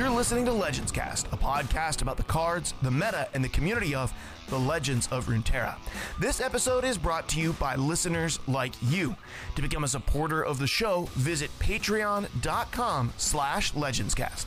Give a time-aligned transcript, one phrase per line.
[0.00, 3.94] You're listening to Legends Cast, a podcast about the cards, the meta, and the community
[3.94, 4.14] of
[4.48, 5.76] the Legends of Runeterra.
[6.18, 9.14] This episode is brought to you by listeners like you.
[9.56, 14.46] To become a supporter of the show, visit patreon.com slash legendscast.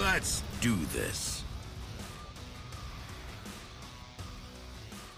[0.00, 1.33] Let's do this.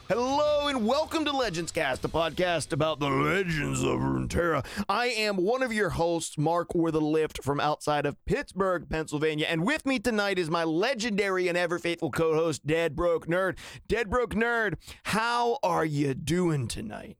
[0.08, 4.64] Hello and welcome to Legends Cast, a podcast about the legends of Runeterra.
[4.88, 9.46] I am one of your hosts, Mark or the Lift from outside of Pittsburgh, Pennsylvania,
[9.50, 13.58] and with me tonight is my legendary and ever faithful co-host, Dead Broke Nerd.
[13.88, 17.16] Dead Broke Nerd, how are you doing tonight?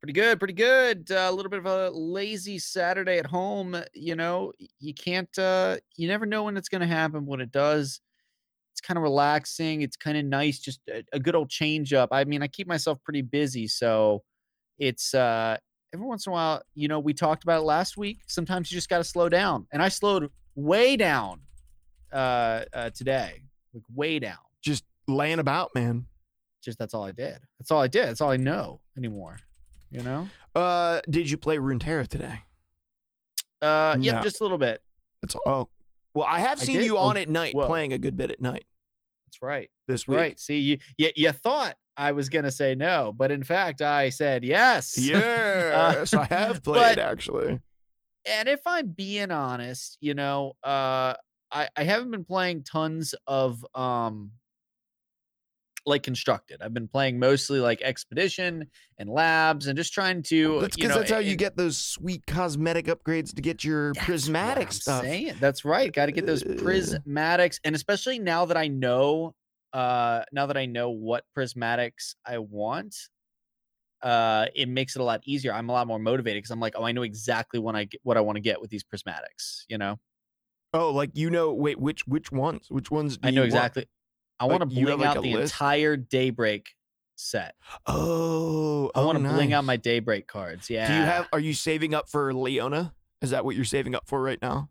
[0.00, 1.12] Pretty good, pretty good.
[1.12, 3.80] Uh, a little bit of a lazy Saturday at home.
[3.94, 7.24] You know, you can't, uh, you never know when it's going to happen.
[7.24, 8.00] When it does,
[8.74, 9.82] it's kind of relaxing.
[9.82, 12.08] It's kind of nice, just a, a, good old change up.
[12.10, 14.24] I mean, I keep myself pretty busy, so
[14.80, 15.56] it's uh
[15.94, 18.22] every once in a while, you know, we talked about it last week.
[18.26, 21.42] Sometimes you just got to slow down, and I slowed way down
[22.12, 24.38] uh, uh today, like way down.
[24.60, 26.06] Just laying about, man.
[26.60, 27.38] Just that's all I did.
[27.60, 28.08] That's all I did.
[28.08, 29.38] That's all I know anymore.
[29.92, 30.28] You know.
[30.52, 32.40] Uh, did you play Runeterra today?
[33.62, 34.22] Uh, yeah, no.
[34.22, 34.82] just a little bit.
[35.22, 35.68] That's oh,
[36.14, 38.40] well, I have seen I you on at night well, playing a good bit at
[38.40, 38.64] night.
[39.26, 39.70] That's right.
[39.88, 40.18] This week.
[40.18, 40.40] Right.
[40.40, 44.10] See, you, you, you thought I was going to say no, but in fact, I
[44.10, 44.96] said yes.
[44.98, 47.60] Yes, uh, I have played but, actually.
[48.26, 51.14] And if I'm being honest, you know, uh,
[51.52, 54.32] I, I haven't been playing tons of um
[55.86, 56.62] like constructed.
[56.62, 58.66] I've been playing mostly like expedition
[58.98, 60.60] and labs and just trying to.
[60.60, 65.02] That's because that's how you get those sweet cosmetic upgrades to get your prismatic stuff.
[65.02, 65.34] Saying.
[65.40, 65.92] That's right.
[65.92, 69.34] Got to get those prismatics, and especially now that I know,
[69.72, 72.96] uh, now that I know what prismatics I want,
[74.02, 75.52] uh, it makes it a lot easier.
[75.52, 78.00] I'm a lot more motivated because I'm like, oh, I know exactly what I get,
[78.04, 79.64] what I want to get with these prismatics.
[79.68, 79.98] You know.
[80.72, 82.66] Oh, like you know, wait, which which ones?
[82.68, 83.16] Which ones?
[83.16, 83.82] Do I know exactly.
[83.82, 83.88] Want?
[84.40, 85.54] I want to bling like out the list?
[85.54, 86.70] entire Daybreak
[87.16, 87.54] set.
[87.86, 89.34] Oh, I want to nice.
[89.34, 90.68] bling out my Daybreak cards.
[90.68, 90.86] Yeah.
[90.86, 91.28] Do you have?
[91.32, 92.94] Are you saving up for Leona?
[93.22, 94.70] Is that what you're saving up for right now?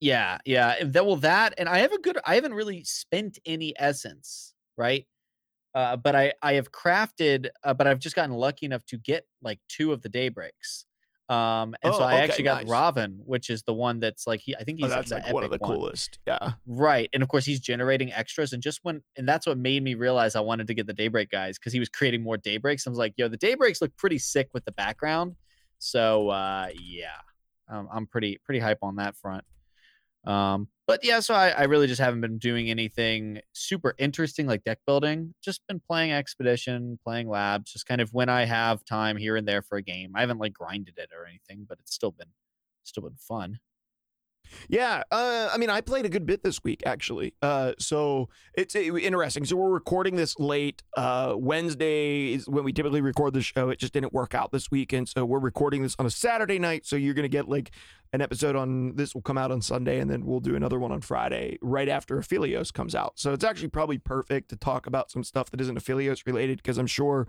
[0.00, 0.84] Yeah, yeah.
[0.84, 2.18] That well, that and I have a good.
[2.26, 5.06] I haven't really spent any essence, right?
[5.74, 9.26] Uh, but I I have crafted, uh, but I've just gotten lucky enough to get
[9.42, 10.84] like two of the Daybreaks.
[11.28, 12.72] Um, and oh, so I okay, actually got nice.
[12.72, 14.54] Rahvun, which is the one that's like he.
[14.54, 15.76] I think oh, he's oh, that's like one of the one.
[15.76, 16.18] coolest.
[16.26, 17.08] Yeah, right.
[17.14, 18.52] And of course, he's generating extras.
[18.52, 21.30] And just when, and that's what made me realize I wanted to get the Daybreak
[21.30, 22.86] guys because he was creating more Daybreaks.
[22.86, 25.36] I was like, yo, the Daybreaks look pretty sick with the background.
[25.78, 27.06] So uh, yeah,
[27.68, 29.44] um, I'm pretty pretty hype on that front.
[30.26, 34.64] Um, but yeah, so I, I, really just haven't been doing anything super interesting like
[34.64, 35.34] deck building.
[35.42, 39.48] Just been playing Expedition, playing Labs, just kind of when I have time here and
[39.48, 40.12] there for a game.
[40.14, 42.28] I haven't like grinded it or anything, but it's still been
[42.84, 43.58] still been fun.
[44.68, 47.34] Yeah, uh, I mean, I played a good bit this week actually.
[47.42, 49.44] Uh, so it's it, interesting.
[49.44, 50.82] So we're recording this late.
[50.96, 53.70] Uh, Wednesday is when we typically record the show.
[53.70, 56.58] It just didn't work out this week, and so we're recording this on a Saturday
[56.58, 56.86] night.
[56.86, 57.70] So you're gonna get like
[58.14, 60.92] an episode on this will come out on Sunday, and then we'll do another one
[60.92, 63.14] on Friday right after Aphelios comes out.
[63.16, 66.78] So it's actually probably perfect to talk about some stuff that isn't Aphelios related because
[66.78, 67.26] I'm sure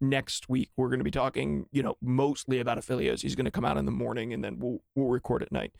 [0.00, 3.22] next week we're to be talking, you know, mostly about Aphelios.
[3.22, 5.72] He's to come out in the morning, and then we'll we'll record at night.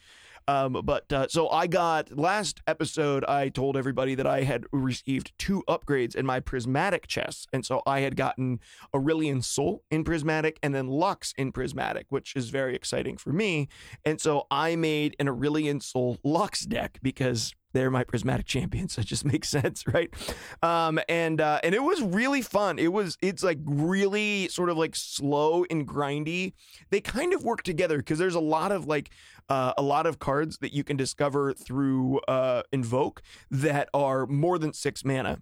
[0.49, 5.33] Um, but uh, so I got last episode, I told everybody that I had received
[5.39, 7.47] two upgrades in my prismatic chests.
[7.53, 8.61] And so I had gotten
[8.95, 13.69] Aurelion Sol in prismatic and then Lux in prismatic, which is very exciting for me.
[14.05, 18.99] And so I made an Aurelion Sol Lux deck because they're my prismatic champions.
[19.01, 20.13] It just makes sense, right?
[20.63, 22.79] Um, and uh, and it was really fun.
[22.79, 26.53] It was it's like really sort of like slow and grindy.
[26.91, 29.11] They kind of work together because there's a lot of like
[29.49, 34.59] uh, a lot of cards that you can discover through uh, Invoke that are more
[34.59, 35.41] than six mana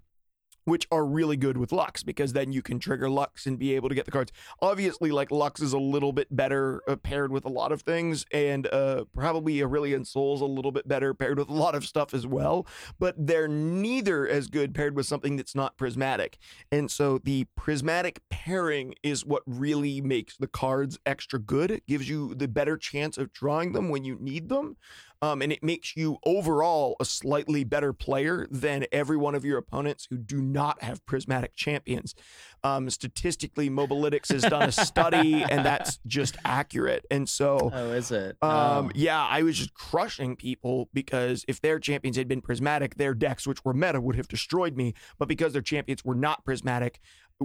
[0.65, 3.89] which are really good with Lux because then you can trigger Lux and be able
[3.89, 4.31] to get the cards.
[4.61, 8.25] Obviously, like Lux is a little bit better uh, paired with a lot of things,
[8.31, 12.13] and uh, probably Aurelion Sol's a little bit better paired with a lot of stuff
[12.13, 12.67] as well.
[12.99, 16.37] But they're neither as good paired with something that's not prismatic.
[16.71, 21.71] And so the prismatic pairing is what really makes the cards extra good.
[21.71, 24.77] It gives you the better chance of drawing them when you need them
[25.21, 29.57] um, and it makes you overall a slightly better player than every one of your
[29.57, 32.15] opponents who do not have prismatic champions.
[32.63, 37.05] Um, statistically, Mobalytics has done a study, and that's just accurate.
[37.11, 38.37] And so, oh, is it?
[38.41, 38.91] Um, oh.
[38.95, 43.45] yeah, I was just crushing people because if their champions had been prismatic, their decks,
[43.45, 44.93] which were meta, would have destroyed me.
[45.17, 46.99] But because their champions were not prismatic,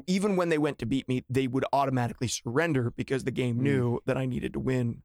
[0.07, 3.63] even when they went to beat me, they would automatically surrender because the game mm.
[3.63, 5.03] knew that I needed to win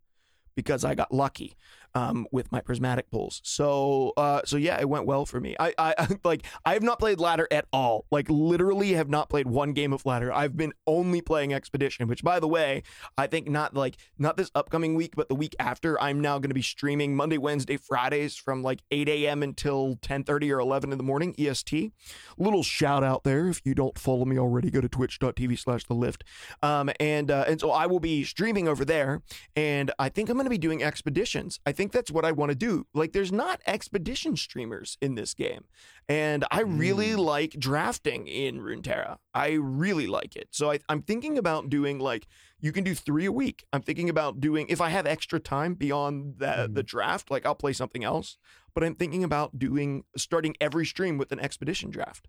[0.56, 1.56] because I got lucky.
[1.96, 3.42] Um, with my prismatic pulls.
[3.44, 5.56] So uh, so yeah, it went well for me.
[5.60, 8.06] I, I like I have not played ladder at all.
[8.12, 10.32] Like literally have not played one game of ladder.
[10.32, 12.84] I've been only playing expedition, which by the way,
[13.18, 16.00] I think not like not this upcoming week, but the week after.
[16.02, 19.44] I'm now going to be streaming Monday, Wednesday, Fridays from like 8 a.m.
[19.44, 21.92] until 10:30 or 11 in the morning EST.
[22.38, 26.24] Little shout out there if you don't follow me already, go to twitch.tv/slash the lift.
[26.62, 29.22] Um, and uh, and so I will be streaming over there,
[29.56, 31.60] and I think I'm going to be doing expeditions.
[31.66, 32.86] I think that's what I want to do.
[32.94, 35.64] Like, there's not expedition streamers in this game,
[36.10, 37.20] and I really Mm.
[37.20, 39.18] like drafting in Runeterra.
[39.34, 40.50] I really like it.
[40.52, 42.28] So I, I'm thinking about doing like
[42.60, 43.64] you can do three a week.
[43.72, 47.56] I'm thinking about doing if I have extra time beyond the the draft, like I'll
[47.56, 48.38] play something else.
[48.76, 52.28] But I'm thinking about doing starting every stream with an expedition draft.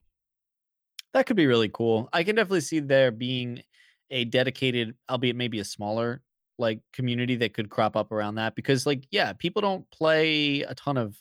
[1.13, 2.09] That could be really cool.
[2.13, 3.63] I can definitely see there being
[4.11, 6.23] a dedicated, albeit maybe a smaller,
[6.61, 10.75] like community that could crop up around that because, like, yeah, people don't play a
[10.77, 11.19] ton of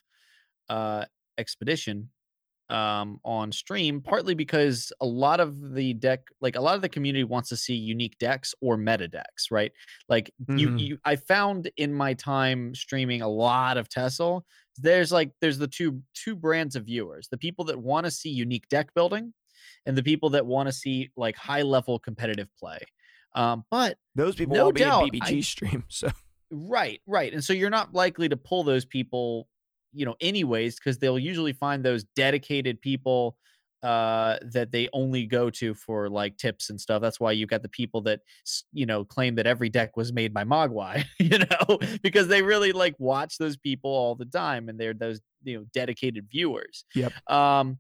[0.69, 1.05] uh
[1.37, 2.09] expedition
[2.69, 6.89] um on stream partly because a lot of the deck like a lot of the
[6.89, 9.71] community wants to see unique decks or meta decks right
[10.09, 10.77] like you, Mhm.
[10.77, 14.45] you i found in my time streaming a lot of tessel
[14.77, 18.29] there's like there's the two two brands of viewers the people that want to see
[18.29, 19.33] unique deck building
[19.85, 22.79] and the people that want to see like high level competitive play
[23.35, 25.83] um but Those people No will be doubt, in BBG stream.
[25.89, 26.09] So
[26.51, 27.31] Right, right.
[27.31, 29.47] And so you're not likely to pull those people,
[29.93, 33.37] you know, anyways, because they'll usually find those dedicated people
[33.81, 37.01] uh that they only go to for like tips and stuff.
[37.01, 38.19] That's why you've got the people that
[38.73, 42.73] you know claim that every deck was made by Mogwai, you know, because they really
[42.73, 46.83] like watch those people all the time and they're those, you know, dedicated viewers.
[46.95, 47.13] Yep.
[47.31, 47.79] Um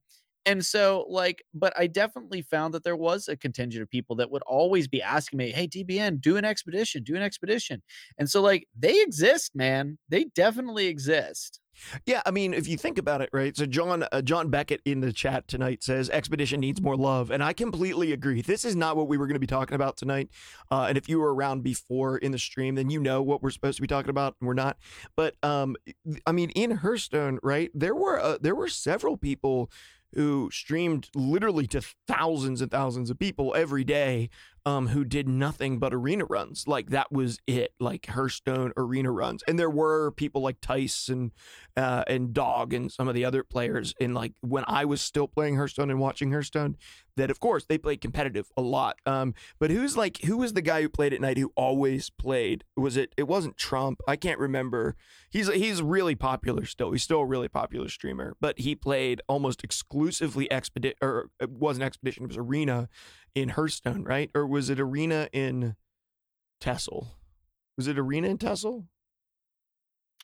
[0.49, 4.31] and so like but I definitely found that there was a contingent of people that
[4.31, 7.83] would always be asking me, "Hey DBN, do an expedition, do an expedition."
[8.17, 9.99] And so like they exist, man.
[10.09, 11.59] They definitely exist.
[12.05, 13.55] Yeah, I mean, if you think about it, right?
[13.55, 17.43] So John uh, John Beckett in the chat tonight says Expedition needs more love, and
[17.43, 18.41] I completely agree.
[18.41, 20.29] This is not what we were going to be talking about tonight.
[20.71, 23.49] Uh, and if you were around before in the stream, then you know what we're
[23.51, 24.77] supposed to be talking about, and we're not.
[25.15, 25.75] But um,
[26.25, 27.69] I mean, in Hearthstone, right?
[27.73, 29.71] There were uh, there were several people
[30.13, 34.29] who streamed literally to thousands and thousands of people every day
[34.65, 36.67] um, who did nothing but arena runs.
[36.67, 39.43] Like that was it, like Hearthstone arena runs.
[39.47, 41.31] And there were people like Tice and
[41.77, 45.27] uh, and Dog and some of the other players And like when I was still
[45.27, 46.77] playing Hearthstone and watching Hearthstone,
[47.17, 48.97] that of course they played competitive a lot.
[49.05, 52.63] Um, but who's like who was the guy who played at night who always played?
[52.75, 54.01] Was it it wasn't Trump?
[54.07, 54.95] I can't remember.
[55.29, 56.91] He's he's really popular still.
[56.91, 61.83] He's still a really popular streamer, but he played almost exclusively expedition or it wasn't
[61.83, 62.89] expedition, it was arena
[63.35, 64.29] in Hearthstone, right?
[64.33, 65.75] Or was it arena in
[66.59, 67.07] Tessel?
[67.77, 68.85] Was it arena in Tessel?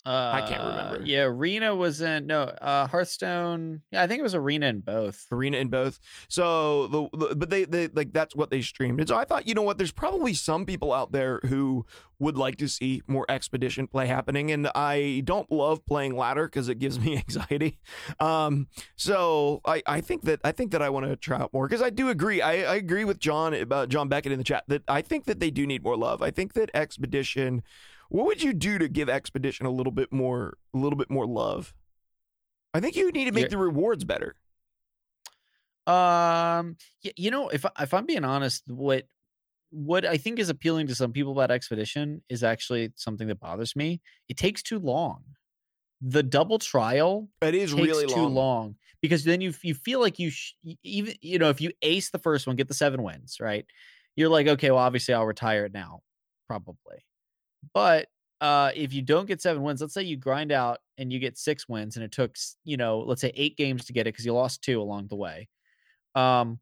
[0.06, 1.02] Uh, I can't remember.
[1.04, 3.82] Yeah, Arena was in no uh Hearthstone.
[3.92, 5.26] Yeah, I think it was Arena in both.
[5.32, 6.00] arena in both.
[6.28, 9.00] So the, the but they they like that's what they streamed.
[9.00, 11.86] And so I thought, you know what, there's probably some people out there who
[12.20, 16.70] would like to see more expedition play happening and I don't love playing ladder because
[16.70, 17.80] it gives me anxiety.
[18.20, 21.68] Um so I I think that I think that I want to try out more
[21.68, 22.42] because I do agree.
[22.42, 25.40] I, I agree with John about John Beckett in the chat that I think that
[25.40, 26.22] they do need more love.
[26.22, 27.64] I think that expedition
[28.10, 31.26] what would you do to give expedition a little bit more a little bit more
[31.26, 31.74] love?
[32.74, 33.50] I think you need to make Yeah.
[33.50, 34.36] the rewards better.
[35.88, 36.78] Um,
[37.16, 39.08] you know, if if I'm being honest, what
[39.70, 43.76] what I think is appealing to some people about Expedition is actually something that bothers
[43.76, 44.02] me.
[44.30, 45.24] It takes too long.
[46.02, 48.34] The double trial It is really too long.
[48.34, 52.10] long because then you you feel like you sh- even you know if you ace
[52.10, 53.66] the first one, get the seven wins, right?
[54.16, 56.02] You're like, okay, well, obviously I'll retire it now,
[56.48, 57.06] probably.
[57.74, 58.08] But
[58.42, 61.38] uh, if you don't get seven wins, let's say you grind out and you get
[61.38, 64.26] six wins, and it took you know, let's say eight games to get it because
[64.26, 65.48] you lost two along the way.
[66.16, 66.60] Um,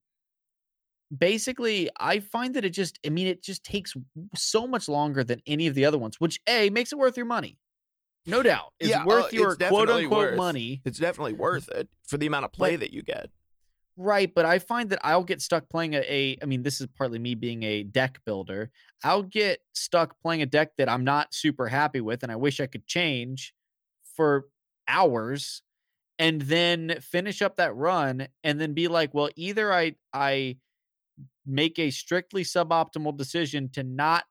[1.16, 3.94] basically, I find that it just, I mean, it just takes
[4.36, 7.26] so much longer than any of the other ones, which a makes it worth your
[7.26, 7.58] money,
[8.26, 8.74] no doubt.
[8.80, 10.82] It's Yeah, uh, worth it's your quote unquote worth- money.
[10.86, 13.30] It's definitely worth it for the amount of play that you get.
[13.96, 16.88] Right, but I find that I'll get stuck playing a, a I mean, this is
[16.98, 18.72] partly me being a deck builder.
[19.04, 22.60] I'll get stuck playing a deck that I'm not super happy with and I wish
[22.60, 23.54] I could change
[24.16, 24.46] for
[24.88, 25.62] hours
[26.20, 30.58] and then finish up that run and then be like, well, either I I
[31.46, 34.26] make a strictly suboptimal decision to not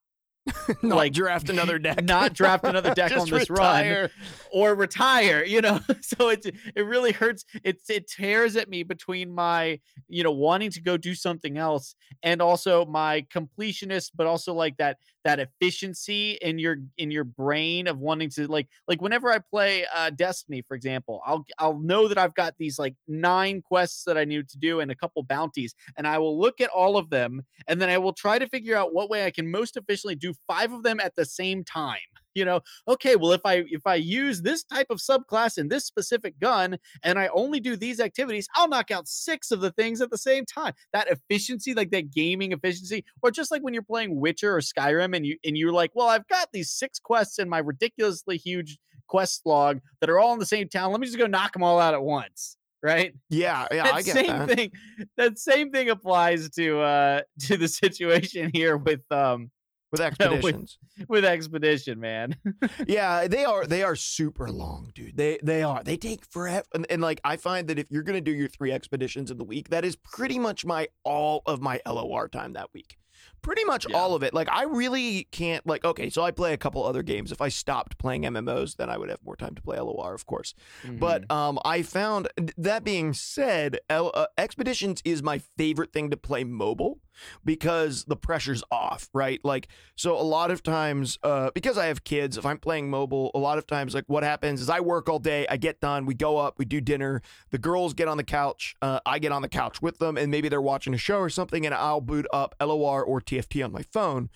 [0.82, 2.02] Not Like, draft another deck.
[2.04, 4.08] not draft another deck on this run.
[4.52, 6.44] or retire you know so it
[6.74, 10.96] it really hurts it's it tears at me between my you know wanting to go
[10.96, 16.76] do something else and also my completionist but also like that that efficiency in your
[16.98, 21.20] in your brain of wanting to like like whenever I play uh Destiny, for example,
[21.26, 24.80] I'll I'll know that I've got these like nine quests that I need to do
[24.80, 27.98] and a couple bounties, and I will look at all of them and then I
[27.98, 31.00] will try to figure out what way I can most efficiently do five of them
[31.00, 31.98] at the same time
[32.34, 35.84] you know okay well if i if i use this type of subclass in this
[35.84, 40.00] specific gun and i only do these activities i'll knock out six of the things
[40.00, 40.72] at the same time.
[40.92, 45.16] That efficiency like that gaming efficiency or just like when you're playing witcher or skyrim
[45.16, 48.78] and you and you're like well i've got these six quests in my ridiculously huge
[49.06, 50.90] quest log that are all in the same town.
[50.90, 53.14] Let me just go knock them all out at once right?
[53.30, 54.48] Yeah, yeah, that I get same that.
[54.48, 54.72] thing
[55.16, 59.50] that same thing applies to uh to the situation here with um
[59.98, 60.78] With expeditions.
[61.06, 62.36] with expedition man
[62.88, 65.16] yeah, they are they are super long, dude.
[65.18, 65.82] They they are.
[65.84, 66.64] They take forever.
[66.74, 69.44] And, and like I find that if you're gonna do your three expeditions in the
[69.44, 72.96] week, that is pretty much my all of my LOR time that week.
[73.42, 73.96] Pretty much Yeah.
[73.96, 74.32] all of it.
[74.32, 77.30] Like I really can't like okay, so I play a couple other games.
[77.30, 80.24] If I stopped playing MMOs, then I would have more time to play LOR, of
[80.24, 80.54] course.
[80.88, 86.16] But um, I found that being said, L- uh, Expeditions is my favorite thing to
[86.16, 87.00] play mobile
[87.44, 89.40] because the pressure's off, right?
[89.44, 93.30] Like, so a lot of times, uh, because I have kids, if I'm playing mobile,
[93.34, 96.06] a lot of times, like, what happens is I work all day, I get done,
[96.06, 99.32] we go up, we do dinner, the girls get on the couch, uh, I get
[99.32, 102.00] on the couch with them, and maybe they're watching a show or something, and I'll
[102.00, 104.30] boot up LOR or TFT on my phone.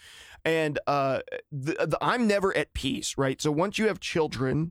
[0.45, 3.43] And uh, the, the, I'm never at peace, right?
[3.43, 4.71] So once you have children,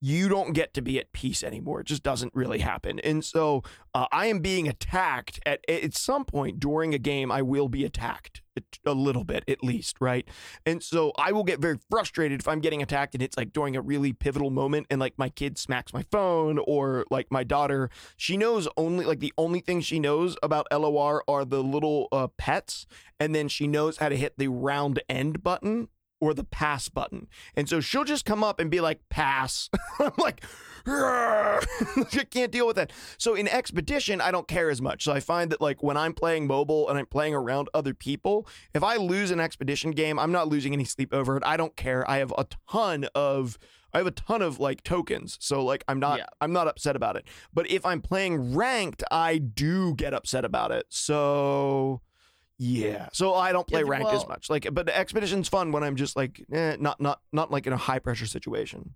[0.00, 1.80] you don't get to be at peace anymore.
[1.80, 3.00] It just doesn't really happen.
[3.00, 3.62] And so
[3.94, 7.32] uh, I am being attacked at at some point during a game.
[7.32, 8.42] I will be attacked
[8.84, 10.28] a little bit at least, right?
[10.66, 13.76] And so I will get very frustrated if I'm getting attacked and it's like during
[13.76, 17.90] a really pivotal moment and like my kid smacks my phone or like my daughter,
[18.16, 22.28] she knows only like the only thing she knows about LOR are the little uh,
[22.36, 22.86] pets
[23.20, 25.88] and then she knows how to hit the round end button
[26.20, 27.28] or the pass button.
[27.54, 29.70] And so she'll just come up and be like, pass.
[29.98, 30.42] I'm like,
[30.86, 31.60] I
[32.30, 32.92] can't deal with that.
[33.18, 35.04] So in Expedition, I don't care as much.
[35.04, 38.46] So I find that like when I'm playing mobile and I'm playing around other people,
[38.74, 41.42] if I lose an Expedition game, I'm not losing any sleep over it.
[41.46, 42.08] I don't care.
[42.10, 43.58] I have a ton of
[43.92, 45.36] I have a ton of like tokens.
[45.40, 46.26] So like I'm not Yeah.
[46.40, 47.26] I'm not upset about it.
[47.52, 50.86] But if I'm playing ranked, I do get upset about it.
[50.88, 52.00] So
[52.58, 53.08] yeah.
[53.12, 54.50] So I don't play Yeah, ranked as much.
[54.50, 57.76] Like but expedition's fun when I'm just like eh, not not not like in a
[57.76, 58.94] high pressure situation.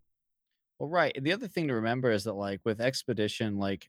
[0.79, 1.17] Well, right.
[1.23, 3.89] The other thing to remember is that, like, with Expedition, like,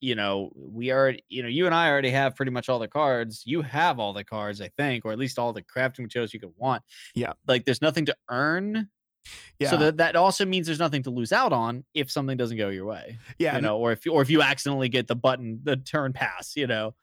[0.00, 2.88] you know, we already, you know, you and I already have pretty much all the
[2.88, 3.42] cards.
[3.44, 6.40] You have all the cards, I think, or at least all the crafting materials you
[6.40, 6.82] could want.
[7.14, 7.34] Yeah.
[7.46, 8.88] Like, there's nothing to earn.
[9.58, 9.68] Yeah.
[9.68, 12.70] So that that also means there's nothing to lose out on if something doesn't go
[12.70, 13.18] your way.
[13.38, 13.56] yeah.
[13.56, 16.56] You know, or if you, or if you accidentally get the button, the turn pass.
[16.56, 16.94] You know.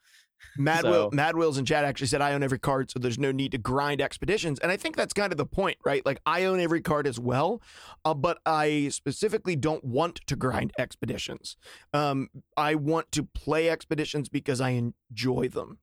[0.58, 3.18] Mad Will, So- Mad Wills in chat actually said I own every card, so there's
[3.18, 6.04] no need to grind expeditions, and I think that's kind of the point, right?
[6.06, 7.60] Like I own every card as well,
[8.04, 11.56] uh, but I specifically don't want to grind expeditions.
[11.92, 14.70] Um, I want to play expeditions because I
[15.10, 15.78] enjoy them.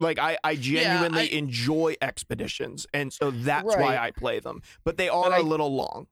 [0.00, 4.62] Like I, I genuinely I- enjoy expeditions, and so that's why I play them.
[4.84, 6.08] But they are But a I- little long.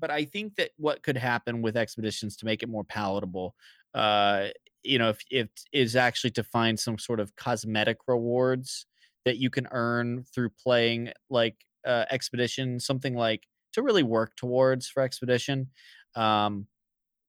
[0.00, 3.54] but I think that what could happen with expeditions to make it more palatable,
[3.94, 4.48] uh,
[4.82, 8.86] you know, if if is actually to find some sort of cosmetic rewards
[9.24, 11.56] that you can earn through playing like
[11.86, 13.42] uh, expedition, something like
[13.72, 15.68] to really work towards for expedition.
[16.14, 16.66] Um,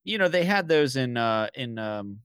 [0.03, 2.19] you know, they had those in uh, in um,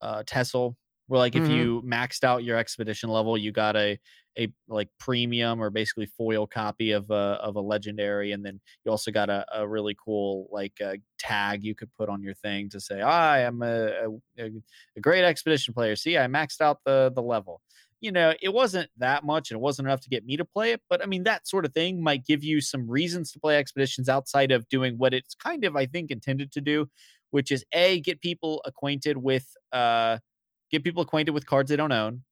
[0.00, 1.48] uh, Tessel, where like if Mhm.
[1.48, 3.98] you maxed out your expedition level, you got a
[4.38, 8.90] a like premium or basically foil copy of a of a legendary, and then you
[8.90, 12.68] also got a, a really cool like uh, tag you could put on your thing
[12.70, 14.08] to say, "I am a,
[14.38, 14.50] a,
[14.96, 15.96] a great expedition player.
[15.96, 17.62] See, I maxed out the the level."
[18.00, 20.72] You know, it wasn't that much, and it wasn't enough to get me to play
[20.72, 20.82] it.
[20.88, 24.08] But I mean, that sort of thing might give you some reasons to play expeditions
[24.08, 26.90] outside of doing what it's kind of, I think, intended to do,
[27.30, 30.18] which is a get people acquainted with uh
[30.70, 32.22] get people acquainted with cards they don't own.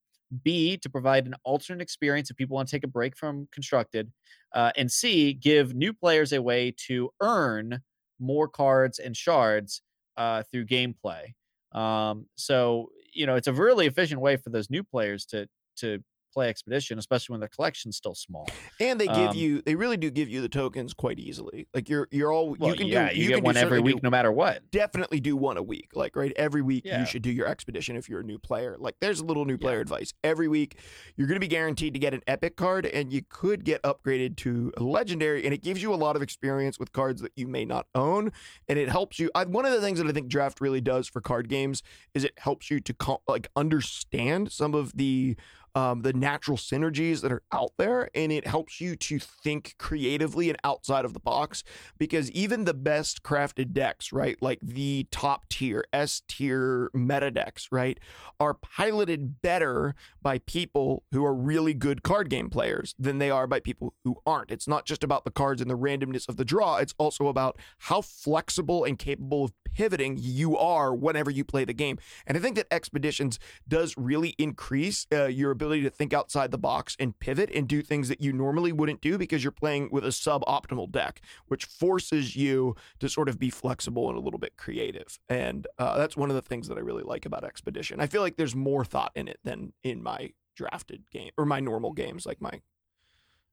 [0.42, 4.10] B to provide an alternate experience if people want to take a break from constructed,
[4.52, 7.80] uh, and C give new players a way to earn
[8.18, 9.82] more cards and shards
[10.16, 11.34] uh, through gameplay.
[11.72, 16.02] Um, so you know it's a really efficient way for those new players to to
[16.34, 18.46] play expedition, especially when the collection's still small.
[18.80, 21.66] And they give Um, you, they really do give you the tokens quite easily.
[21.72, 23.92] Like you're, you're all, Well, you can yeah, do, you, can get one every certainly
[23.92, 24.70] do week, no matter what.
[24.70, 25.90] definitely do one a week.
[25.94, 27.00] Like, right, every week Yeah.
[27.00, 28.76] you should do your expedition if you're a new player.
[28.78, 29.58] Like, there's a little new Yeah.
[29.58, 30.12] player advice.
[30.22, 30.78] Every week
[31.16, 34.36] you're going to be guaranteed to get an epic card, and you could get upgraded
[34.38, 37.46] to a legendary, and it gives you a lot of experience with cards that you
[37.46, 38.32] may not own,
[38.68, 39.30] and it helps you.
[39.34, 42.24] I, one of the things that I think draft really does for card games is
[42.24, 42.94] it helps you to
[43.28, 45.36] like understand some of the
[45.74, 50.48] um, the natural synergies that are out there, and it helps you to think creatively
[50.48, 51.64] and outside of the box.
[51.98, 57.68] Because even the best crafted decks, right, like the top tier S tier meta decks,
[57.72, 57.98] right,
[58.38, 63.46] are piloted better by people who are really good card game players than they are
[63.46, 64.50] by people who aren't.
[64.50, 66.76] It's not just about the cards and the randomness of the draw.
[66.76, 71.74] It's also about how flexible and capable of pivoting you are whenever you play the
[71.74, 71.98] game.
[72.26, 73.38] And I think that Expeditions
[73.68, 77.82] does really increase uh, your ability to think outside the box and pivot and do
[77.82, 82.36] things that you normally wouldn't do because you're playing with a suboptimal deck, which forces
[82.36, 85.18] you to sort of be flexible and a little bit creative.
[85.28, 88.00] And uh, that's one of the things that I really like about Expedition.
[88.00, 91.60] I feel like there's more thought in it than in my drafted game or my
[91.60, 92.60] normal games, like my.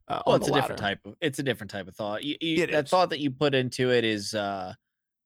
[0.07, 2.23] Uh, well, it's a different type of it's a different type of thought.
[2.23, 2.89] You, you, that is.
[2.89, 4.73] thought that you put into it is uh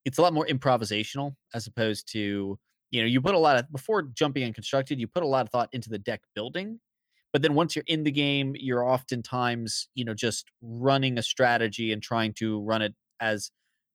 [0.06, 2.58] it's a lot more improvisational as opposed to
[2.92, 5.46] you know you put a lot of before jumping and constructed you put a lot
[5.46, 6.80] of thought into the deck building
[7.34, 11.92] but then once you're in the game you're oftentimes you know just running a strategy
[11.92, 13.52] and trying to run it as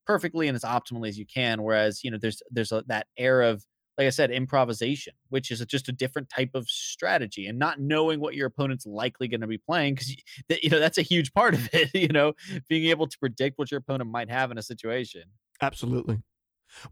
[0.07, 3.43] perfectly and as optimally as you can whereas you know there's there's a, that air
[3.43, 3.65] of
[3.97, 7.81] like i said improvisation which is a, just a different type of strategy and not
[7.81, 10.17] knowing what your opponent's likely going to be playing because
[10.63, 12.33] you know that's a huge part of it you know
[12.69, 15.23] being able to predict what your opponent might have in a situation
[15.61, 16.23] Absolutely.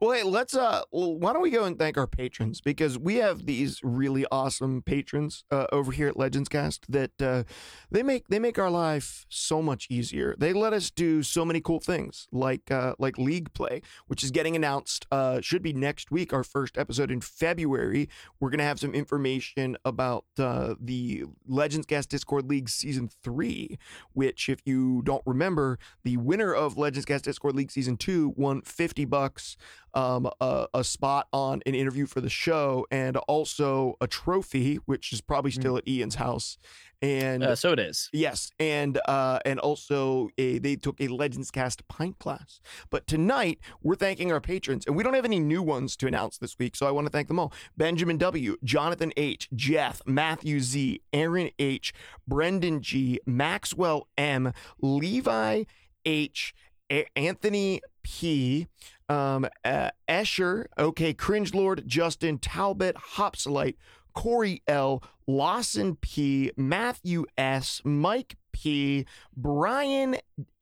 [0.01, 3.47] Well, hey, let's uh why don't we go and thank our patrons because we have
[3.47, 7.45] these really awesome patrons uh, over here at Legends Cast that uh,
[7.91, 10.35] they make they make our life so much easier.
[10.39, 14.31] They let us do so many cool things like uh, like league play, which is
[14.31, 18.09] getting announced uh, should be next week our first episode in February.
[18.41, 23.79] We're to have some information about uh, the Legends Cast Discord League season 3,
[24.13, 28.63] which if you don't remember, the winner of Legends Cast Discord League season 2 won
[28.63, 29.57] 50 bucks
[29.95, 35.13] um, a, a spot on an interview for the show and also a trophy, which
[35.13, 36.59] is probably still at Ian's house.
[37.01, 41.51] And uh, so it is Yes, and uh, and also a, they took a Legends
[41.53, 42.61] Cast pint class.
[42.91, 46.39] But tonight we're thanking our patrons, and we don't have any new ones to announce
[46.39, 50.59] this week, so I want to thank them all: Benjamin W, Jonathan H, Jeff, Matthew
[50.59, 51.95] Z, Aaron H,
[52.27, 55.65] Brendan G, Maxwell M, Levi
[56.05, 56.53] H,
[56.91, 58.67] A- Anthony P.
[59.09, 63.77] Um, uh, Escher, okay, Cringe Lord, Justin Talbot, Hopsolite,
[64.15, 70.17] Corey L, Lawson P, Matthew S, Mike P, Brian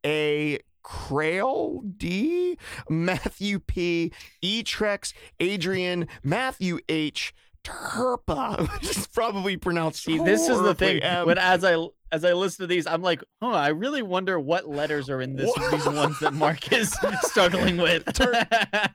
[0.05, 2.57] A, Crail D,
[2.89, 4.13] Matthew P,
[4.45, 10.05] Etrex, Adrian, Matthew H, Turpa, which is probably pronounced.
[10.05, 11.27] see this is the thing M.
[11.27, 11.75] when as i
[12.13, 15.37] as i listen to these i'm like huh i really wonder what letters are in
[15.37, 18.05] this these ones that mark is struggling with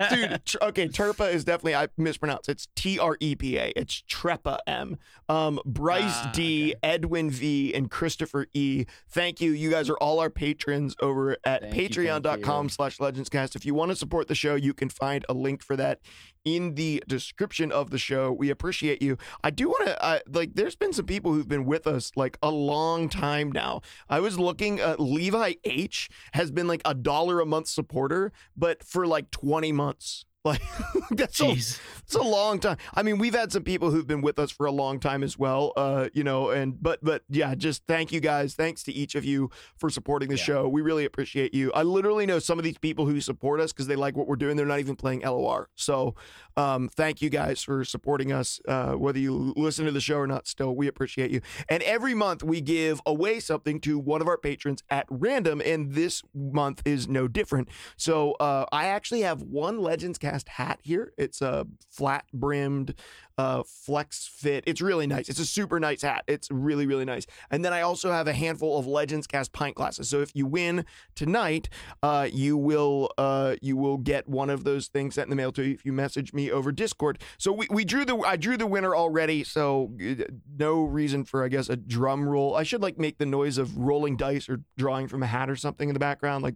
[0.10, 0.42] dude.
[0.46, 2.50] Tr- okay, Turpa is definitely I mispronounced.
[2.50, 3.72] It's T R E P A.
[3.76, 4.98] It's Trepa M.
[5.30, 8.86] Um, Bryce Ah, D, Edwin V, and Christopher E.
[9.10, 9.52] Thank you.
[9.52, 12.70] You guys are all our patrons over at Thank you, thank patreon.com you.
[12.70, 13.56] slash legendscast.
[13.56, 16.00] If you want to support the show, you can find a link for that
[16.46, 18.32] in the description of the show.
[18.32, 19.18] We appreciate you.
[19.44, 20.56] I do want to uh, like.
[20.56, 23.82] There's been some people who've been with us like a long time now.
[24.10, 24.82] I was looking.
[24.82, 29.72] Uh, Levi H has been like a dollar a month supporter, but for like 20
[29.72, 30.26] months.
[30.44, 30.62] Like
[31.12, 31.80] that's a, Jeez.
[32.00, 32.78] it's a long time.
[32.96, 35.38] I mean, we've had some people who've been with us for a long time as
[35.38, 35.72] well.
[35.78, 38.56] Uh, you know, and but but yeah, just thank you guys.
[38.56, 40.44] Thanks to each of you for supporting the Yeah.
[40.44, 40.68] show.
[40.68, 41.72] We really appreciate you.
[41.74, 44.36] I literally know some of these people who support us because they like what we're
[44.36, 44.58] doing.
[44.58, 45.70] They're not even playing LOR.
[45.76, 46.16] So,
[46.58, 48.60] um, thank you guys for supporting us.
[48.68, 51.42] Uh, whether you listen to the show or not, still we appreciate you.
[51.70, 55.94] And every month we give away something to one of our patrons at random, and
[55.94, 57.70] this month is no different.
[57.96, 61.14] So uh, I actually have one Legends Cast hat here.
[61.18, 62.96] It's a flat brimmed,
[63.38, 64.64] uh, flex fit.
[64.68, 65.30] It's really nice.
[65.30, 66.24] It's a super nice hat.
[66.28, 67.26] It's really really nice.
[67.50, 70.10] And then I also have a handful of Legends Cast pint glasses.
[70.10, 71.70] So if you win tonight,
[72.04, 75.52] uh, you will uh, you will get one of those things sent in the mail
[75.54, 77.20] to you if you message me over Discord.
[77.38, 79.44] So we, we drew the I drew the winner already.
[79.44, 80.24] So uh,
[80.58, 82.56] no reason for I guess a drum roll.
[82.56, 85.56] I should like make the noise of rolling dice or drawing from a hat or
[85.56, 86.56] something in the background, like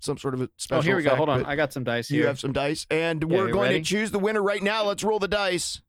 [0.00, 0.80] some sort of a special.
[0.80, 3.22] oh here we go hold on i got some dice You have some dice, and
[3.22, 3.78] Yeah, we're going ready?
[3.80, 4.84] to choose the winner right now.
[4.84, 5.80] Let's roll the dice.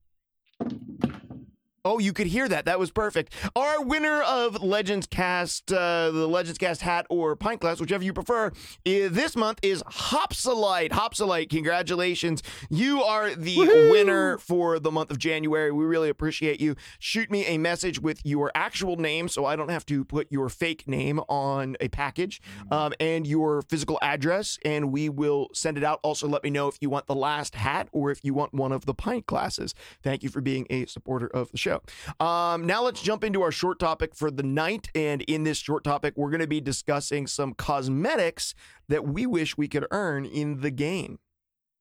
[1.83, 2.65] Oh, you could hear that.
[2.65, 3.33] That was perfect.
[3.55, 8.13] Our winner of Legends Cast, uh, the Legends Cast hat or pint glass, whichever you
[8.13, 8.51] prefer,
[8.85, 10.91] i- this month is Hopsolite.
[10.91, 12.43] Hopsolite, congratulations.
[12.69, 13.89] You are the Woohoo!
[13.89, 15.71] winner for the month of January.
[15.71, 16.75] We really appreciate you.
[16.99, 20.49] Shoot me a message with your actual name so I don't have to put your
[20.49, 25.83] fake name on a package um, and your physical address, and we will send it
[25.83, 25.99] out.
[26.03, 28.71] Also, let me know if you want the last hat or if you want one
[28.71, 29.73] of the pint glasses.
[30.03, 31.70] Thank you for being a supporter of the show.
[31.71, 32.25] Show.
[32.25, 34.89] Um, now let's jump into our short topic for the night.
[34.95, 38.53] And in this short topic, we're going to be discussing some cosmetics
[38.87, 41.19] that we wish we could earn in the game.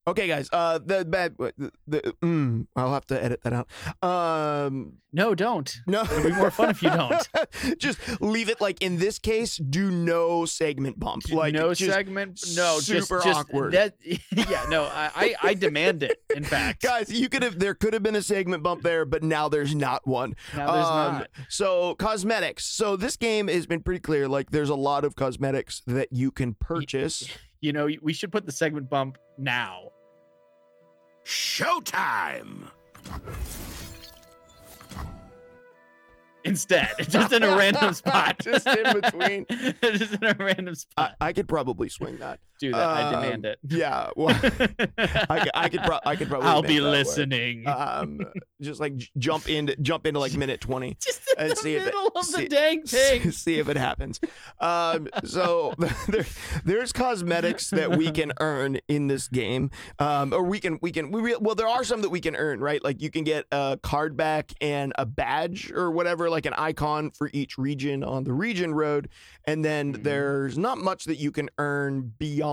[0.07, 0.49] Okay, guys.
[0.53, 1.37] Uh, the bad.
[1.37, 3.69] The, the mm, I'll have to edit that out.
[4.03, 5.73] Um, No, don't.
[5.87, 7.29] no, It'll be more fun if you don't.
[7.79, 9.59] just leave it like in this case.
[9.59, 11.31] Do no segment bump.
[11.31, 12.41] Like no just- segment.
[12.57, 13.73] No, just super just awkward.
[13.73, 16.23] That, yeah, no, I, I I demand it.
[16.35, 19.23] In fact, Guys, you could have there could have been a segment bump there, but
[19.23, 20.35] now there's not one.
[20.57, 21.29] now there's Um, not.
[21.51, 22.65] So cosmetics.
[22.65, 24.29] So this game has been pretty clear.
[24.29, 27.29] Like there's a lot of cosmetics that you can purchase.
[27.61, 29.91] You know, we should put the segment bump now.
[31.25, 32.71] Showtime!
[36.45, 38.39] Instead, just in a random spot.
[38.43, 39.47] Just in between.
[39.83, 41.17] just in a random I, spot.
[41.21, 42.41] I could probably swing that.
[42.61, 42.81] Do that.
[42.89, 43.59] I demand Um, it.
[43.69, 44.11] Yeah.
[44.17, 45.81] Well, I, could- I could.
[45.81, 46.49] Pro- I could probably.
[46.49, 47.67] I'll be listening.
[47.67, 48.21] Um,
[48.61, 50.97] just like j- jump into jump into like minute twenty.
[51.03, 53.31] just in and the see if it- of see- the dang thing.
[53.33, 54.21] see if it happens.
[54.61, 55.73] Um, so
[56.09, 56.27] there,
[56.65, 61.11] there's cosmetics that we can earn in this game, um, or we can we can
[61.11, 62.85] we re- well there are some that we can earn, right?
[62.85, 67.11] Like you can get a card back and a badge or whatever, like an icon
[67.13, 69.09] for each region on the region road,
[69.47, 70.03] and then Mhm.
[70.03, 72.50] there's not much that you can earn beyond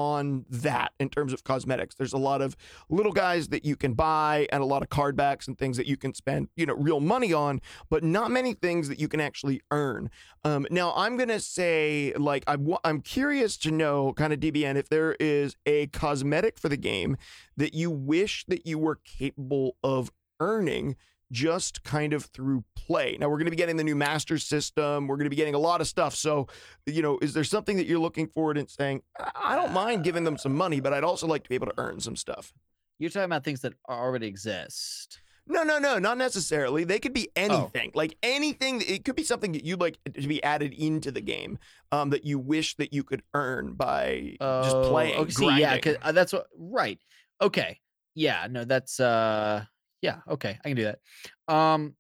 [0.49, 1.95] that in terms of cosmetics.
[1.95, 2.55] There's a lot of
[2.89, 5.87] little guys that you can buy and a lot of card backs and things that
[5.87, 9.19] you can spend, you know, real money on, but not many things that you can
[9.19, 10.09] actually earn.
[10.43, 15.15] Um, now, I'm gonna say, like, I'm curious to know, kind of DBN, if there
[15.19, 17.17] is a cosmetic for the game
[17.55, 20.95] that you wish that you were capable of earning.
[21.31, 23.17] Just kind of through play.
[23.19, 25.07] Now we're going to be getting the new master system.
[25.07, 26.15] We're going to be getting a lot of stuff.
[26.15, 26.47] So,
[26.85, 29.01] you know, is there something that you're looking forward and saying,
[29.35, 31.73] I don't mind giving them some money, but I'd also like to be able to
[31.77, 32.53] earn some stuff?
[32.97, 35.19] You're talking about things that already exist.
[35.49, 36.83] No, no, no, not necessarily.
[36.83, 38.81] They could be anything, like anything.
[38.85, 41.57] It could be something that you'd like to be added into the game
[41.91, 45.19] um, that you wish that you could earn by just Oh, playing.
[45.19, 46.47] Okay, see, yeah, uh, that's what.
[46.57, 46.99] Right.
[47.41, 47.79] Okay.
[48.13, 48.47] Yeah.
[48.49, 48.99] No, that's.
[48.99, 49.63] uh
[50.01, 50.21] Yeah.
[50.27, 50.59] Okay.
[50.63, 50.99] I can do that.
[51.53, 51.95] Um,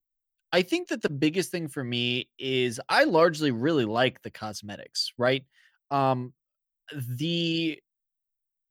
[0.53, 5.11] I think that the biggest thing for me is I largely really like the cosmetics.
[5.17, 5.45] Right.
[5.91, 6.33] Um,
[6.93, 7.81] the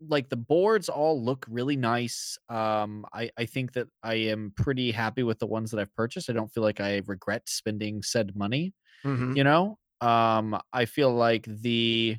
[0.01, 2.39] like the boards all look really nice.
[2.49, 6.31] Um, I I think that I am pretty happy with the ones that I've purchased.
[6.31, 9.37] I don't feel like I regret spending said money Mhm.
[9.37, 12.17] you know um i feel like the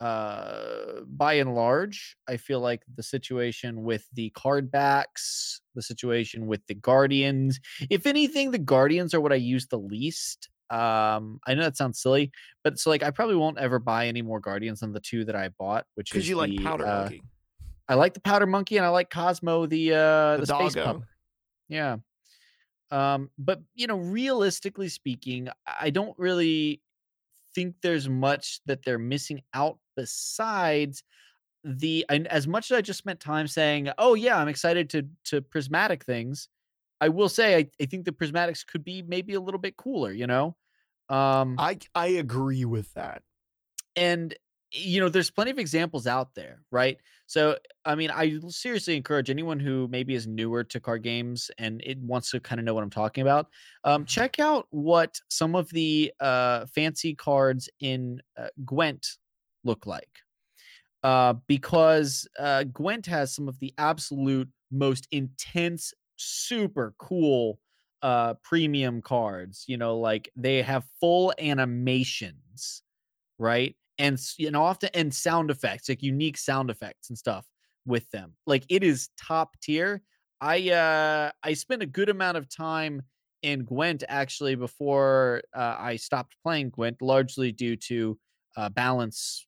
[0.00, 6.46] uh by and large i feel like the situation with the card backs the situation
[6.46, 11.54] with the guardians if anything the guardians are what i use the least um i
[11.54, 12.32] know that sounds silly
[12.64, 15.36] but so like i probably won't ever buy any more guardians than the two that
[15.36, 17.22] i bought which because is you like powder uh, monkey.
[17.88, 21.02] I like the powder monkey and I like Cosmo the uh The the, space pup.
[21.68, 21.98] Yeah.
[22.90, 26.80] Um but you know realistically speaking I don't really
[27.54, 31.02] think there's much that they're missing out besides
[31.64, 35.06] the and as much as I just spent time saying oh yeah I'm excited to
[35.26, 36.48] to prismatic things
[37.00, 40.12] I will say I, I think the prismatics could be maybe a little bit cooler
[40.12, 40.56] you know
[41.08, 43.22] um I I agree with that.
[43.96, 44.34] and
[44.74, 49.30] you know there's plenty of examples out there right so i mean I seriously encourage
[49.30, 52.74] anyone who maybe is newer to card games and it wants to kind of know
[52.74, 53.48] what i'm talking about
[53.84, 59.06] um, check out what some of the uh, fancy cards in uh, gwent
[59.62, 60.20] look like
[61.02, 67.60] uh, because uh, gwent has some of the absolute most intense super cool
[68.02, 72.82] uh, premium cards you know like they have full animations
[73.38, 73.76] right?
[73.98, 77.46] And you know, often and sound effects, like unique sound effects and stuff
[77.86, 78.34] with them.
[78.46, 80.02] Like it is top tier.
[80.40, 83.02] I uh I spent a good amount of time
[83.42, 88.18] in Gwent actually before uh, I stopped playing Gwent, largely due to
[88.56, 89.46] uh, balance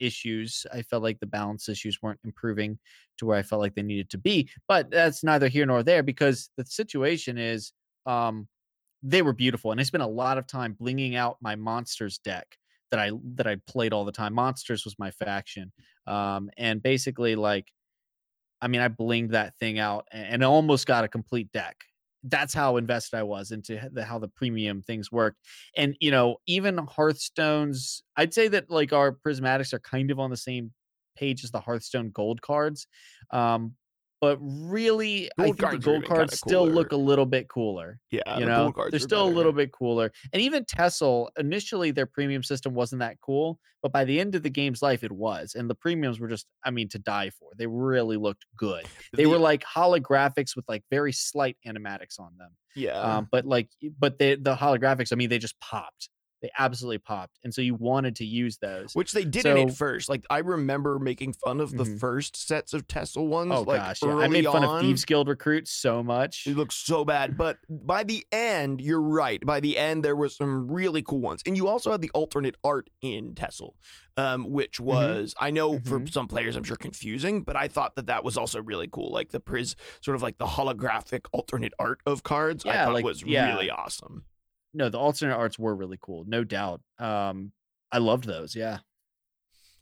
[0.00, 0.66] issues.
[0.72, 2.78] I felt like the balance issues weren't improving
[3.18, 4.50] to where I felt like they needed to be.
[4.68, 7.72] But that's neither here nor there because the situation is
[8.06, 8.48] um
[9.02, 12.56] they were beautiful and I spent a lot of time blinging out my monsters deck
[12.92, 14.34] that I that I played all the time.
[14.34, 15.72] Monsters was my faction,
[16.06, 17.66] um, and basically like,
[18.60, 21.76] I mean, I blinged that thing out and, and, almost got a complete deck.
[22.22, 25.38] That's how invested I was into the, how the premium things worked.
[25.76, 30.30] And you know, even Hearthstone's, I'd say that like our prismatics are kind of on
[30.30, 30.70] the same
[31.16, 32.86] page as the Hearthstone gold cards.
[33.32, 33.74] Um,
[34.22, 37.98] but really, I think the gold cards still look a little bit cooler.
[38.12, 40.12] Yeah, you the know, gold they're still a little bit cooler.
[40.32, 44.44] And even Tesla, initially their premium system wasn't that cool, but by the end of
[44.44, 45.56] the game's life, it was.
[45.56, 47.50] And the premiums were just, I mean, to die for.
[47.58, 48.84] They really looked good.
[49.12, 52.50] They The- were like holographics with like very slight animatics on them.
[52.76, 52.92] yeah.
[53.00, 56.08] Um, but like, but they, the holographics, I mean, they just popped.
[56.42, 57.38] They absolutely popped.
[57.44, 58.94] And so you wanted to use those.
[58.94, 60.08] Which they did in So- it first.
[60.08, 62.00] Like I remember making fun of the Mhm.
[62.00, 63.52] first sets of Tesla ones.
[63.54, 64.16] Oh like, gosh, yeah.
[64.16, 64.76] I made fun on.
[64.76, 66.46] of Thieves Guild recruits so much.
[66.48, 69.40] It looks so bad, but by the end, you're right.
[69.46, 72.56] By the end, there was some really cool ones, and you also had the alternate
[72.64, 73.76] art in Tessel,
[74.16, 74.84] um, which Mm-hmm.
[74.86, 76.12] was I know for Mhm.
[76.12, 79.12] some players, I'm sure confusing, but I thought that that was also really cool.
[79.12, 82.66] Like the Priz, sort of like the holographic alternate art of cards.
[82.66, 83.54] I Yeah, thought like- was yeah.
[83.54, 84.24] really awesome.
[84.74, 86.80] No, the alternate arts were really cool, no doubt.
[86.98, 87.52] Um,
[87.90, 88.56] I loved those.
[88.56, 88.78] Yeah.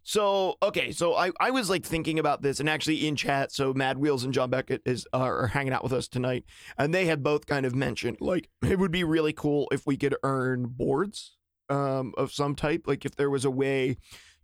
[0.02, 3.74] So okay, so I, I was like thinking about this, and actually in chat, so
[3.74, 6.44] Mad Wheels and John Beckett is are hanging out with us tonight,
[6.78, 9.96] and they had both kind of mentioned like it would be really cool if we
[9.96, 11.36] could earn boards
[11.68, 13.98] um, of some type, like if there was a way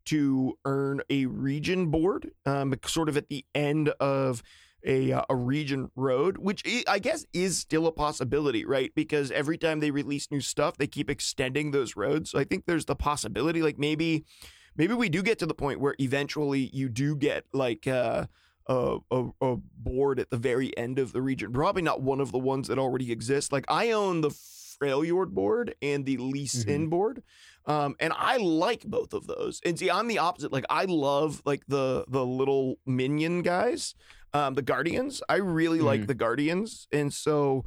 [0.07, 4.43] to earn a region board, um, sort of at the end of
[4.85, 8.93] a uh, a region road, which i- guess is still a possibility, right?
[8.95, 12.31] Because every time they release new stuff, they keep extending those roads.
[12.31, 14.25] So I think there's the possibility, like maybe
[14.77, 18.27] maybe we do get to the point where eventually you do get like uh,
[18.69, 21.53] a, a a board at the very end of the region.
[21.53, 23.53] Probably not one of the ones that already exist.
[23.53, 27.23] Like I own the Freljord board and the Lee Sin board.
[27.65, 29.61] Um, and I like both of those.
[29.65, 30.53] And see, I'm the opposite.
[30.53, 33.95] Like I love like the the little minion guys,
[34.33, 35.23] um, the Guardians.
[35.29, 36.07] I really like Mhm.
[36.09, 37.65] the Guardians, and so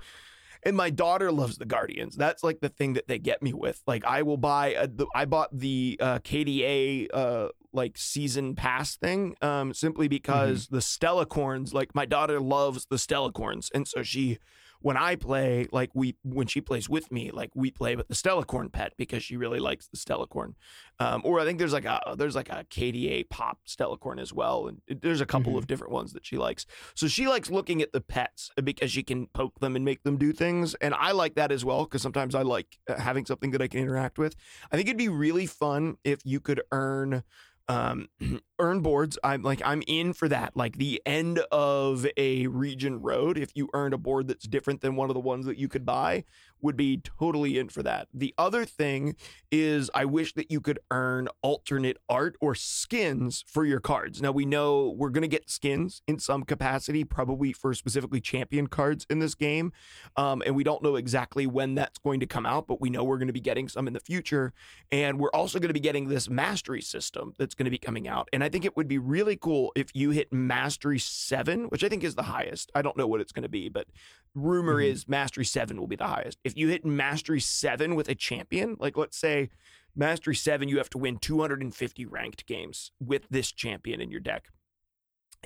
[0.63, 2.17] and my daughter loves the Guardians.
[2.17, 3.81] That's like the thing that they get me with.
[3.87, 4.73] Like I will buy.
[4.73, 10.67] A, the, I bought the uh, KDA uh, like season pass thing um, simply because
[10.67, 11.73] the Stellacorns.
[11.73, 14.37] Like my daughter loves the Stellacorns, and so she.
[14.81, 18.13] When I play, like we, when she plays with me, like we play with the
[18.15, 20.53] Stellacorn pet because she really likes the Stellacorn.
[20.99, 24.67] Um, or I think there's like a there's like a KDA pop Stellacorn as well,
[24.67, 25.57] and there's a couple Mhm.
[25.57, 26.65] of different ones that she likes.
[26.95, 30.17] So she likes looking at the pets because she can poke them and make them
[30.17, 30.75] do things.
[30.75, 33.67] And I like that as well because sometimes I like uh, having something that I
[33.67, 34.35] can interact with.
[34.71, 37.23] I think it'd be really fun if you could earn
[37.69, 38.09] um
[38.59, 39.17] earn boards.
[39.23, 40.57] I'm like i'm in for that.
[40.57, 44.97] Like the end of a region road if you earned a board that's different than
[44.97, 46.25] one of the ones that you could buy
[46.61, 48.09] would be totally in for that.
[48.13, 49.15] The other thing
[49.51, 54.21] is i wish that you could earn alternate art or skins for your cards.
[54.21, 59.05] Now we know we're to get skins in some capacity probably for specifically champion cards
[59.09, 59.71] in this game
[60.17, 63.03] um, and we don't know exactly when that's going to come out but we know
[63.05, 64.53] we're to be getting some in the future.
[64.91, 68.29] And we're also to be getting this mastery system that's going to be coming out.
[68.31, 71.89] And I think it would be really cool if you hit mastery seven, which I
[71.89, 72.71] think is the highest.
[72.73, 73.87] I don't know what it's going to be, but
[74.33, 74.85] rumor Mhm.
[74.87, 76.39] is mastery seven will be the highest.
[76.45, 79.49] If you hit mastery seven with a champion, like let's say
[79.93, 84.47] mastery seven, you have to win 250 ranked games with this champion in your deck.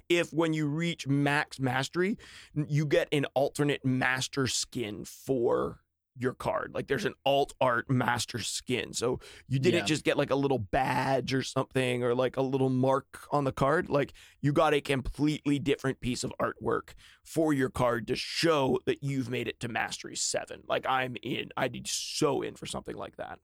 [0.08, 2.18] If when you reach max mastery,
[2.54, 5.80] you get an alternate master skin for
[6.18, 6.72] your card.
[6.74, 8.94] Like there's an alt art master skin.
[8.94, 9.86] So you didn't Yeah.
[9.86, 13.52] just get like a little badge or something or like a little mark on the
[13.52, 13.90] card.
[13.90, 19.04] Like you got a completely different piece of artwork for your card to show that
[19.04, 20.62] you've made it to mastery seven.
[20.68, 21.50] Like I'm in.
[21.58, 23.40] I'd be so in for something like that.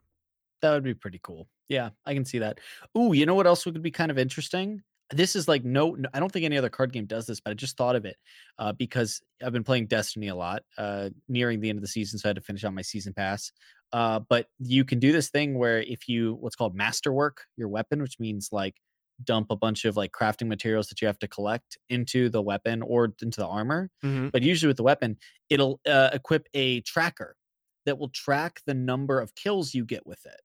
[0.62, 1.47] That would be pretty cool.
[1.69, 2.60] Yeah, I can see that.
[2.97, 4.82] Ooh, you know what else would be kind of interesting?
[5.11, 7.51] This is like no, no- I don't think any other card game does this, but
[7.51, 8.17] I just thought of it
[8.59, 12.19] uh, because I've been playing Destiny a lot, uh, nearing the end of the season,
[12.19, 13.51] so I had to finish out my season pass.
[13.91, 18.01] Uh, but you can do this thing where if you what's called masterwork your weapon,
[18.01, 18.75] which means like
[19.23, 22.81] dump a bunch of like crafting materials that you have to collect into the weapon
[22.83, 23.89] or into the armor.
[24.31, 25.17] But usually with the weapon,
[25.49, 27.35] it'll uh, equip a tracker
[27.85, 30.39] that will track the number of kills you get with it.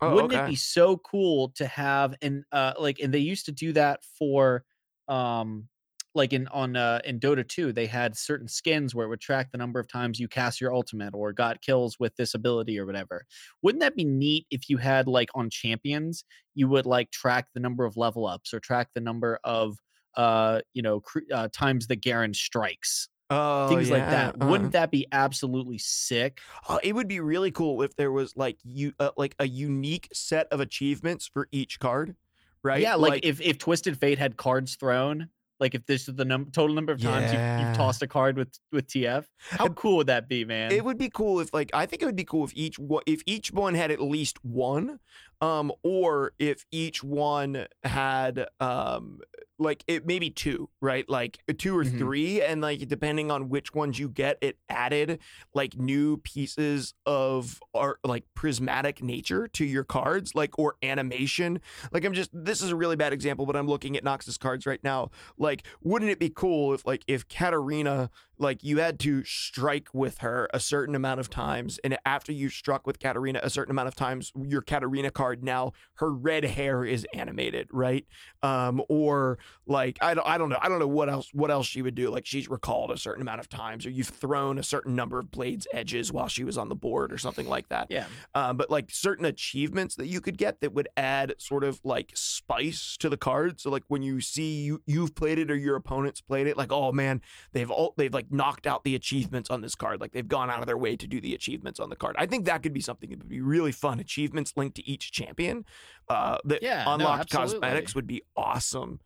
[0.00, 0.34] Oh, Wouldn't okay.
[0.34, 4.02] it be so cool to have and uh like and they used to do that
[4.04, 4.64] for
[5.08, 5.68] um
[6.14, 9.52] like in on uh in Dota 2 they had certain skins where it would track
[9.52, 12.86] the number of times you cast your ultimate or got kills with this ability or
[12.86, 13.26] whatever.
[13.62, 17.60] Wouldn't that be neat if you had like on champions you would like track the
[17.60, 19.78] number of level ups or track the number of
[20.16, 24.34] uh you know cr- uh, times that Garen strikes Oh, things like that.
[24.34, 24.50] uh-huh.
[24.50, 26.40] Wouldn't that be absolutely sick?
[26.68, 30.08] Oh, it would be really cool if there was like you uh, like a unique
[30.12, 32.16] set of achievements for each card,
[32.64, 32.80] right?
[32.80, 35.28] Yeah, like, if if Twisted Fate had cards thrown,
[35.60, 38.36] like if this is the num- total number of times you've, you've tossed a card
[38.36, 40.72] with with TF, how cool would that be, man?
[40.72, 43.02] it would be cool if like I think it would be cool if each one
[43.06, 44.98] if each one had at least one
[45.40, 49.20] um, or if each one had um,
[49.60, 51.08] like it maybe two, right?
[51.08, 51.98] Like two or Mhm.
[51.98, 55.18] three, and like depending on which ones you get, it added
[55.54, 61.60] like new pieces of art, like prismatic nature to your cards, like or animation.
[61.92, 64.66] Like I'm just this is a really bad example, but I'm looking at Noxus cards
[64.66, 65.10] right now.
[65.38, 70.18] Like, wouldn't it be cool if like if Katarina like you had to strike with
[70.18, 73.88] her a certain amount of times and after you struck with Katarina a certain amount
[73.88, 78.06] of times your Katarina card now her red hair is animated right
[78.42, 81.66] um or like I don't I don't know I don't know what else what else
[81.66, 84.62] she would do like she's recalled a certain amount of times or you've thrown a
[84.62, 87.88] certain number of blades edges while she was on the board or something like that
[87.90, 88.06] Yeah.
[88.34, 92.12] um, but like certain achievements that you could get that would add sort of like
[92.14, 93.60] spice to the card.
[93.60, 96.72] So like when you see you you've played it or your opponents played it, like
[96.72, 97.20] oh man,
[97.52, 100.00] they've all they've like knocked out the achievements on this card.
[100.00, 102.16] Like they've gone out of their way to do the achievements on the card.
[102.18, 104.00] I think that could be something that would be really fun.
[104.00, 105.64] Achievements linked to each champion.
[106.08, 107.54] Uh, that Yeah, unlocked absolutely.
[107.60, 109.00] cosmetics would be awesome.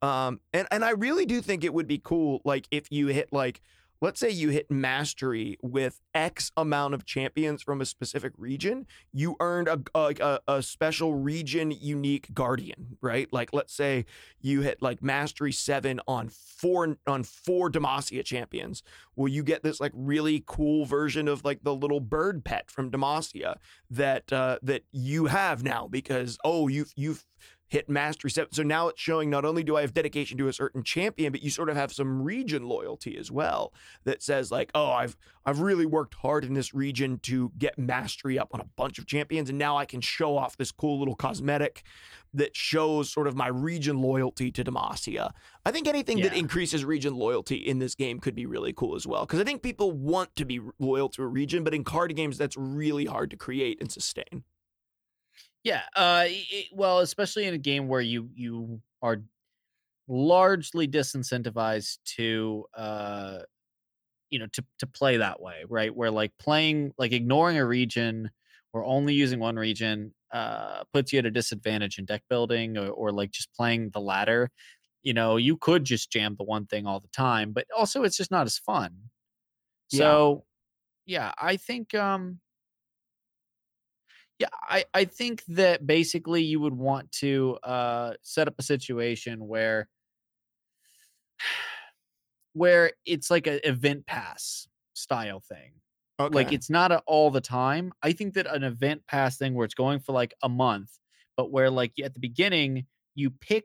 [0.00, 3.32] Um, and and I really do think it would be cool, like if you hit
[3.32, 3.60] like
[4.00, 9.36] let's say you hit mastery with X amount of champions from a specific region, you
[9.40, 13.28] earned a, a, a- special region unique guardian, right?
[13.32, 14.04] Like let's say
[14.40, 18.82] you hit like mastery seven on four on four Demacia champions.
[19.16, 22.90] Well, you get this like really cool version of like the little bird pet from
[22.90, 23.56] Demacia
[23.90, 27.24] that uh, that you have now because oh you've you've
[27.68, 28.52] hit mastery seven.
[28.52, 31.42] So now it's showing not only do I have dedication to a certain champion, but
[31.42, 33.72] you sort of have some region loyalty as well
[34.04, 38.38] that says like, oh, I've I've really worked hard in this region to get mastery
[38.38, 41.14] up on a bunch of champions, and now I can show off this cool little
[41.14, 41.84] cosmetic
[42.34, 45.32] that shows sort of my region loyalty to Demacia.
[45.64, 49.06] I think anything that increases region loyalty in this game could be really cool as
[49.06, 49.24] well.
[49.24, 52.36] Because I think people want to be loyal to a region, but in card games,
[52.36, 54.44] that's really hard to create and sustain.
[55.68, 55.84] Yeah.
[55.96, 59.22] Uh, i- i- well, especially in a game where you you are
[60.08, 63.40] largely disincentivized to uh,
[64.30, 65.94] you know, to to play that way, right?
[65.94, 68.30] Where like playing, like ignoring a region
[68.74, 72.90] or only using one region uh, puts you at a disadvantage in deck building or,
[72.90, 74.50] or like just playing the ladder.
[75.02, 78.18] You know, you could just jam the one thing all the time, but also it's
[78.18, 79.10] just not as fun.
[79.90, 80.20] Yeah.
[80.22, 80.44] So,
[81.06, 82.40] yeah, I think um
[84.38, 89.46] yeah, I, I think that basically you would want to uh, set up a situation
[89.46, 89.88] where
[92.52, 95.72] where it's like an event pass style thing.
[96.20, 96.34] Okay.
[96.34, 97.92] Like it's not a, all the time.
[98.02, 100.90] I think that an event pass thing where it's going for like a month,
[101.36, 103.64] but where like at the beginning you pick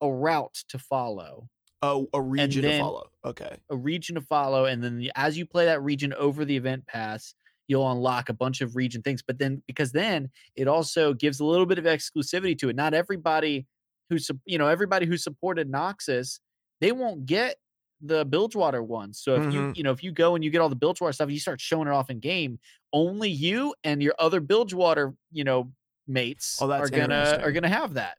[0.00, 1.48] a route to follow,
[1.82, 3.06] oh, a region to follow.
[3.24, 3.56] Okay.
[3.70, 6.86] a region to follow, and then the, as you play that region over the event
[6.86, 7.34] pass,
[7.70, 9.22] you'll unlock a bunch of region things.
[9.22, 12.76] But then because then it also gives a little bit of exclusivity to it.
[12.76, 13.66] Not everybody
[14.10, 16.40] who you know everybody who supported Noxus,
[16.80, 17.56] they won't get
[18.02, 19.20] the Bilgewater ones.
[19.20, 19.76] So if you Mhm.
[19.76, 21.60] you know if you go and you get all the Bilgewater stuff, and you start
[21.60, 22.58] showing it off in game.
[22.92, 25.72] Only you and your other Bilgewater you know
[26.08, 28.18] mates Oh, are gonna are gonna have that.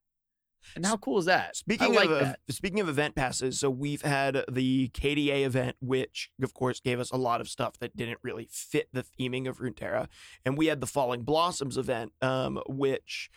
[0.76, 1.56] And how cool is that?
[1.56, 2.40] Speaking like of that.
[2.50, 7.12] speaking of event passes, so we've had the KDA event, which of course gave us
[7.12, 10.08] a lot of stuff that didn't really fit the theming of Runeterra,
[10.46, 13.30] and we had the Falling Blossoms event, um, which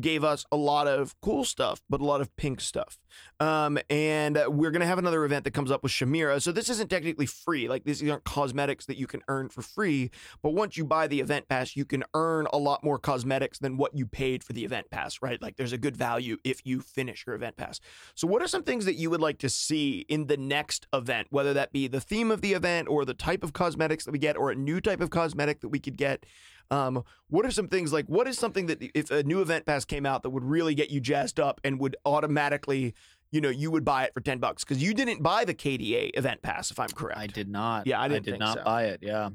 [0.00, 2.98] gave us a lot of cool stuff, but a lot of pink stuff.
[3.40, 6.40] Um, and we're gonna have another event that comes up with Samira.
[6.40, 7.68] So this isn't technically free.
[7.68, 10.10] Like these aren't cosmetics that you can earn for free.
[10.42, 13.76] But once you buy the event pass, you can earn a lot more cosmetics than
[13.76, 15.40] what you paid for the event pass, right?
[15.40, 17.80] Like there's a good value if you finish your event pass.
[18.14, 21.28] So, what are some things that you would like to see in the next event,
[21.30, 24.18] whether that be the theme of the event or the type of cosmetics that we
[24.18, 26.24] get or a new type of cosmetic that we could get?
[26.72, 29.84] Um, what are some things like what is something that if a new event pass
[29.84, 32.94] came out that would really get you jazzed up and would automatically,
[33.30, 34.64] you know, you would buy it for 10 bucks?
[34.64, 37.20] Because you didn't buy the KDA event pass, if I'm correct.
[37.20, 37.86] I did not.
[37.86, 38.64] Yeah, I didn't I did not so.
[38.64, 39.00] buy it.
[39.02, 39.28] Yeah.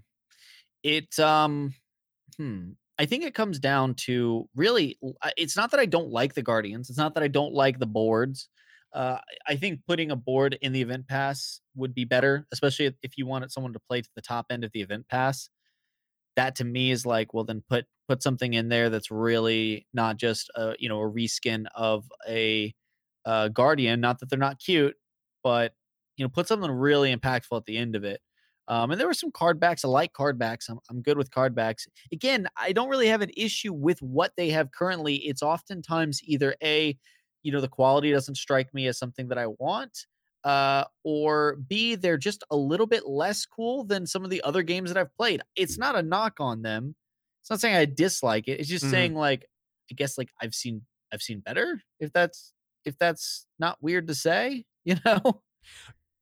[0.82, 1.76] It um
[2.38, 2.71] hmm.
[2.97, 4.97] I think it comes down to really
[5.38, 6.89] it's not that I don't like the Guardians.
[6.89, 8.50] It's not that I don't like the boards.
[8.93, 13.15] Uh, I think putting a board in the event pass would be better, especially if
[13.15, 15.50] you wanted someone to play to the top end of the event pass.
[16.38, 20.17] That to me is like, well, then put put something in there that's really not
[20.17, 22.73] just a you know a reskin of a
[23.26, 24.00] uh, Guardian.
[24.00, 24.95] Not that they're not cute,
[25.43, 25.73] but
[26.17, 28.21] you know, put something really impactful at the end of it.
[28.67, 29.86] Um, and there were some card backs.
[29.86, 30.67] I like card backs.
[30.67, 31.88] I'm, I'm good with card backs.
[32.12, 35.16] Again, I don't really have an issue with what they have currently.
[35.18, 36.97] It's oftentimes either A,
[37.43, 40.05] you know, the quality doesn't strike me as something that I want,
[40.48, 44.64] uh, or B, they're just a little bit less cool than some of the other
[44.64, 45.41] games that I've played.
[45.56, 46.95] It's not a knock on them.
[47.41, 48.60] It's not saying I dislike it.
[48.60, 48.89] It's just Mhm.
[48.91, 49.45] saying like
[49.91, 51.82] I guess like I've seen I've seen better.
[52.00, 52.54] If that's
[52.86, 55.43] if that's not weird to say, you know.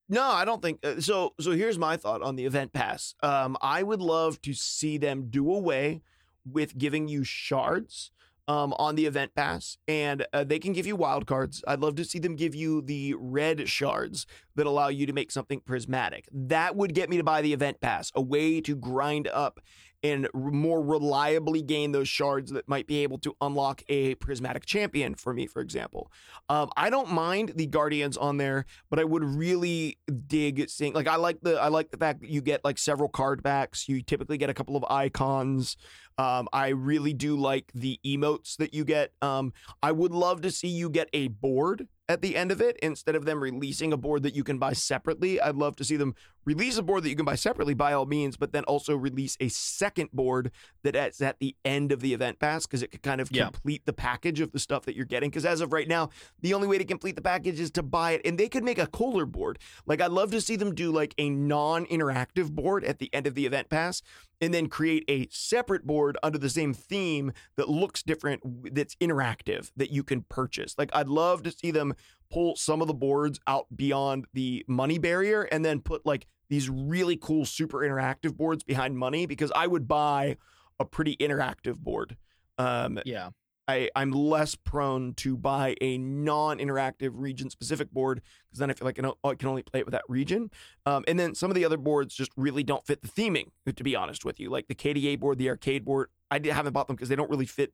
[0.08, 1.34] No, I don't think uh, so.
[1.40, 3.16] So here's my thought on the event pass.
[3.24, 6.04] Um, I would love to see them do away
[6.46, 8.12] with giving you shards
[8.48, 11.64] um, on the event pass, and uh, they can give you wild cards.
[11.68, 14.26] I'd love to see them give you the red shards
[14.56, 16.28] that allow you to make something prismatic.
[16.32, 19.60] That would get me to buy the event pass, a way to grind up
[20.06, 25.16] and more reliably gain those shards that might be able to unlock a prismatic champion
[25.16, 26.12] for me, for example.
[26.48, 31.08] Um, I don't mind the guardians on there, but I would really dig seeing like
[31.08, 33.90] I like the I like the fact that you get like several card backs.
[33.90, 35.76] You typically get a couple of icons.
[36.18, 39.12] Um, I really do like the emotes that you get.
[39.22, 39.54] Um,
[39.84, 43.16] I would love to see you get a board at the end of it instead
[43.16, 45.42] of them releasing a board that you can buy separately.
[45.42, 46.14] I'd love to see them
[46.46, 49.36] release a board that you can buy separately by all means, but then also release
[49.40, 50.52] a second board
[50.84, 53.46] that is at the end of the event pass because it could kind of Yeah.
[53.46, 55.32] complete the package of the stuff that you're getting.
[55.32, 56.12] Because as of right now,
[56.42, 58.78] the only way to complete the package is to buy it, and they could make
[58.78, 59.58] a cooler board.
[59.88, 63.34] Like I'd love to see them do like a non-interactive board at the end of
[63.34, 64.04] the event pass,
[64.42, 69.72] and then create a separate board under the same theme that looks different, that's interactive
[69.78, 70.76] that you can purchase.
[70.78, 71.94] Like I'd love to see them
[72.32, 76.70] pull some of the boards out beyond the money barrier and then put like these
[76.70, 80.38] really cool super interactive boards behind money because I would buy
[80.80, 82.18] a pretty interactive board.
[82.58, 83.30] Um, Yeah.
[83.68, 89.00] I, I'm less prone to buy a non-interactive region-specific board because then I feel like
[89.00, 90.52] I, don't, I can only play it with that region.
[90.86, 93.50] Um, and then some of the other boards just really don't fit the theming.
[93.76, 96.88] To be honest with you, like the KDA board, the arcade board, I haven't bought
[96.88, 97.74] them because they don't really fit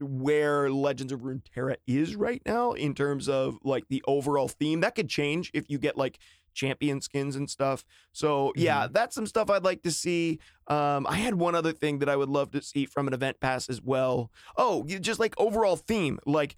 [0.00, 4.80] where Legends of Runeterra is right now in terms of like the overall theme.
[4.80, 6.18] That could change if you get like
[6.54, 7.84] champion skins and stuff.
[8.12, 10.40] So yeah, that's some stuff I'd like to see.
[10.66, 13.38] Um, I had one other thing that I would love to see from an event
[13.40, 14.32] pass as well.
[14.56, 16.18] Oh, just like overall theme.
[16.26, 16.56] Like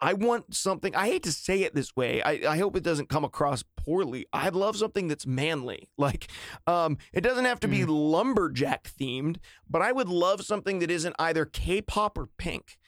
[0.00, 0.94] I want something.
[0.96, 2.22] I hate to say it this way.
[2.22, 4.26] I, I hope it doesn't come across poorly.
[4.32, 5.88] I'd love something that's manly.
[6.00, 6.28] Like,
[6.66, 9.36] um, it doesn't have to be lumberjack themed,
[9.68, 12.78] but I would love something that isn't either K-pop or pink.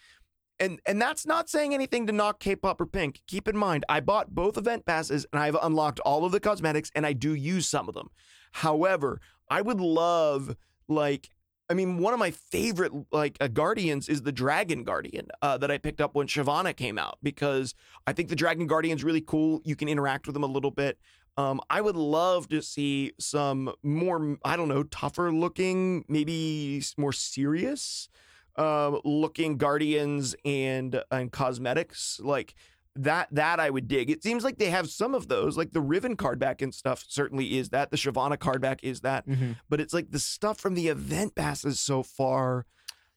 [0.58, 3.20] And and that's not saying anything to knock K-pop or pink.
[3.26, 6.90] Keep in mind, I bought both event passes and I've unlocked all of the cosmetics
[6.94, 8.08] and I do use some of them.
[8.52, 10.56] However, I would love
[10.88, 11.28] like
[11.72, 15.70] I mean, one of my favorite like uh, guardians is the Dragon Guardian uh, that
[15.70, 17.74] I picked up when Shyvana came out because
[18.06, 19.62] I think the Dragon Guardian's really cool.
[19.64, 20.98] You can interact with them a little bit.
[21.38, 27.14] Um, I would love to see some more, I don't know, tougher looking, maybe more
[27.14, 28.10] serious
[28.56, 32.54] uh, looking guardians and and cosmetics like
[32.97, 34.11] that that I would dig.
[34.11, 37.05] It seems like they have some of those, like the Riven card back and stuff
[37.09, 37.90] certainly is that.
[37.90, 39.53] The Shyvana card back is that mm-hmm.
[39.68, 42.66] but it's like the stuff from the event passes so far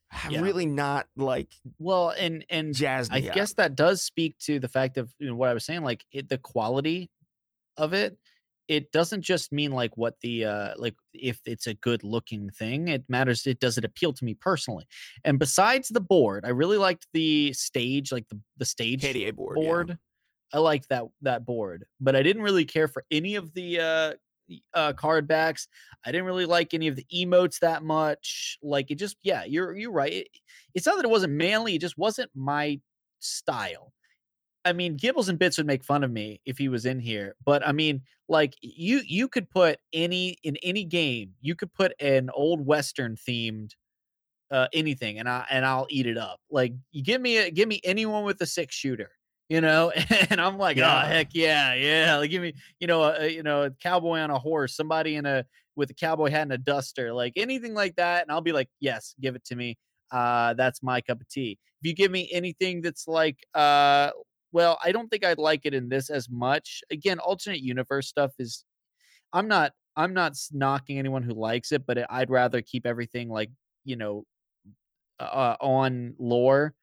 [0.09, 0.41] have Yeah.
[0.41, 1.49] really not like
[1.79, 3.33] Well, and and jazzed I up.
[3.35, 6.05] guess that does speak to the fact of you know, what I was saying, like
[6.11, 7.09] it, the quality
[7.75, 8.17] of it.
[8.67, 12.87] It doesn't just mean like what the uh like if it's a good looking thing.
[12.87, 13.45] It matters.
[13.45, 14.85] It does it appeal to me personally.
[15.23, 19.57] And besides the board, I really liked the stage, like the the stage KDA board.
[19.89, 19.95] yeah.
[20.53, 24.13] I liked that that board, but I didn't really care for any of the uh
[24.73, 25.67] uh card backs.
[26.05, 28.57] I didn't really like any of the emotes that much.
[28.61, 30.13] Like it just yeah, you're you're right.
[30.13, 30.27] It,
[30.73, 32.79] it's not that it wasn't manly, it just wasn't my
[33.19, 33.91] style.
[34.65, 37.35] I mean, Gibbles and Bits would make fun of me if he was in here,
[37.45, 41.93] but I mean, like you you could put any in any game, you could put
[41.99, 43.71] an old western themed
[44.51, 46.39] uh anything and I and I'll eat it up.
[46.49, 49.11] Like you give me a give me anyone with a six shooter,
[49.49, 49.91] you know,
[50.29, 50.83] and I'm like, Yeah.
[50.83, 52.17] oh heck yeah, yeah.
[52.17, 55.15] Like give me, you know, a, a- you know, a cowboy on a horse, somebody
[55.15, 55.45] in a
[55.75, 58.69] with a cowboy hat and a duster, like anything like that, and I'll be like,
[58.79, 59.77] yes, give it to me.
[60.11, 61.59] Uh, that's my cup of tea.
[61.81, 64.11] If you give me anything that's like, uh,
[64.55, 66.81] well, I don't think I'd like it in this as much.
[66.89, 68.63] Again, alternate universe stuff is,
[69.33, 73.51] I'm not, I'm not knocking anyone who likes it, but I'd rather keep everything like,
[73.83, 74.23] you know,
[75.19, 76.73] uh, on lore,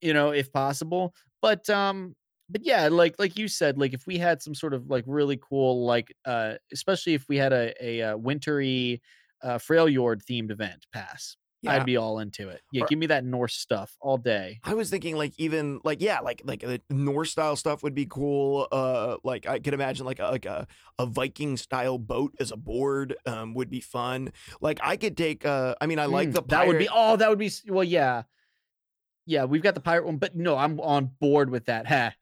[0.00, 1.14] you know, if possible.
[1.42, 2.16] But um,
[2.50, 5.38] but yeah, like like you said, like if we had some sort of like really
[5.38, 9.02] cool, like uh, especially if we had a a, uh wintry,
[9.42, 11.74] uh, Freljord themed event pass, Yeah.
[11.76, 12.60] I'd be all into it.
[12.72, 14.58] Yeah, Or- give me that Norse stuff all day.
[14.64, 18.04] I was thinking like even like yeah like like the Norse style stuff would be
[18.06, 18.66] cool.
[18.72, 20.66] Uh, like I could imagine like a, like a,
[20.98, 24.32] a Viking style boat as a board um would be fun.
[24.60, 27.12] Like I could take uh I mean I like Mm, the that would be pirate-
[27.12, 28.22] oh that would be well yeah.
[29.24, 31.86] Yeah, we've got the pirate one, but no, I'm on board with that.
[31.92, 32.12] Ha.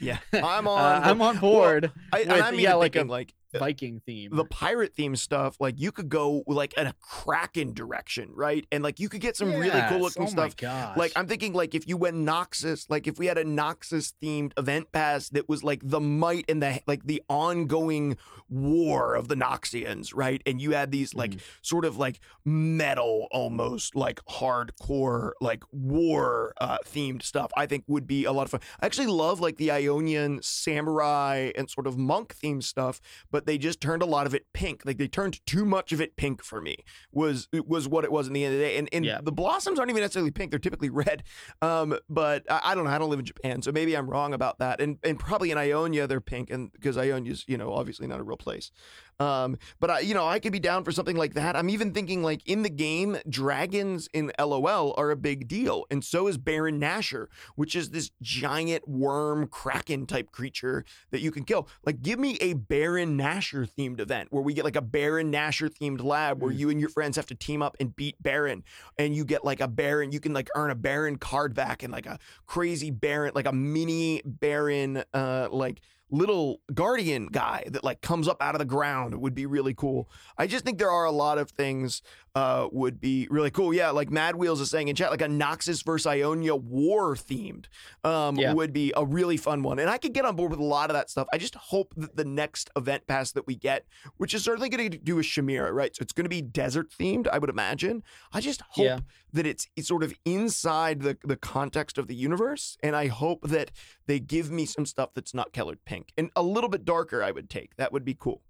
[0.00, 0.78] Yeah, I'm on.
[0.78, 1.90] Uh, I'm on board.
[2.12, 4.30] I, and with- I'm yeah, like a thinking, like Viking theme.
[4.34, 8.66] the pirate theme stuff, like you could go like in a Kraken direction, right?
[8.72, 10.54] And like you could get some really cool looking oh stuff.
[10.60, 10.96] My gosh.
[10.96, 14.52] Like I'm thinking like if you went Noxus, like if we had a Noxus themed
[14.58, 18.16] event pass that was like the might and the like the ongoing
[18.48, 20.40] war of the Noxians, right?
[20.46, 21.40] And you had these like Mhm.
[21.62, 28.06] sort of like metal almost like hardcore like war uh themed stuff I think would
[28.06, 28.60] be a lot of fun.
[28.80, 33.00] I actually love like the Ionian samurai and sort of monk themed stuff,
[33.30, 34.82] but they just turned a lot of it pink.
[34.84, 36.76] Like they turned too much of it pink for me.
[37.12, 38.76] Was was what it was in the end of the day.
[38.76, 39.20] And and Yeah.
[39.22, 41.22] the blossoms aren't even necessarily pink; they're typically red.
[41.62, 42.90] Um, but I, I don't know.
[42.90, 44.80] I don't live in Japan, so maybe I'm wrong about that.
[44.80, 48.22] And and probably in Ionia they're pink, and because Ionia's you know obviously not a
[48.22, 48.70] real place.
[49.18, 51.56] Um, but I, you know, I could be down for something like that.
[51.56, 56.04] I'm even thinking like in the game, dragons in LOL are a big deal, and
[56.04, 61.44] so is Baron Nashor, which is this giant worm kraken type creature that you can
[61.44, 61.68] kill.
[61.84, 65.70] Like, give me a Baron Nashor themed event where we get like a Baron Nashor
[65.70, 66.58] themed lab where Mm.
[66.58, 68.64] you and your friends have to team up and beat Baron,
[68.98, 70.12] and you get like a Baron.
[70.12, 73.52] You can like earn a Baron card back and like a crazy Baron, like a
[73.52, 79.20] mini Baron, uh, like little guardian guy that like comes up out of the ground
[79.20, 80.08] would be really cool.
[80.38, 82.00] I just think there are a lot of things
[82.36, 83.74] uh would be really cool.
[83.74, 87.64] Yeah, like Mad Wheels is saying in chat, like a Noxus versus Ionia war themed
[88.04, 88.52] um Yeah.
[88.52, 89.78] would be a really fun one.
[89.80, 91.26] And I could get on board with a lot of that stuff.
[91.32, 93.84] I just hope that the next event pass that we get,
[94.18, 95.94] which is certainly going to do with Samira, right?
[95.96, 98.02] So it's going to be desert themed, I would imagine.
[98.32, 98.98] I just hope Yeah.
[99.36, 103.42] That it's, it's sort of inside the the context of the universe, and I hope
[103.48, 103.70] that
[104.06, 107.22] they give me some stuff that's not colored pink and a little bit darker.
[107.22, 108.42] I would take that would be cool.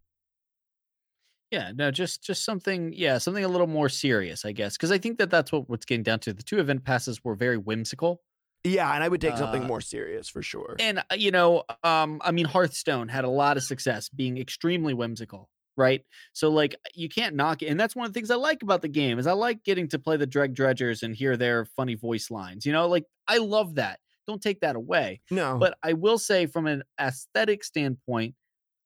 [1.53, 4.99] Yeah, no, just just something, yeah, something a little more serious, I guess, because I
[4.99, 6.33] think that that's what what's getting down to.
[6.33, 8.23] The two event passes were very whimsical,
[8.65, 10.75] Yeah, and I would take something Uh, more serious for sure.
[10.81, 14.93] and uh, you know, um, I mean, Hearthstone had a lot of success being extremely
[14.93, 16.05] whimsical, right?
[16.33, 18.83] So like, you can't knock it, and that's one of the things I like about
[18.83, 21.95] the game is I like getting to play the Dreg Dredgers and hear their funny
[21.95, 22.67] voice lines.
[22.67, 24.01] You know, like I love that.
[24.27, 25.21] Don't take that away.
[25.31, 28.35] No, But I will say, from an aesthetic standpoint,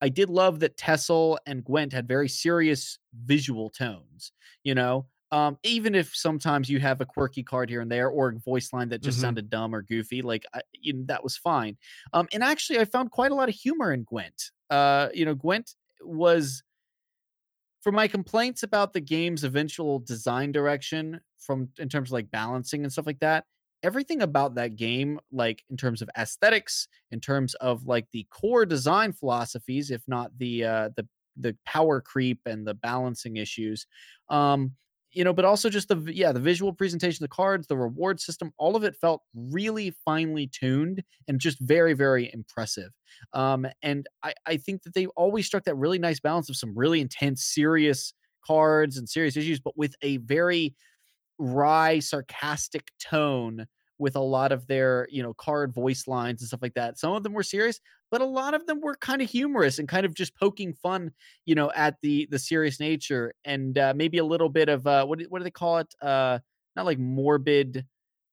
[0.03, 4.33] I did love that Tessel and Gwent had very serious visual tones.
[4.65, 8.29] You know, um, even if sometimes you have a quirky card here and there or
[8.31, 9.21] a voice line that just Mhm.
[9.21, 11.77] sounded dumb or goofy, like I, you know, that was fine.
[12.13, 14.51] Um, and actually, I found quite a lot of humor in Gwent.
[14.71, 16.63] Uh, you know, Gwent was
[17.81, 22.83] for my complaints about the game's eventual design direction from in terms of like balancing
[22.85, 23.45] and stuff like that
[23.83, 28.67] everything about that game like in terms of aesthetics in terms of like the core
[28.67, 31.07] design philosophies if not the uh the
[31.37, 33.87] the power creep and the balancing issues
[34.29, 34.73] um
[35.13, 38.53] you know but also just the yeah the visual presentation the cards the reward system
[38.59, 42.91] all of it felt really finely tuned and just very very impressive.
[43.33, 46.77] Um and i i think that they always struck that really nice balance of some
[46.77, 48.13] really intense serious
[48.47, 50.75] cards and serious issues but with a very
[51.39, 53.67] wry sarcastic tone
[54.01, 56.99] with a lot of their you know card voice lines and stuff like that.
[56.99, 57.81] Some of them were serious
[58.11, 61.13] but a lot of them were kind of humorous and kind of just poking fun
[61.47, 65.05] you know at the the serious nature and uh, maybe a little bit of uh
[65.07, 65.95] what, what do they call it?
[66.03, 66.39] Uh
[66.77, 67.87] not like morbid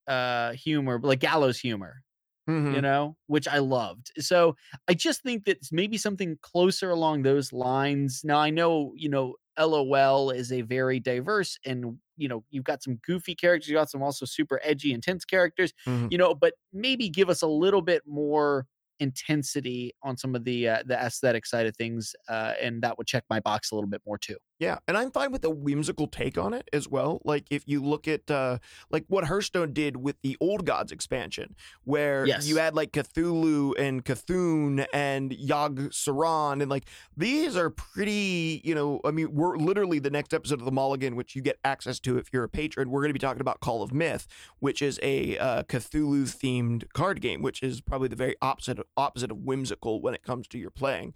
[0.07, 2.03] uh humor but like gallows humor
[2.47, 2.67] Mhm.
[2.69, 4.11] you know, which I loved.
[4.19, 4.55] So
[4.89, 8.21] I just think that maybe something closer along those lines.
[8.25, 12.83] Now I know, you know, LOL is a very diverse and you know, you've got
[12.83, 16.09] some goofy characters, you got some also super edgy, intense characters, Mhm.
[16.09, 18.65] you know, but maybe give us a little bit more
[18.99, 23.07] intensity on some of the uh, the aesthetic side of things, uh, and that would
[23.07, 24.37] check my box a little bit more too.
[24.59, 27.21] Yeah, and I'm fine with a whimsical take on it as well.
[27.23, 28.57] Like if you look at uh
[28.89, 32.47] like what Hearthstone did with the Old Gods expansion, where Yes.
[32.47, 36.85] you had like Cthulhu and Cthulhu and Yogg-Saron, and like
[37.15, 41.15] these are pretty, you know, I mean, we're literally the next episode of the Mulligan,
[41.15, 42.89] which you get access to if you're a patron.
[42.89, 44.27] We're going to be talking about Call of Myth,
[44.59, 49.29] which is a uh, Cthulhu themed card game, which is probably the very opposite opposite
[49.31, 51.13] of whimsical when it comes to your playing.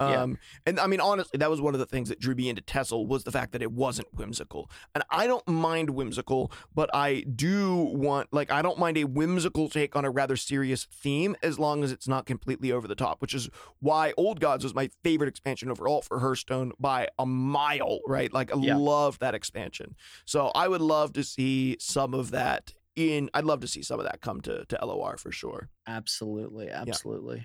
[0.00, 0.22] Yeah.
[0.22, 2.62] Um, and I mean, honestly, that was one of the things that drew me into
[2.62, 4.70] Tessel was the fact that it wasn't whimsical.
[4.94, 9.68] And I don't mind whimsical, but I do want, like, I don't mind a whimsical
[9.68, 13.22] take on a rather serious theme as long as it's not completely over the top,
[13.22, 18.00] which is why Old Gods was my favorite expansion overall for Hearthstone by a mile,
[18.06, 18.32] right?
[18.32, 18.76] Like, I Yeah.
[18.76, 19.94] love that expansion.
[20.26, 23.98] So I would love to see some of that in, I'd love to see some
[24.00, 25.68] of that come to, to LOR for sure.
[25.86, 27.44] Absolutely, absolutely.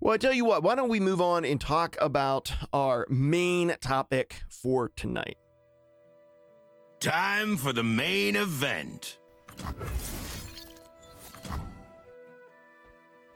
[0.00, 3.74] Well, I tell you what, why don't we move on and talk about our main
[3.80, 5.38] topic for tonight?
[7.00, 9.18] Time for the main event.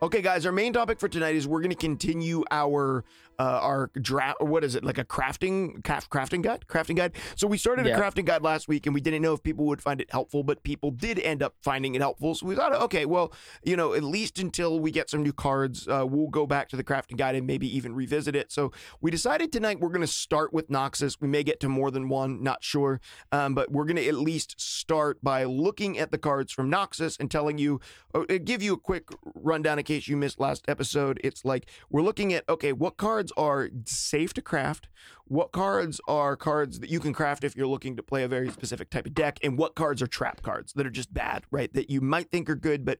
[0.02, 3.04] Okay, guys, our main topic for tonight is we're going to continue our
[3.38, 4.38] uh, our draft.
[4.42, 6.66] What is it like a crafting craft, crafting guide?
[6.68, 7.12] Crafting guide.
[7.36, 7.96] So we started Yeah.
[7.96, 10.42] a crafting guide last week, and we didn't know if people would find it helpful,
[10.42, 12.34] but people did end up finding it helpful.
[12.34, 13.32] So we thought, okay, well,
[13.62, 16.76] you know, at least until we get some new cards, uh, we'll go back to
[16.76, 18.52] the crafting guide and maybe even revisit it.
[18.52, 21.16] So we decided tonight we're going to start with Noxus.
[21.18, 23.00] We may get to more than one, not sure,
[23.32, 27.18] um, but we're going to at least start by looking at the cards from Noxus
[27.18, 27.80] and telling you,
[28.14, 31.20] uh, give you a quick rundown in case you missed last episode.
[31.24, 34.88] It's like we're looking at okay, what cards are safe to craft,
[35.30, 38.50] what cards are cards that you can craft if you're looking to play a very
[38.50, 41.72] specific type of deck, and what cards are trap cards that are just bad, right?
[41.72, 42.98] That you might think are good, but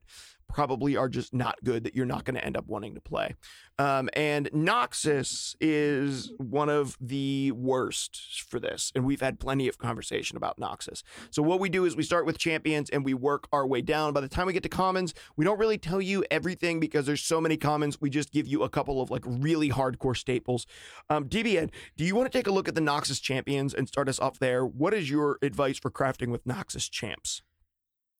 [0.50, 3.34] probably are just not good that you're not going to end up wanting to play.
[3.78, 8.92] Um, and Noxus is one of the worst for this.
[8.94, 11.02] And we've had plenty of conversation about Noxus.
[11.30, 14.12] So, what we do is we start with champions and we work our way down.
[14.12, 17.22] By the time we get to commons, we don't really tell you everything because there's
[17.22, 18.00] so many commons.
[18.00, 20.66] We just give you a couple of like really hardcore staples.
[21.08, 24.08] Um, DBN, do you want to take a look at the Noxus champions and start
[24.08, 24.64] us off there?
[24.64, 27.42] What is your advice for crafting with Noxus champs?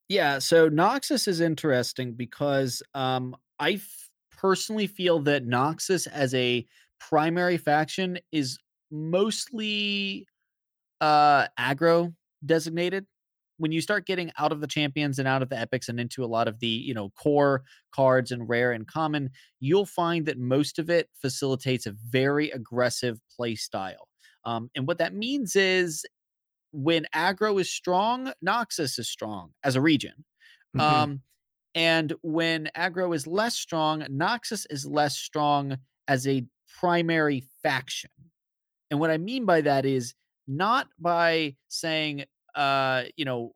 [0.08, 6.66] Yeah, so Noxus is interesting because um, I f- personally feel that Noxus as a
[6.98, 8.58] primary faction is
[8.90, 10.26] mostly
[11.00, 13.06] uh, aggro designated.
[13.60, 16.24] When you start getting out of the champions and out of the epics and into
[16.24, 19.30] a lot of the you know core cards and rare and common,
[19.60, 24.08] you'll find that most of it facilitates a very aggressive play style.
[24.44, 26.06] Um, and what that means is
[26.72, 30.24] when aggro is strong, Noxus is strong as a region.
[30.74, 31.10] Mhm.
[31.10, 31.22] Um,
[31.74, 36.46] and when aggro is less strong, Noxus is less strong as a
[36.80, 38.10] primary faction.
[38.90, 40.14] And what I mean by that is
[40.46, 42.24] not by saying,
[42.54, 43.54] uh, you know,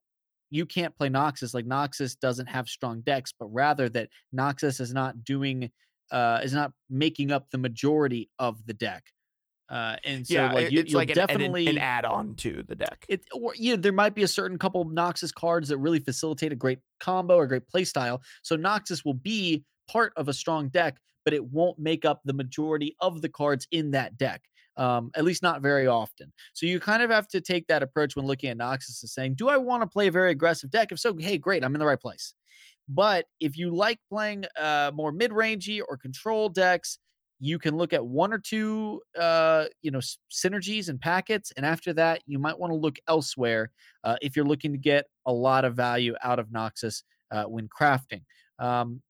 [0.50, 4.92] you can't play Noxus, like Noxus doesn't have strong decks, but rather that Noxus is
[4.92, 5.70] not doing,
[6.10, 9.04] uh, is not making up the majority of the deck.
[9.68, 12.62] Uh, and so yeah, like you, it's you'll like an- an, definitely an add-on to
[12.68, 13.04] the deck.
[13.08, 15.98] it or you know, there might be a certain couple of Noxus cards that really
[15.98, 18.22] facilitate a great combo or great play style.
[18.42, 22.34] So Noxus will be part of a strong deck, but it won't make up the
[22.34, 24.42] majority of the cards in that deck.
[24.76, 26.32] Um, at least not very often.
[26.52, 29.34] So you kind of have to take that approach when looking at Noxus as saying,
[29.34, 30.90] do I want to play a very aggressive deck?
[30.90, 32.34] If so, hey, great, I'm in the right place.
[32.88, 36.98] But if you like playing uh, more mid-rangey or control decks,
[37.40, 40.00] you can look at one or two uh, you know
[40.32, 43.70] synergies and packets and after that you might want to look elsewhere
[44.04, 47.02] uh, if you're looking to get a lot of value out of noxus
[47.32, 48.22] uh, when crafting
[48.58, 49.02] um,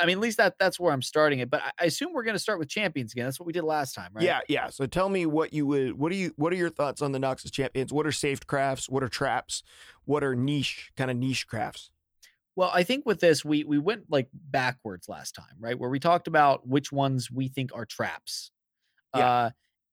[0.00, 2.22] i mean at least that that's where i'm starting it but i, I assume we're
[2.24, 4.68] going to start with champions again that's what we did last time right Yeah, yeah.
[4.70, 7.18] So tell me what you would what do you what are your thoughts on the
[7.18, 7.92] Noxus champions?
[7.92, 8.88] What are saved crafts?
[8.88, 9.62] What are traps?
[10.04, 11.90] What are niche kind of niche crafts?
[12.56, 15.78] Well, I think with this, we we went like backwards last time, right?
[15.78, 18.50] Where we talked about which ones we think are traps.
[19.16, 19.28] Yeah.
[19.28, 19.50] Uh,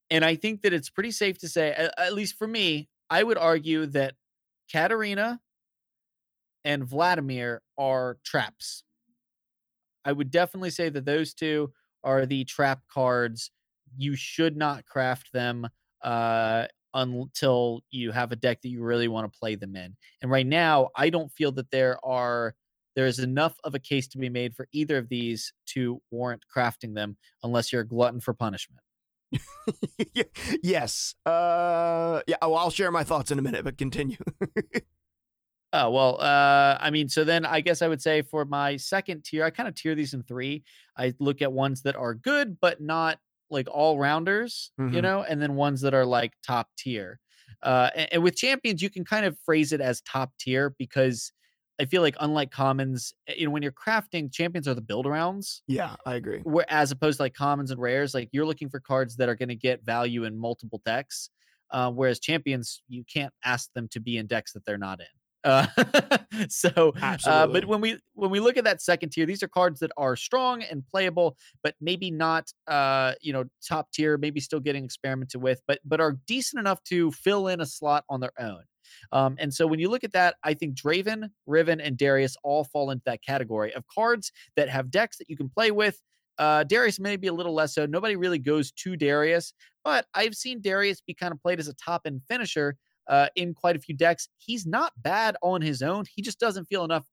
[0.10, 3.24] and I think that it's pretty safe to say, at, at least for me, I
[3.24, 4.16] would argue that
[4.72, 5.40] Katarina
[6.64, 8.84] and Vladimir are traps.
[10.06, 13.52] I would definitely say that those two are the trap cards.
[13.98, 15.68] You should not craft them
[16.04, 19.96] uh, until you have a deck that you really want to play them in.
[20.22, 22.56] And right now, I don't feel that there are
[22.96, 26.44] there is enough of a case to be made for either of these to warrant
[26.56, 28.82] crafting them, unless you're a glutton for punishment.
[30.64, 31.16] yes.
[31.26, 34.18] Uh yeah, oh, I'll share my thoughts in a minute, but continue.
[35.74, 39.26] Oh well, uh, I mean, so then I guess I would say for my second
[39.26, 40.64] tier, I kind of tier these in three.
[40.98, 45.02] I look at ones that are good but not like all rounders, you Mhm.
[45.02, 47.20] know, and then ones that are like top tier.
[47.62, 51.32] Uh, and, and with champions, you can kind of phrase it as top tier because
[51.80, 55.06] I feel like unlike commons, eh, you know, when you're crafting, champions are the build
[55.06, 55.62] arounds.
[55.68, 56.46] yeah, I agree.
[56.46, 59.36] where as opposed to like commons and rares, like you're looking for cards that are
[59.36, 61.30] going to get value in multiple decks.
[61.72, 65.08] Uh, whereas champions, you can't ask them to be in decks that they're not in.
[65.46, 65.68] Uh,
[66.50, 66.92] so,
[67.26, 69.92] uh, but when we when we look at that second tier, these are cards that
[69.96, 74.18] are strong and playable, but maybe not, uh, you know, top tier.
[74.18, 78.04] Maybe still getting experimented with, but but are decent enough to fill in a slot
[78.10, 78.64] on their own.
[79.12, 82.64] Um, and so when you look at that, I think Draven, Riven, and Darius all
[82.64, 86.02] fall into that category of cards that have decks that you can play with.
[86.38, 87.86] Uh, Darius may be a little less so.
[87.86, 91.74] Nobody really goes to Darius, but I've seen Darius be kind of played as a
[91.74, 92.76] top end finisher
[93.08, 94.28] uh, in quite a few decks.
[94.38, 96.06] He's not bad on his own.
[96.14, 97.06] He just doesn't feel enough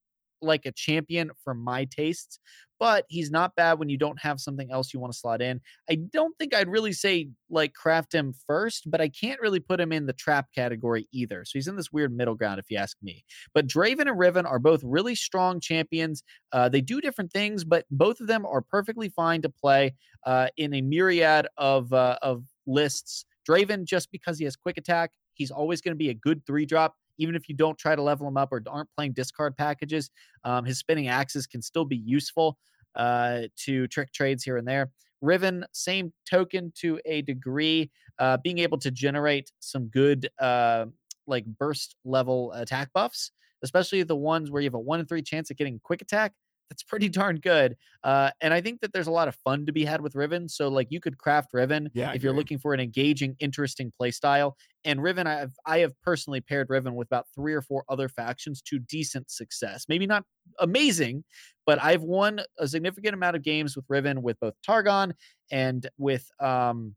[0.43, 2.39] like a champion for my tastes,
[2.79, 5.61] but he's not bad when you don't have something else you want to slot in.
[5.89, 9.79] I don't think I'd really say like craft him first, but I can't really put
[9.79, 11.45] him in the trap category either.
[11.45, 13.23] So he's in this weird middle ground, if you ask me.
[13.53, 16.23] But Draven and Riven are both really strong champions.
[16.51, 20.47] Uh, they do different things, but both of them are perfectly fine to play uh,
[20.57, 23.25] in a myriad of uh, of lists.
[23.49, 26.65] Draven, just because he has quick attack, he's always going to be a good three
[26.65, 30.09] drop even if you don't try to level him up or aren't playing discard packages,
[30.43, 32.57] um, his spinning axes can still be useful
[32.95, 34.91] uh, to trick trades here and there.
[35.21, 40.85] Riven, same token to a degree, uh, being able to generate some good uh,
[41.27, 43.31] like burst level attack buffs,
[43.63, 46.33] especially the ones where you have a one in three chance of getting quick attack
[46.69, 47.77] that's pretty darn good.
[48.03, 50.49] Uh, and I think that there's a lot of fun to be had with Riven.
[50.49, 54.11] So like you could craft Riven Yeah, if you're looking for an engaging, interesting play
[54.11, 54.57] style.
[54.83, 58.09] And Riven, I have I have personally paired Riven with about three or four other
[58.09, 59.85] factions to decent success.
[59.87, 60.25] Maybe not
[60.59, 61.23] amazing,
[61.65, 65.13] but I've won a significant amount of games with Riven with both Targon
[65.51, 66.95] and with um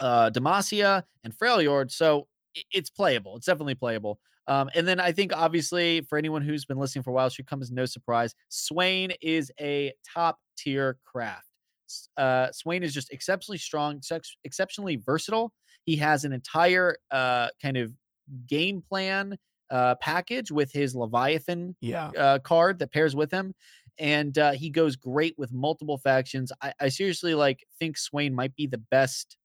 [0.00, 1.90] uh Demacia and Freljord.
[1.90, 2.28] So
[2.72, 3.36] it's playable.
[3.36, 4.18] It's definitely playable.
[4.48, 7.46] Um, and then I think obviously for anyone who's been listening for a while, should
[7.46, 8.34] come as no surprise.
[8.48, 11.46] Swain is a top tier craft.
[12.16, 15.52] Uh, Swain is just exceptionally strong, sex- exceptionally versatile.
[15.84, 17.92] He has an entire uh, kind of
[18.48, 19.36] game plan
[19.70, 22.08] uh, package with his Leviathan Yeah.
[22.08, 23.54] uh, card that pairs with him,
[23.98, 26.50] and uh, he goes great with multiple factions.
[26.60, 29.36] I, I seriously like think Swain might be the best.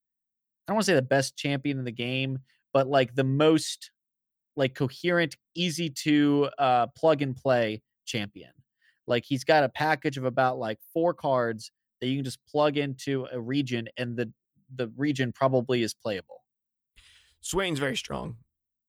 [0.67, 2.39] I don't want to say the best champion in the game,
[2.73, 3.91] but like the most
[4.55, 8.51] like coherent, easy to uh, plug and play champion.
[9.07, 12.77] Like he's got a package of about like four cards that you can just plug
[12.77, 14.31] into a region, and the
[14.75, 16.43] the region probably is playable.
[17.41, 18.37] Swain's very strong.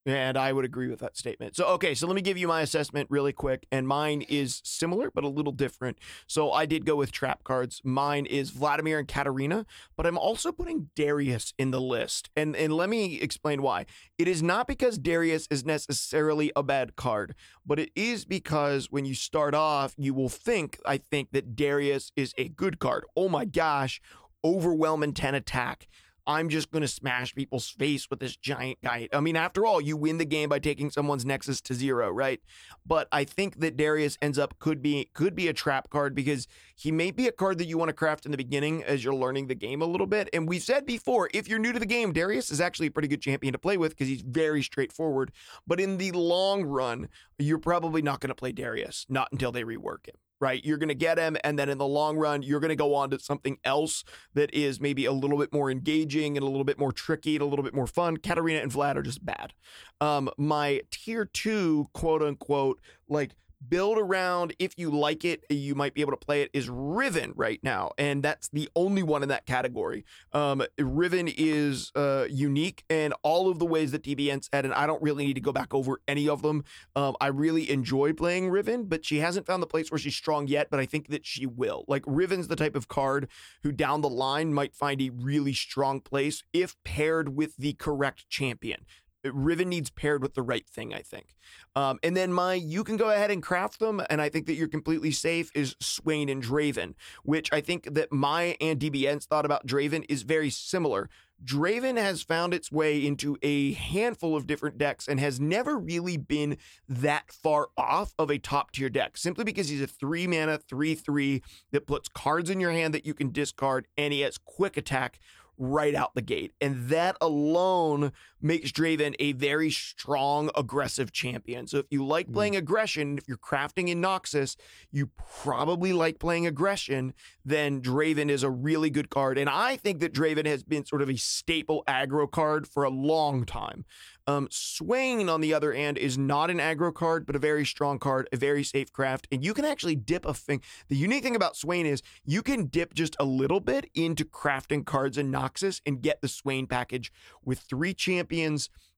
[0.05, 1.55] And I would agree with that statement.
[1.55, 3.65] So, okay, so let me give you my assessment really quick.
[3.71, 5.97] And mine is similar, but a little different.
[6.27, 7.81] So, I did go with trap cards.
[7.85, 12.29] Mine is Vladimir and Katarina, but I'm also putting Darius in the list.
[12.35, 13.85] And, and let me explain why.
[14.17, 17.33] It is not because Darius is necessarily a bad card,
[17.65, 22.11] but it is because when you start off, you will think, I think, that Darius
[22.15, 23.05] is a good card.
[23.15, 24.01] Oh my gosh,
[24.43, 25.87] overwhelming 10 attack.
[26.25, 29.09] I'm just going to smash people's face with this giant guy.
[29.11, 32.39] I mean, after all, you win the game by taking someone's nexus to zero, right?
[32.85, 36.47] But I think that Darius ends up could be could be a trap card because
[36.75, 39.13] he may be a card that you want to craft in the beginning as you're
[39.13, 40.29] learning the game a little bit.
[40.33, 43.07] And we've said before, if you're new to the game, Darius is actually a pretty
[43.07, 45.31] good champion to play with because he's very straightforward.
[45.67, 49.63] But in the long run, you're probably not going to play Darius, not until they
[49.63, 50.15] rework him.
[50.41, 52.75] Right, you're going to get him, and then in the long run, you're going to
[52.75, 54.03] go on to something else
[54.33, 57.41] that is maybe a little bit more engaging and a little bit more tricky and
[57.41, 58.17] a little bit more fun.
[58.17, 59.53] Katarina and Vlad are just bad.
[60.01, 63.35] Um, my tier two, quote unquote, like
[63.69, 67.33] build around if you like it, you might be able to play it is Riven
[67.35, 70.05] right now, and that's the only one in that category.
[70.31, 74.87] Um, Riven is uh, unique in all of the ways that DBN said, and I
[74.87, 76.63] don't really need to go back over any of them.
[76.95, 80.47] Um, I really enjoy playing Riven, but she hasn't found the place where she's strong
[80.47, 81.85] yet, but I think that she will.
[81.87, 83.27] Like Riven's the type of card
[83.63, 88.29] who down the line might find a really strong place if paired with the correct
[88.29, 88.85] champion.
[89.23, 91.35] Riven needs paired with the right thing, I think.
[91.75, 94.55] Um, and then my, you can go ahead and craft them, and I think that
[94.55, 96.93] you're completely safe is Swain and Draven,
[97.23, 101.09] which I think that my and DBN's thought about Draven is very similar.
[101.43, 106.15] Draven has found its way into a handful of different decks and has never really
[106.15, 106.57] been
[106.87, 110.95] that far off of a top tier deck simply because he's a three mana, three,
[110.95, 114.77] three that puts cards in your hand that you can discard and he has quick
[114.77, 115.19] attack
[115.57, 116.53] right out the gate.
[116.61, 118.11] And that alone
[118.43, 121.67] makes Draven a very strong, aggressive champion.
[121.67, 122.33] So if you like Mm.
[122.33, 124.55] playing aggression, if you're crafting in Noxus,
[124.91, 127.13] you probably like playing aggression,
[127.45, 129.37] then Draven is a really good card.
[129.37, 132.89] And I think that Draven has been sort of a staple aggro card for a
[132.89, 133.85] long time.
[134.25, 137.99] Um, Swain, on the other hand, is not an aggro card, but a very strong
[137.99, 139.27] card, a very safe craft.
[139.33, 140.61] And you can actually dip a thing.
[140.87, 144.85] The unique thing about Swain is you can dip just a little bit into crafting
[144.85, 147.11] cards in Noxus and get the Swain package
[147.43, 148.32] with three champions.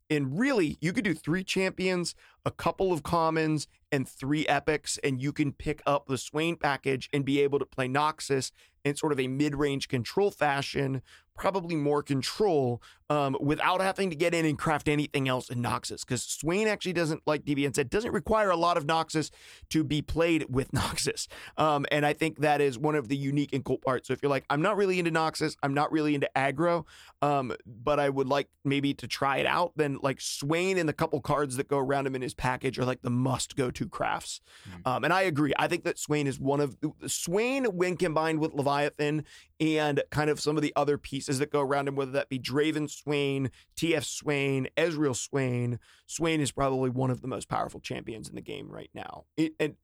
[0.10, 2.16] And really, you could do three champions,
[2.46, 7.10] a couple of commons, and three epics, and you can pick up the Swain package
[7.14, 8.52] and be able to play Noxus
[8.84, 11.02] in sort of a mid range control fashion,
[11.36, 16.02] probably more control, um, without having to get in and craft anything else in Noxus.
[16.02, 19.32] Because Swain actually doesn't, like DBN said, doesn't require a lot of Noxus
[19.72, 21.28] to be played with Noxus.
[21.58, 24.08] Um, and I think that is one of the unique and cool parts.
[24.08, 26.86] So if you're like, I'm not really into Noxus, I'm not really into aggro,
[27.24, 30.94] um, but I would like maybe to try it out, then like Swain and the
[30.94, 33.88] couple cards that go around him in his package are like the must go to
[33.88, 34.42] crafts.
[34.70, 34.88] Mhm.
[34.88, 35.54] Um, and I agree.
[35.58, 36.78] I think that Swain is one of
[37.08, 39.24] Swain when combined with Leviathan
[39.60, 42.38] and kind of some of the other pieces that go around him, whether that be
[42.40, 45.80] Draven Swain, TF Swain, Ezreal Swain.
[46.08, 49.26] Swain is probably one of the most powerful champions in the game right now.
[49.38, 49.76] It, and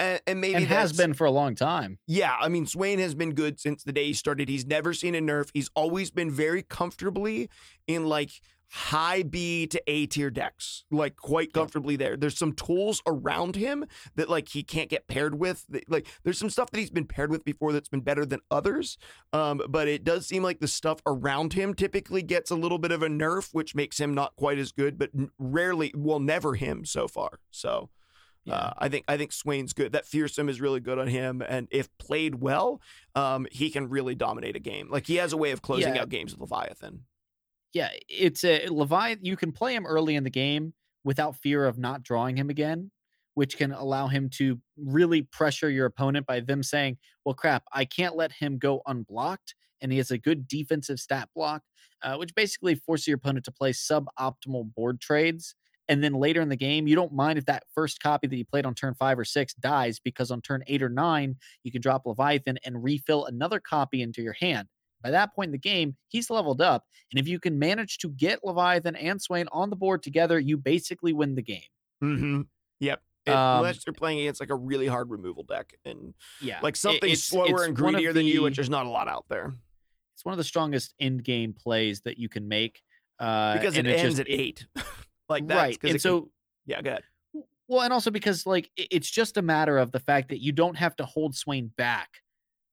[0.00, 1.98] and, and maybe and has been for a long time.
[2.06, 4.48] yeah, I mean, Swain has been good since the day he started.
[4.48, 5.50] He's never seen a nerf.
[5.52, 7.50] He's always been very comfortably
[7.86, 8.30] in like
[8.74, 12.16] high B to A tier decks, like quite comfortably there.
[12.16, 15.66] There's some tools around him that like he can't get paired with.
[15.88, 18.96] Like there's some stuff that he's been paired with before that's been better than others.
[19.34, 22.92] Um, but it does seem like the stuff around him typically gets a little bit
[22.92, 26.86] of a nerf, which makes him not quite as good, but rarely, well, never him
[26.86, 27.40] so far.
[27.50, 27.90] So.
[28.44, 28.54] Yeah.
[28.54, 29.92] Uh, I think I think Swain's good.
[29.92, 32.80] That fearsome is really good on him, and if played well,
[33.14, 34.90] um, he can really dominate a game.
[34.90, 36.02] Like he has a way of closing Yeah.
[36.02, 37.04] out games with Leviathan.
[37.72, 39.24] Yeah, it's a Leviathan.
[39.24, 42.90] You can play him early in the game without fear of not drawing him again,
[43.34, 47.84] which can allow him to really pressure your opponent by them saying, "Well, crap, I
[47.84, 51.62] can't let him go unblocked." And he has a good defensive stat block,
[52.02, 55.54] uh, which basically forces your opponent to play suboptimal board trades.
[55.88, 58.44] And then later in the game, you don't mind if that first copy that you
[58.44, 61.80] played on turn five or six dies because on turn eight or nine, you can
[61.82, 64.68] drop Leviathan and refill another copy into your hand.
[65.02, 66.84] By that point in the game, he's leveled up.
[67.12, 70.56] And if you can manage to get Leviathan and Swain on the board together, you
[70.56, 71.60] basically win the game.
[72.02, 72.40] Mm-hmm.
[72.80, 73.02] Yep.
[73.28, 76.58] Um, unless you're playing against like a really hard removal deck and Yeah.
[76.62, 79.06] like it- something it's- slower it's and greedier than you, which there's not a lot
[79.08, 79.54] out there
[80.14, 82.82] It's one of the strongest end game plays that you can make.
[83.20, 84.66] Uh, because it it's ends just- at eight.
[85.28, 85.54] like that.
[85.56, 85.78] right.
[85.84, 86.30] And so,
[86.66, 87.02] yeah, go ahead.
[87.68, 90.76] well, and also because like it's just a matter of the fact that you don't
[90.76, 92.21] have to hold Swain back.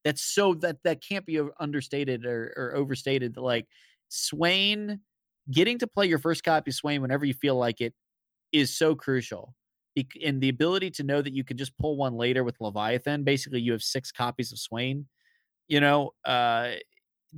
[0.04, 3.38] That's so that that can't be understated or, or overstated.
[3.38, 3.68] Like
[4.08, 5.02] Swain
[5.52, 7.94] getting to play your first copy of Swain whenever you feel like it
[8.52, 9.56] is so crucial.
[10.24, 13.24] And the ability to know that you can just pull one later with Leviathan.
[13.24, 15.08] Basically, you have six copies of Swain.
[15.68, 16.74] You know, uh,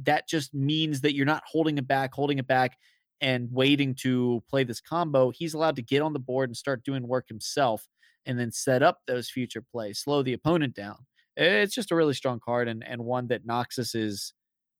[0.03, 2.77] that just means that you're not holding it back, holding it back,
[3.19, 5.31] and waiting to play this combo.
[5.31, 7.87] He's allowed to get on the board and start doing work himself,
[8.25, 10.97] and then set up those future plays, slow the opponent down.
[11.37, 14.33] It's just a really strong card and and one that Noxus is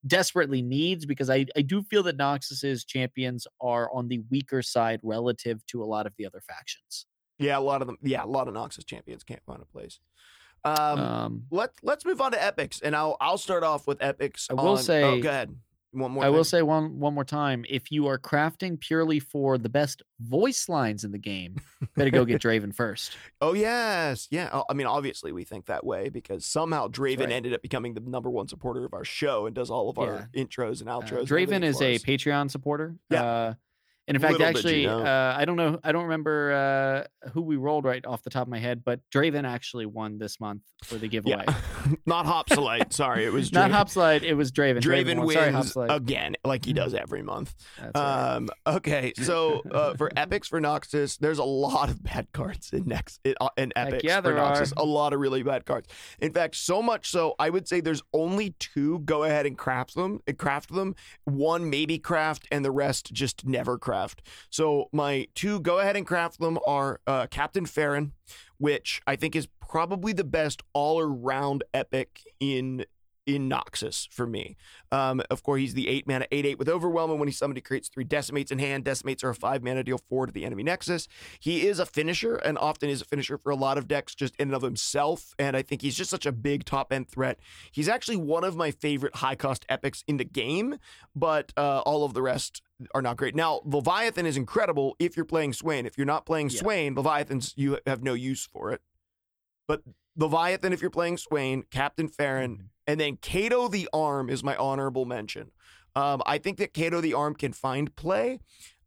[0.06, 4.99] desperately needs because I, I do feel that Noxus's champions are on the weaker side
[5.04, 7.06] relative to a lot of the other factions.
[7.38, 7.97] Yeah, a lot of them.
[8.02, 9.99] Yeah, a lot of Noxus champions can't find a place.
[10.64, 14.47] Um, Um, let's let's move on to epics, and I'll I'll start off with epics.
[14.49, 15.56] I will on- oh, say- go ahead.
[15.94, 16.24] One more.
[16.24, 20.02] I will say one one more time: if you are crafting purely for the best
[20.22, 21.58] voice lines in the game,
[21.98, 23.18] better go get Draven first.
[23.42, 24.50] Oh yes, yeah.
[24.54, 27.32] Oh, I mean, obviously we think that way because somehow Draven right.
[27.32, 30.30] ended up becoming the number one supporter of our show and does all of our
[30.34, 31.20] intros and Uh, outros.
[31.20, 32.00] and Draven is a.
[32.00, 32.96] Patreon supporter.
[33.10, 33.24] Yeah.
[33.24, 33.54] Uh,
[34.08, 34.99] and in fact, did you actually, know.
[34.99, 38.43] uh, I don't know, I don't remember uh, who we rolled right off the top
[38.43, 41.43] of my head, but Draven actually won this month for the giveaway.
[41.47, 41.56] yeah,
[42.06, 42.93] not Hopsolite.
[42.93, 43.74] Sorry, it was Not Draven.
[43.74, 44.82] Hopslide, it was Draven.
[44.82, 45.16] Draven.
[45.16, 45.95] Sorry, wins Hopslide.
[45.95, 47.54] again, like he does every month.
[47.80, 48.36] That's right.
[48.36, 52.86] Um, okay, so uh, for epics for Noxus, there's a lot of bad cards in
[52.86, 54.56] next in, uh, epics yeah, for there are.
[54.56, 54.74] Noxus.
[54.78, 55.88] A lot of really bad cards.
[56.20, 58.99] In fact, so much so I would say there's only two.
[58.99, 60.22] Go ahead and craft them.
[60.26, 60.95] And craft them.
[61.26, 63.91] One maybe craft, and the rest just never craft.
[64.50, 68.14] So my two go ahead and craft them are uh, Captain Farron,
[68.58, 72.86] which I think is probably the best all around epic in
[73.26, 74.58] in Noxus for me.
[74.92, 77.58] Um, of course, he's the eight mana, eight eight with overwhelm, and when he summoned,
[77.58, 78.84] he creates three decimates in hand.
[78.84, 81.08] Decimates are a five mana deal four to the enemy nexus.
[81.40, 84.36] He is a finisher, and often is a finisher for a lot of decks just
[84.38, 85.34] in and of himself.
[85.38, 87.40] And I think he's just such a big top end threat.
[87.72, 90.78] He's actually one of my favorite high cost epics in the game,
[91.16, 92.62] but uh, all of the rest
[92.96, 93.36] are not great.
[93.36, 95.86] Now, Leviathan is incredible if you're playing Swain.
[95.86, 96.60] If you're not playing Yeah.
[96.60, 98.82] Swain, Leviathan's you have no use for it.
[99.68, 99.84] But
[100.22, 102.66] Leviathan, if you're playing Swain, Captain Farron, Mhm.
[102.88, 105.52] and then Kato the Arm is my honorable mention.
[105.96, 108.40] Um, I think that Kato the Arm can find play.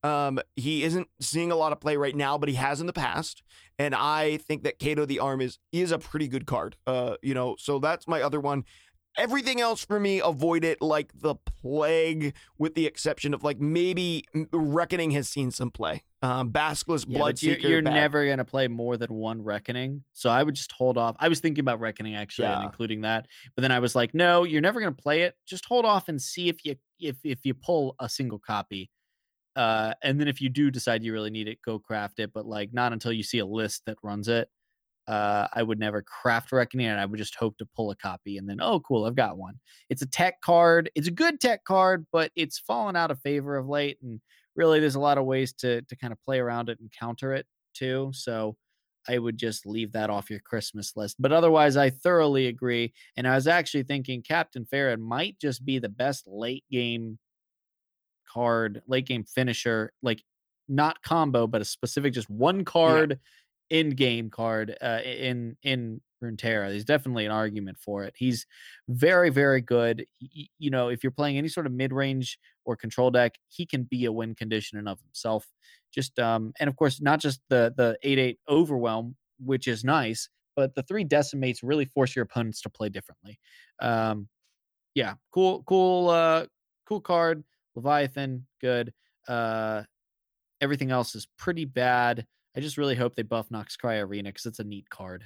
[0.03, 2.93] Um, he isn't seeing a lot of play right now, but he has in the
[2.93, 3.43] past.
[3.79, 6.77] And I think that Kato the Arm is is a pretty good card.
[6.87, 8.65] Uh, you know, so that's my other one.
[9.17, 14.25] Everything else for me, avoid it like the plague, with the exception of like maybe
[14.53, 16.03] Reckoning has seen some play.
[16.23, 20.43] Um, Basilisk, Yeah, but you're, you're never gonna play more than one reckoning, so I
[20.43, 21.17] would just hold off.
[21.21, 24.45] I was thinking about reckoning actually and including that, but then I was like, no,
[24.45, 25.37] you're never gonna play it.
[25.47, 28.91] Just hold off and see if you if if you pull a single copy,
[29.55, 32.33] uh, and then if you do decide you really need it, go craft it.
[32.33, 34.49] But like not until you see a list that runs it.
[35.07, 38.39] Uh, I would never craft reckoning, and I would just hope to pull a copy,
[38.39, 39.55] and then oh, cool, I've got one.
[39.91, 40.91] It's a tech card.
[40.95, 44.21] It's a good tech card, but it's fallen out of favor of late, and
[44.57, 47.35] really there's a lot of ways to to kind of play around it and counter
[47.35, 48.11] it too.
[48.15, 48.57] So
[49.09, 51.17] I would just leave that off your Christmas list.
[51.19, 52.93] But otherwise, I thoroughly agree.
[53.17, 57.19] And I was actually thinking Captain Farron might just be the best late game
[58.33, 60.23] card, late game finisher, like
[60.69, 63.19] not combo, but a specific just one card
[63.71, 66.71] in game card uh, in in Runeterra.
[66.71, 68.15] There's definitely an argument for it.
[68.17, 68.47] He's
[68.89, 70.07] very very good.
[70.21, 73.67] Y- you know, if you're playing any sort of mid range or control deck, he
[73.67, 75.53] can be a win condition in of himself.
[75.93, 80.29] Just um, and of course not just the the eight eight overwhelm, which is nice,
[80.57, 83.39] but the three decimates really force your opponents to play differently.
[83.81, 84.29] Um,
[84.95, 86.47] yeah, cool, cool, uh,
[86.87, 87.45] cool card.
[87.75, 88.93] Leviathan, good.
[89.29, 89.85] Uh,
[90.61, 92.27] everything else is pretty bad.
[92.57, 95.25] I just really hope they buff Noxkraya Arena because it's a neat card.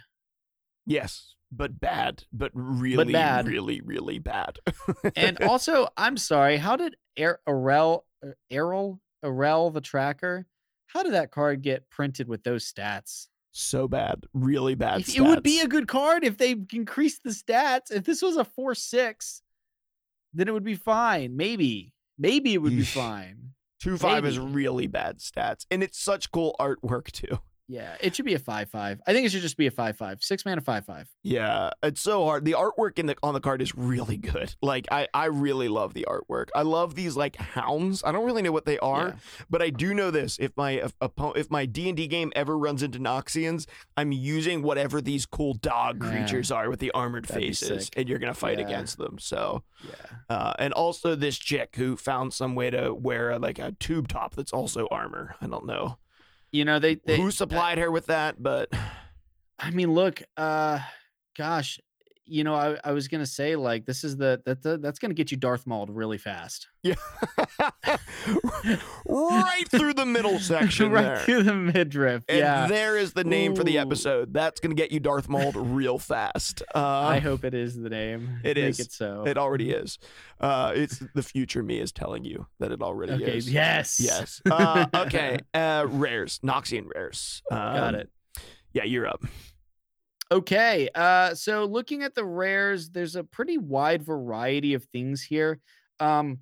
[0.86, 3.46] Yes, but bad, but really, bad.
[3.46, 4.58] really, really bad.
[5.16, 10.46] And also, I'm sorry, how did er- Arrel, er- Errol, the tracker,
[10.86, 13.26] how did that card get printed with those stats?
[13.50, 15.00] so bad, really bad.
[15.00, 17.90] If- It would be a good card if they increased the stats.
[17.90, 19.42] If this was a 4 6,
[20.32, 21.36] then it would be fine.
[21.36, 21.92] Maybe.
[22.18, 23.50] Maybe it would be fine.
[23.80, 27.38] Two five is really bad stats, and it's such cool artwork too.
[27.70, 29.00] Yeah, it should be a 5 5.
[29.06, 30.22] I think it should just be a 5 5.
[30.22, 31.08] Six mana 5 5.
[31.22, 32.46] Yeah, it's so hard.
[32.46, 34.54] The artwork in the on the card is really good.
[34.62, 36.48] Like I, I really love the artwork.
[36.54, 38.02] I love these like hounds.
[38.04, 39.14] I don't really know what they are, Yeah.
[39.50, 40.38] but I do know this.
[40.38, 43.66] If my if, if my D and D game ever runs into Noxians,
[43.96, 46.10] I'm using whatever these cool dog Yeah.
[46.10, 48.66] creatures are with the armored That'd faces, and you're gonna fight Yeah.
[48.66, 49.18] against them.
[49.18, 49.94] So, Yeah.
[50.30, 54.08] uh, and also this chick who found some way to wear a, like a tube
[54.08, 55.34] top that's also armor.
[55.40, 55.98] I don't know
[56.50, 58.72] You know, they, they who supplied her with that, but
[59.58, 60.80] I mean, look, uh
[61.36, 61.78] gosh,
[62.28, 65.14] you know, I, I was gonna say like this is the that the, that's gonna
[65.14, 66.68] get you Darth Mauled really fast.
[66.82, 66.94] Yeah.
[69.06, 71.18] right through the middle section right there.
[71.18, 72.24] through the midriff.
[72.28, 72.66] And yeah.
[72.66, 74.32] there is the name for the episode.
[74.32, 76.62] That's going to get you Darth Mauled real fast.
[76.74, 78.40] Uh, I hope it is the name.
[78.44, 78.80] it Make is.
[78.80, 79.24] it so.
[79.26, 79.98] it already is.
[80.40, 83.36] Uh, it's the future me is telling you that it already okay.
[83.38, 83.50] is.
[83.50, 83.98] Yes.
[84.00, 84.40] Yes.
[84.50, 85.38] Uh, okay.
[85.54, 86.38] Uh, rares.
[86.44, 87.42] Noxian rares.
[87.50, 88.10] Got Um, it.
[88.72, 89.24] Yeah, you're up.
[90.30, 90.88] Okay.
[90.94, 95.60] Uh so looking at the rares, there's a pretty wide variety of things here.
[96.00, 96.40] Um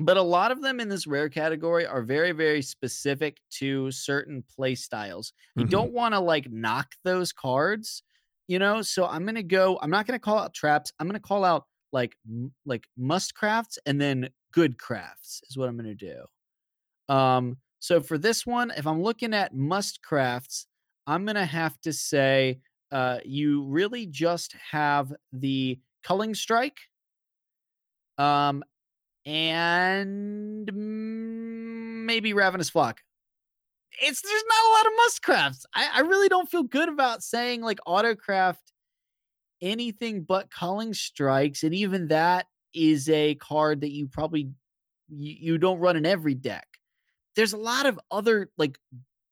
[0.00, 4.44] but a lot of them in this rare category are very very specific to certain
[4.44, 5.32] play styles.
[5.56, 5.66] You Mhm.
[5.66, 8.02] don't want to like knock those cards,
[8.48, 8.82] you know?
[8.82, 10.92] So I'm going to go I'm not going to call out traps.
[11.00, 12.16] I'm going to call out like
[12.66, 16.26] like must crafts and then good crafts is what I'm going to do.
[17.14, 20.66] Um so for this one, if I'm looking at must crafts,
[21.06, 22.60] I'm going to have to say
[22.92, 26.78] uh, you really just have the culling strike.
[28.18, 28.62] Um
[29.26, 30.70] and
[32.06, 33.00] maybe ravenous flock.
[34.02, 37.22] It's there's not a lot of must crafts I, I really don't feel good about
[37.22, 38.56] saying like autocraft
[39.60, 44.50] anything but culling strikes and even that is a card that you probably
[45.08, 46.66] you, you don't run in every deck.
[47.36, 48.78] There's a lot of other like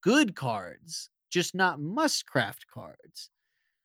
[0.02, 3.30] good cards just not must craft cards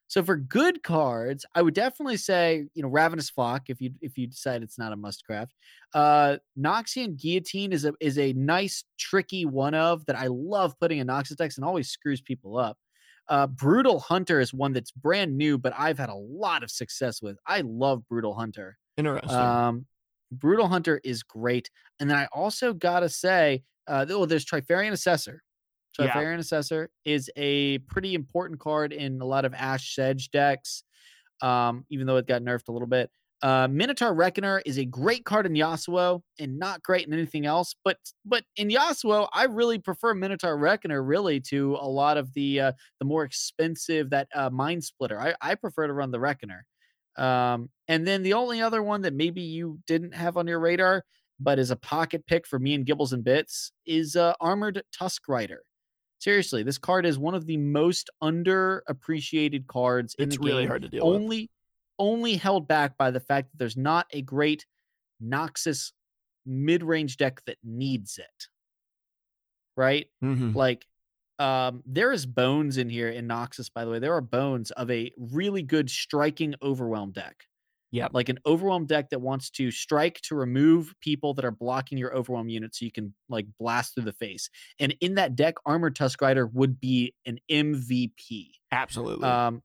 [0.08, 4.18] so for good cards, I would definitely say, you know, Ravenous Flock if you if
[4.18, 5.54] you decide it's not a must craft.
[5.94, 11.00] Uh Noxian Guillotine is a is a nice tricky one of that I love putting
[11.00, 12.78] in Noxus decks and always screws people up.
[13.28, 17.22] Uh Brutal Hunter is one that's brand new, but I've had a lot of success
[17.22, 17.38] with.
[17.48, 18.78] I love Brutal Hunter.
[18.98, 19.32] Interesting.
[19.32, 19.86] Um,
[20.32, 21.70] Brutal Hunter is great.
[22.00, 25.44] And then I also gotta say, uh, oh, there's Trifarian Assessor.
[26.00, 26.12] Yeah.
[26.12, 30.84] Trifarian Assessor is a pretty important card in a lot of Ash Sedge decks,
[31.42, 33.12] um, even though it got nerfed a little bit.
[33.44, 37.76] Uh, Minotaur Reckoner is a great card in Yasuo and not great in anything else.
[37.84, 42.62] But but in Yasuo, I really prefer Minotaur Reckoner really to a lot of the
[42.62, 45.20] uh, the more expensive that uh, Mind Splitter.
[45.20, 46.66] I, I prefer to run the Reckoner.
[47.18, 51.04] Um, and then the only other one that maybe you didn't have on your radar,
[51.40, 55.28] but is a pocket pick for me and Gibbles and Bits, is uh, Armored Tusk
[55.28, 55.64] Rider.
[56.24, 60.70] Seriously, this card is one of the most underappreciated cards in it's the really game.
[60.70, 61.16] hard to deal with.
[61.18, 61.52] Only,
[62.00, 64.66] only held back by the fact that there's not a great
[65.22, 65.92] Noxus
[66.46, 68.48] mid-range deck that needs it.
[69.76, 70.08] Right?
[70.24, 70.56] Mhm.
[70.56, 70.86] like
[71.40, 74.92] um there is bones in here in noxus by the way there are bones of
[74.92, 77.48] a really good striking overwhelm deck
[77.94, 78.12] Yep.
[78.14, 82.14] like an overwhelm deck that wants to strike to remove people that are blocking your
[82.16, 85.96] overwhelm unit so you can like blast through the face and in that deck armored
[85.96, 89.30] tusk rider would be an mvp Absolutely.
[89.30, 89.62] um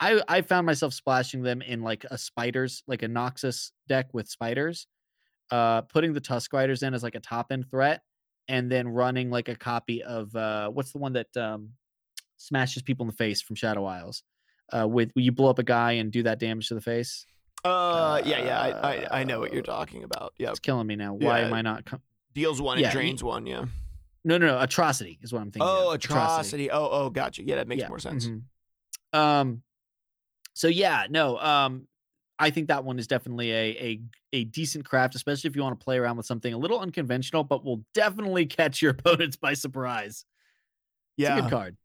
[0.00, 4.28] i i found myself splashing them in like a spiders like a noxus deck with
[4.28, 4.88] spiders
[5.52, 8.02] uh putting the tusk riders in as like a top end threat
[8.48, 11.70] and then running like a copy of uh what's the one that um
[12.36, 14.22] smashes people in the face from Shadow Isles.
[14.72, 17.26] Uh with you blow up a guy and do that damage to the face.
[17.64, 20.34] Uh, yeah, yeah, I, I, I know what you're Uh, talking about.
[20.38, 21.14] Yeah, It's killing me now.
[21.14, 22.02] Why Yeah, am I not com-
[22.34, 23.46] deals one yeah, and drains one.
[23.46, 23.64] Yeah.
[24.24, 25.68] No, no, no, atrocity is what I'm thinking.
[25.68, 25.94] Oh, of.
[25.96, 26.70] atrocity.
[26.70, 27.42] Oh, oh, gotcha.
[27.44, 28.28] Yeah, that makes Yeah, more sense.
[28.28, 28.42] mhm.
[29.18, 29.62] Um,
[30.54, 31.86] so yeah, no, um,
[32.38, 34.00] I think that one is definitely a a
[34.32, 37.44] a decent craft, especially if you want to play around with something a little unconventional,
[37.44, 40.24] but will definitely catch your opponents by surprise.
[41.18, 41.40] It's a Yeah.
[41.42, 41.76] good card.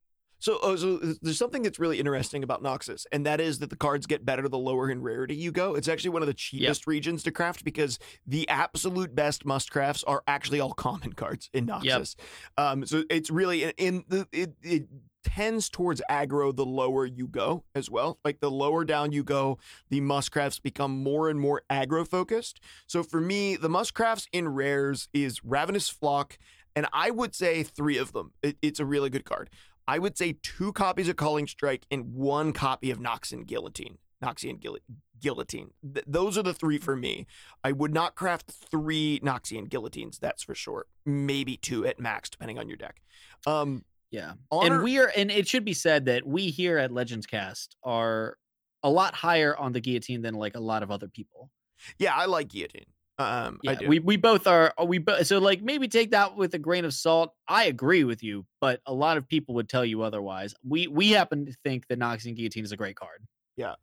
[0.42, 3.76] So, oh, so there's something that's really interesting about Noxus, and that is that the
[3.76, 5.76] cards get better the lower in rarity you go.
[5.76, 10.04] It's actually one of the cheapest regions to craft because the absolute best must crafts
[10.04, 12.16] are actually all common cards in Noxus.
[12.58, 14.88] Um, so it's really in, in the it, it
[15.24, 18.18] tends towards aggro the lower you go as well.
[18.26, 19.60] Like the lower down you go,
[19.92, 22.60] the must crafts become more and more aggro focused.
[22.88, 26.40] So for me, the must crafts in rares is Ravenous Flock,
[26.76, 28.32] and I would say three of them.
[28.42, 29.52] It, it's a really good card.
[29.92, 33.98] I would say two copies of Culling Strike and one copy of Noxian Guillotine.
[34.24, 34.78] Noxian Guil-
[35.20, 35.72] Guillotine.
[35.94, 37.26] Th- those are the three for me.
[37.64, 40.86] I would not craft three Noxian Guillotines, that's for sure.
[41.06, 43.02] Maybe two at max, depending on your deck.
[43.46, 44.34] Um, Yeah.
[44.50, 47.76] Honor- And we are and it should be said that we here at Legends Cast
[47.84, 48.38] are
[48.84, 51.50] a lot higher on the guillotine than like a lot of other people.
[51.98, 52.86] yeah, I like Guillotine.
[53.22, 53.88] Um, I Yeah, do.
[53.88, 56.94] we we both are we bo- so like maybe take that with a grain of
[56.94, 57.34] salt.
[57.48, 60.54] I agree with you, but a lot of people would tell you otherwise.
[60.68, 63.24] We we happen to think that Noxian Guillotine is a great card.
[63.56, 63.76] Yeah.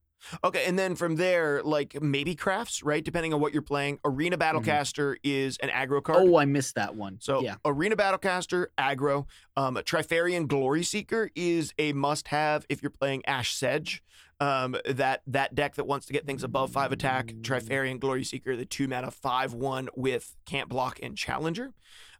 [0.42, 3.04] Okay, and then from there, like maybe crafts, right?
[3.04, 4.00] Depending on what you're playing.
[4.04, 6.18] Arena Battlecaster is an aggro card.
[6.24, 6.34] Mm-hmm.
[6.34, 7.18] Oh, I missed that one.
[7.20, 9.26] So yeah, Arena Battlecaster, aggro.
[9.56, 14.02] Um, Trifarian Glory Seeker is a must-have if you're playing Ash Sedge.
[14.40, 17.34] Um, that that deck that wants to get things above five attack.
[17.40, 21.72] Trifarian Glory Seeker, the two mana five one with can't block and challenger.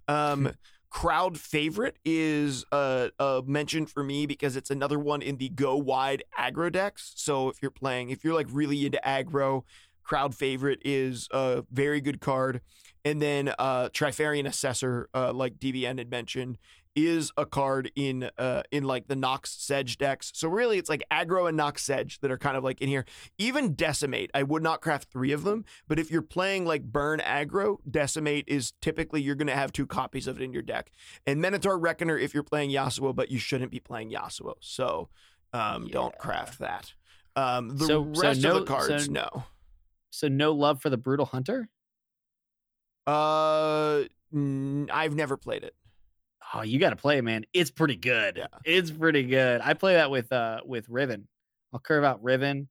[0.08, 0.52] Um,
[0.90, 5.76] crowd favorite is uh, uh mentioned for me because it's another one in the go
[5.76, 7.12] wide aggro decks.
[7.16, 9.62] So if you're playing, if you're like really into aggro,
[10.02, 12.62] crowd favorite is a very good card.
[13.04, 16.58] And then uh Trifarian Assessor, uh, like DBN had mentioned,
[16.94, 20.30] is a card in uh in like the Nox Sedge decks.
[20.34, 23.04] So really it's like aggro and Nox Sedge that are kind of like in here.
[23.38, 27.20] Even Decimate, I would not craft three of them, but if you're playing like burn
[27.20, 30.90] aggro, Decimate is typically you're gonna have two copies of it in your deck.
[31.26, 34.54] And Minotaur Reckoner if you're playing Yasuo, but you shouldn't be playing Yasuo.
[34.60, 35.08] So
[35.52, 36.92] um don't craft that.
[37.36, 39.44] Um the So- so rest no- of the cards, so- no.
[40.10, 41.68] so no love for the brutal hunter.
[43.06, 45.74] Uh, I've never played it.
[46.54, 47.44] Oh, you got to play man.
[47.52, 48.38] It's pretty good.
[48.38, 48.46] Yeah.
[48.64, 49.60] It's pretty good.
[49.62, 51.28] I play that with uh with Riven.
[51.72, 52.68] I'll curve out Riven,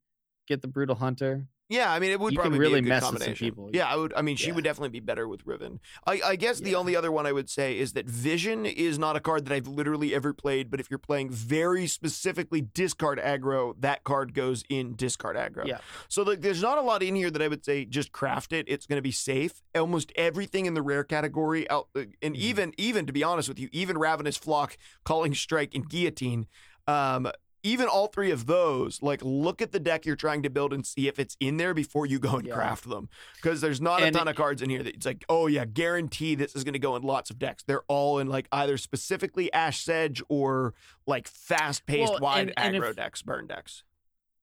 [0.48, 1.48] get the brutal hunter.
[1.70, 3.46] Yeah, I mean, it would You probably really be a good mess with some combination.
[3.48, 3.70] people.
[3.74, 4.14] Yeah, I would.
[4.16, 4.54] I mean, she Yeah.
[4.56, 5.82] would definitely be better with Riven.
[6.06, 6.78] I, I guess the Yeah.
[6.78, 9.68] only other one I would say is that Vision is not a card that I've
[9.68, 10.72] literally ever played.
[10.72, 15.66] But if you're playing very specifically discard aggro, that card goes in discard aggro.
[15.68, 15.80] Yeah.
[16.08, 18.66] So like, there's not a lot in here that I would say just craft it.
[18.70, 19.62] It's going to be safe.
[19.76, 22.40] Almost everything in the rare category out, uh, and Mhm.
[22.40, 26.48] even even to be honest with you, even Ravenous Flock, Culling Strike, and Guillotine.
[26.88, 27.30] Um,
[27.64, 30.86] even all three of those, like look at the deck you're trying to build and
[30.86, 32.54] see if it's in there before you go and Yeah.
[32.54, 33.10] craft them.
[33.36, 35.66] Because there's not And- a ton of cards in here that it's like, oh yeah,
[35.66, 37.64] guarantee this is going to go in lots of decks.
[37.64, 40.74] They're all in like either specifically Ash Sedge or
[41.06, 43.84] like fast paced Well, wide and- and if- decks, burn decks.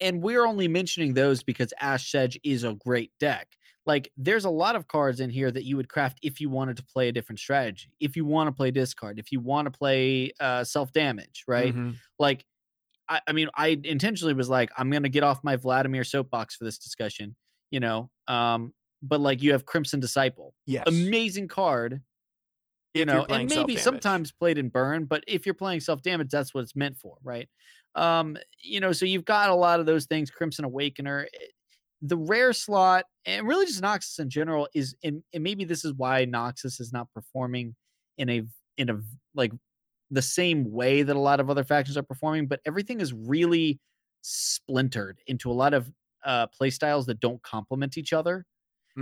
[0.00, 3.56] and we're only mentioning those because Ash Sedge is a great deck.
[3.86, 6.78] Like, there's a lot of cards in here that you would craft if you wanted
[6.78, 7.90] to play a different strategy.
[8.00, 11.74] If you want to play discard, if you want to play uh, self damage, right?
[11.76, 11.96] Mhm.
[12.18, 12.46] Like,
[13.08, 16.64] I, I mean, I intentionally was like, I'm gonna get off my Vladimir soapbox for
[16.64, 17.36] this discussion,
[17.70, 18.10] you know.
[18.28, 20.86] Um, but like, you have Crimson Disciple, Yes.
[20.86, 22.02] amazing card,
[22.94, 26.30] you If know, and maybe sometimes played in burn, but if you're playing self damage,
[26.30, 27.48] that's what it's meant for, right?
[27.94, 30.30] Um, you know, so you've got a lot of those things.
[30.30, 31.46] Crimson Awakener, eh,
[32.02, 35.92] the rare slot, and really just Noxus in general is, and, and maybe this is
[35.94, 37.76] why Noxus is not performing
[38.18, 38.42] in a
[38.76, 39.00] in a
[39.34, 39.52] like
[40.10, 43.80] the same way that a lot of other factions are performing, but everything is really
[44.22, 45.92] splintered into a lot of
[46.24, 48.46] uh, play styles that don't complement each other.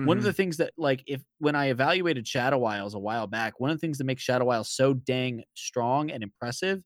[0.02, 3.60] One of the things that like if when I evaluated Shadow Isles a while back,
[3.60, 6.82] one of the things that makes Shadow Isles so dang strong and impressive,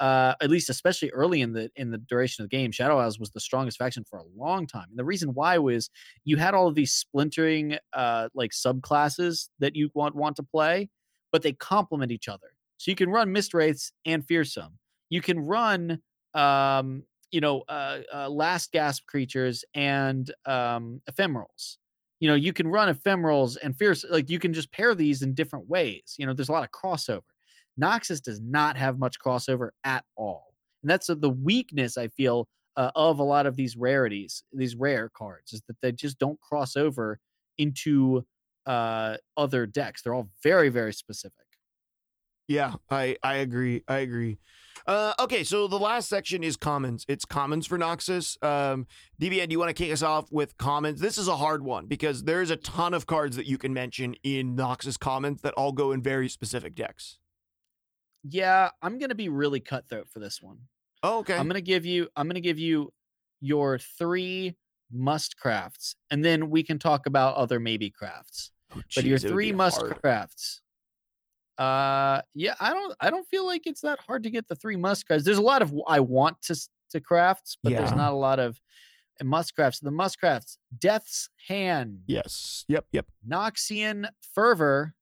[0.00, 3.18] uh, at least especially early in the in the duration of the game, Shadow Isles
[3.18, 4.86] was the strongest faction for a long time.
[4.90, 5.88] And the reason why was
[6.24, 10.90] you had all of these splintering uh like subclasses that you want want to play,
[11.32, 12.48] but they complement each other.
[12.78, 14.78] So you can run Mist Wraiths and Fearsome.
[15.10, 16.00] You can run
[16.34, 21.76] um you know uh, uh last gasp creatures and um ephemerals
[22.20, 25.34] you know, you can run ephemerals and fierce, like you can just pair these in
[25.34, 26.16] different ways.
[26.18, 27.22] You know, there's a lot of crossover.
[27.80, 30.52] Noxus does not have much crossover at all.
[30.82, 34.74] And that's uh, the weakness I feel uh, of a lot of these rarities, these
[34.74, 37.20] rare cards, is that they just don't cross over
[37.56, 38.24] into
[38.66, 40.02] uh, other decks.
[40.02, 41.47] They're all very, very specific.
[42.48, 43.84] Yeah, I I agree.
[43.86, 44.38] I agree.
[44.86, 47.04] Uh, okay, so the last section is commons.
[47.08, 48.42] It's commons for Noxus.
[48.42, 48.86] Um,
[49.20, 50.98] DBN, do you want to kick us off with commons?
[50.98, 54.14] This is a hard one because there's a ton of cards that you can mention
[54.22, 57.18] in Noxus commons that all go in very specific decks.
[58.24, 60.58] Yeah, I'm gonna be really cutthroat for this one.
[61.02, 61.36] Oh, okay.
[61.36, 62.08] I'm gonna give you.
[62.16, 62.90] I'm gonna give you
[63.40, 64.56] your three
[64.90, 68.52] must crafts, and then we can talk about other maybe crafts.
[68.74, 70.00] Oh, but your jeez, it would three must hard.
[70.00, 70.62] crafts.
[71.58, 72.94] Uh, yeah, I don't.
[73.00, 75.24] I don't feel like it's that hard to get the three must crafts.
[75.24, 76.56] There's a lot of I want to
[76.90, 78.60] to crafts, but there's not a lot of
[79.22, 79.80] must crafts.
[79.80, 82.64] The must crafts: Death's Hand, Yes.
[82.68, 82.86] Yep.
[82.92, 83.06] Yep.
[83.28, 84.94] Noxian Fervor,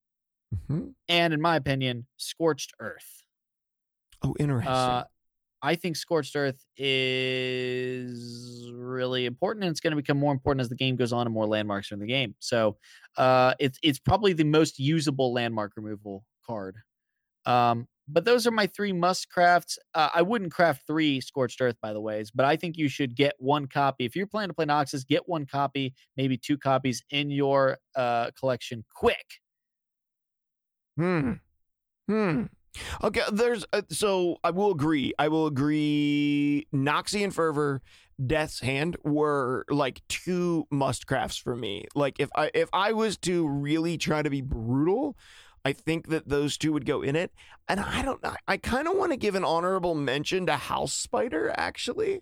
[0.55, 0.95] Mhm.
[1.07, 3.23] and in my opinion, Scorched Earth.
[4.23, 4.73] Oh, interesting.
[4.73, 5.03] Uh,
[5.61, 10.69] I think Scorched Earth is really important, and it's going to become more important as
[10.69, 12.35] the game goes on and more landmarks are in the game.
[12.39, 12.77] So,
[13.17, 16.77] uh, it's it's probably the most usable landmark removal card.
[17.45, 19.77] Um, but those are my three must crafts.
[19.93, 23.15] Uh, I wouldn't craft three Scorched Earth, by the ways, but I think you should
[23.15, 25.05] get one copy if you're planning to play Noxus.
[25.05, 29.25] Get one copy, maybe two copies in your uh, collection, quick.
[30.95, 31.33] Hmm.
[32.07, 32.43] Hmm.
[33.03, 35.13] Okay, there's uh, so I will agree.
[35.19, 36.67] I will agree.
[36.73, 37.81] Noxian Fervor,
[38.25, 41.85] Death's Hand were like two must crafts for me.
[41.95, 45.17] Like if I if I was to really try to be brutal,
[45.65, 47.31] I think that those two would go in it.
[47.67, 48.35] And I don't know.
[48.47, 52.21] I kind of want to give an honorable mention to House Spider actually.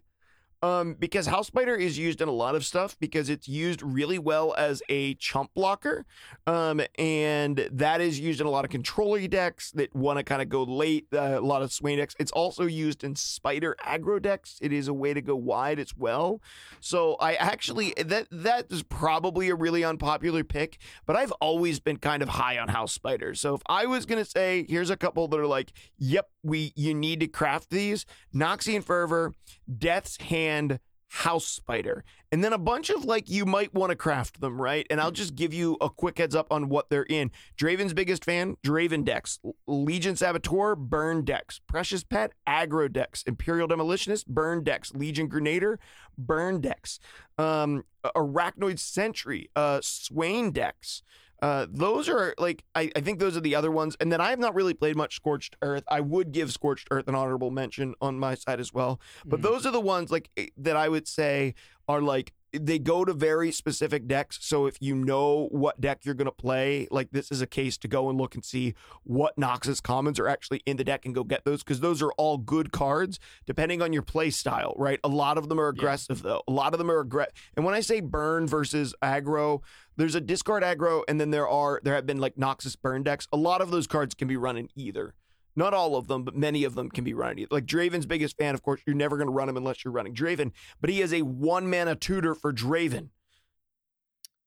[0.65, 4.17] Um, because House Spider is used in a lot of stuff because it's used really
[4.17, 6.07] well as a chump blocker.
[6.47, 10.41] Um, and that is used in a lot of controller decks that want to kind
[10.41, 12.15] of go late, uh, a lot of swing decks.
[12.17, 14.57] It's also used in Spider aggro decks.
[14.59, 16.41] It is a way to go wide as well.
[16.79, 21.97] So I actually that that is probably a really unpopular pick, but I've always been
[21.97, 23.35] kind of high on House Spider.
[23.35, 26.95] So if I was gonna say, here's a couple that are like, yep, we you
[26.95, 29.33] need to craft these: Noxian Fervor,
[29.77, 30.54] Death's Hand,
[31.09, 34.85] House Spider, and then a bunch of like you might want to craft them, right?
[34.89, 37.31] And I'll just give you a quick heads up on what they're in.
[37.57, 39.39] Draven's biggest fan, Draven decks.
[39.67, 41.61] Legion Saboteur, burn decks.
[41.67, 43.23] Precious Pet, aggro decks.
[43.23, 44.93] Imperial Demolitionist, burn decks.
[44.93, 45.79] Legion Grenadier,
[46.17, 46.99] burn decks.
[47.37, 51.01] Um, Arachnoid Sentry, uh, Swain decks.
[51.41, 53.95] Uh, those are like I, I think those are the other ones.
[53.99, 55.83] And then I have not really played much Scorched Earth.
[55.87, 58.99] I would give Scorched Earth an honorable mention on my side as well.
[59.25, 59.43] But Mhm.
[59.43, 61.53] those are the ones like eh, that I would say
[61.87, 64.37] are like they go to very specific decks.
[64.41, 67.87] So if you know what deck you're gonna play, like this is a case to
[67.87, 71.23] go and look and see what Noxus commons are actually in the deck and go
[71.23, 74.99] get those because those are all good cards depending on your play style, right?
[75.03, 76.43] A lot of them are aggressive though.
[76.47, 77.33] A lot of them are aggressive.
[77.55, 79.61] And when I say burn versus aggro,
[79.97, 83.27] there's a discard aggro, and then there are there have been like Noxus burn decks.
[83.31, 85.13] A lot of those cards can be run in either.
[85.55, 87.37] Not all of them, but many of them can be run.
[87.49, 90.13] Like Draven's biggest fan, of course, you're never going to run him unless you're running
[90.13, 90.51] Draven,
[90.81, 93.09] but he is a one mana tutor for Draven.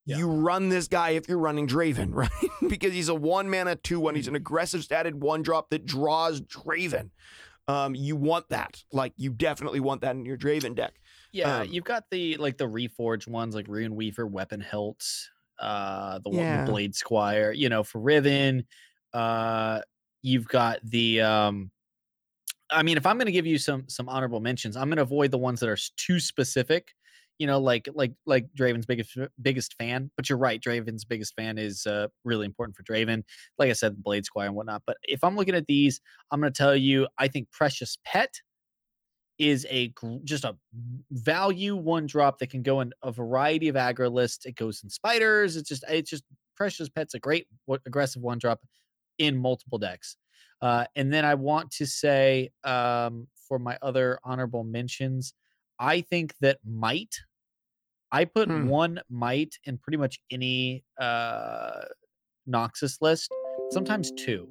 [0.04, 0.18] Yeah.
[0.18, 2.30] You run this guy if you're running Draven, right?
[2.68, 4.14] because he's a one mana two one.
[4.14, 7.10] He's an aggressive statted one drop that draws Draven.
[7.66, 8.82] Um, you want that.
[8.92, 10.94] Like you definitely want that in your Draven deck.
[11.32, 15.04] Yeah, Um, you've got the like the reforged ones like Rune Weaver, Weapon Hilt,
[15.58, 16.64] uh, the one Yeah.
[16.64, 17.52] Blade Squire.
[17.52, 18.64] You know, for Riven,
[19.12, 19.80] uh,
[20.22, 21.20] you've got the.
[21.22, 21.70] um
[22.70, 25.02] I mean, if I'm going to give you some some honorable mentions, I'm going to
[25.02, 26.92] avoid the ones that are too specific.
[27.38, 30.10] You know, like like like Draven's biggest biggest fan.
[30.16, 33.22] But you're right, Draven's biggest fan is uh, really important for Draven.
[33.58, 34.82] Like I said, Blade Squire and whatnot.
[34.86, 36.00] But if I'm looking at these,
[36.30, 38.40] I'm going to tell you, I think Precious Pet
[39.38, 39.92] is a
[40.24, 40.56] just a
[41.12, 44.44] value one drop that can go in a variety of aggro lists.
[44.46, 45.56] It goes in spiders.
[45.56, 46.24] It's just it's just
[46.56, 48.60] precious pets a great wa- aggressive one drop
[49.18, 50.16] in multiple decks.
[50.60, 55.34] Uh, and then I want to say um, for my other honorable mentions,
[55.78, 57.14] I think that might.
[58.10, 58.68] I put Hmm.
[58.68, 61.82] one might in pretty much any uh,
[62.48, 63.30] Noxus list,
[63.70, 64.48] sometimes two.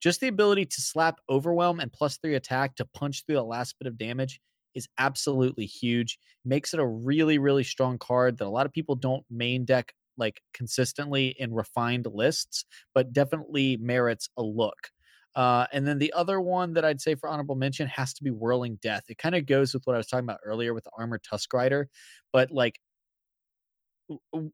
[0.00, 3.76] Just the ability to slap overwhelm and plus three attack to punch through the last
[3.78, 4.40] bit of damage
[4.74, 6.18] is absolutely huge.
[6.44, 9.94] Makes it a really, really strong card that a lot of people don't main deck
[10.16, 12.64] like consistently in refined lists,
[12.94, 14.90] but definitely merits a look.
[15.34, 18.30] Uh, and then the other one that I'd say for honorable mention has to be
[18.30, 19.04] Whirling Death.
[19.08, 21.52] It kind of goes with what I was talking about earlier with the Armored Tusk
[21.52, 21.88] Rider,
[22.32, 22.78] but like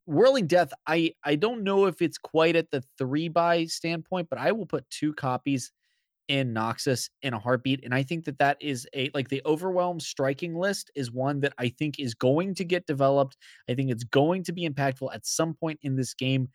[0.07, 4.39] Whirling Death, I I don't know if it's quite at the three by standpoint, but
[4.39, 5.73] I will put two copies
[6.31, 9.99] in Noxus in a heartbeat, and I think that that is a like the overwhelm
[9.99, 13.37] striking list is one that I think is going to get developed.
[13.69, 16.49] I think it's going to be impactful at some point in this game.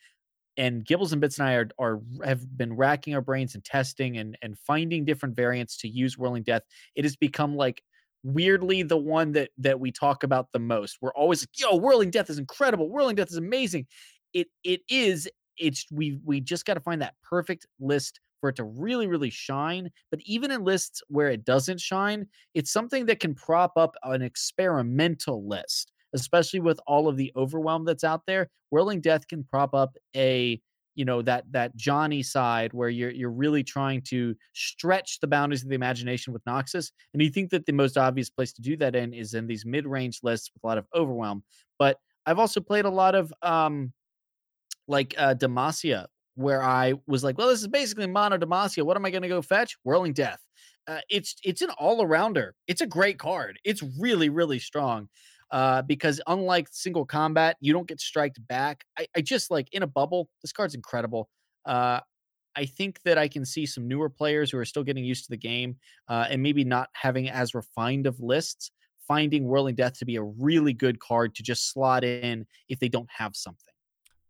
[0.55, 4.17] And Gibbles and Bits and I are, are have been racking our brains and testing
[4.17, 6.63] and and finding different variants to use Whirling Death.
[6.95, 7.83] It has become like
[8.23, 10.99] weirdly the one that that we talk about the most.
[11.01, 12.89] We're always like, yo, Whirling Death is incredible.
[12.89, 13.87] Whirling Death is amazing.
[14.33, 15.27] It it is.
[15.57, 19.29] It's we we just got to find that perfect list for it to really really
[19.29, 19.91] shine.
[20.11, 24.21] But even in lists where it doesn't shine, it's something that can prop up an
[24.21, 28.49] experimental list, especially with all of the overwhelm that's out there.
[28.71, 30.61] Whirling Death can prop up a
[30.95, 35.63] you know that that Johnny side where you're you're really trying to stretch the boundaries
[35.63, 38.77] of the imagination with Noxus, and you think that the most obvious place to do
[38.77, 41.43] that in is in these mid-range lists with a lot of overwhelm.
[41.77, 43.93] But I've also played a lot of um
[44.87, 48.83] like uh Demacia, where I was like, well, this is basically mono Demacia.
[48.83, 49.75] What am I going to go fetch?
[49.83, 50.39] Whirling Death.
[50.87, 52.51] Uh, it's it's an all arounder.
[52.67, 53.57] It's a great card.
[53.63, 55.09] It's really really strong
[55.51, 58.83] uh, because unlike single combat, you don't get striked back.
[58.97, 61.29] I, I just like in a bubble, this card's incredible.
[61.65, 62.01] Uh,
[62.55, 65.31] I think that I can see some newer players who are still getting used to
[65.31, 65.75] the game
[66.07, 68.71] uh, and maybe not having as refined of lists,
[69.07, 72.89] finding Whirling Death to be a really good card to just slot in if they
[72.89, 73.74] don't have something.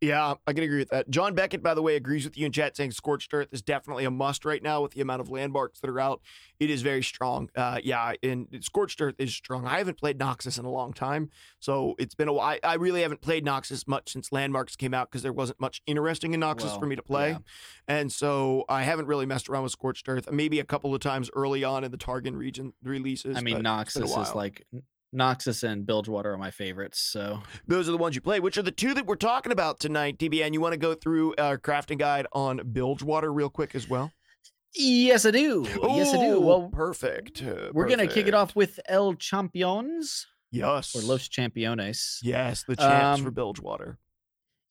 [0.06, 1.10] Yeah, I can agree with that.
[1.10, 4.06] John Beckett, by the way, agrees with you in chat saying Scorched Earth is definitely
[4.06, 6.22] a must right now with the amount of landmarks that are out.
[6.60, 7.49] It is very strong.
[7.56, 9.65] Uh, yeah, and Scorched Earth is strong.
[9.65, 11.30] I haven't played Noxus in a long time,
[11.60, 12.57] so it's been a while.
[12.64, 15.82] I, I really haven't played Noxus much since Landmarks came out because there wasn't much
[15.88, 17.32] interesting in Noxus Well, for me to play.
[17.32, 17.38] yeah.
[17.88, 20.32] And so I haven't really messed around with Scorched Earth.
[20.32, 23.38] Maybe a couple of times early on in the Targon region releases.
[23.38, 24.65] I mean, but it's been a Noxus is like
[25.16, 27.00] Noxus and Bilgewater are my favorites.
[27.00, 28.40] So Those are the ones you play.
[28.40, 30.54] Which are the two that we're talking about tonight, DBN?
[30.54, 34.12] You want to go through our crafting guide on Bilgewater real quick as well?
[34.78, 35.66] yes, I do.
[35.84, 36.42] yes, I do.
[36.42, 37.42] Well, perfect.
[37.42, 40.96] uh, we're gonna kick it off with El Champions Yes.
[40.96, 42.20] or Los Championes.
[42.24, 43.98] Yes, the champs for Um, Bilgewater.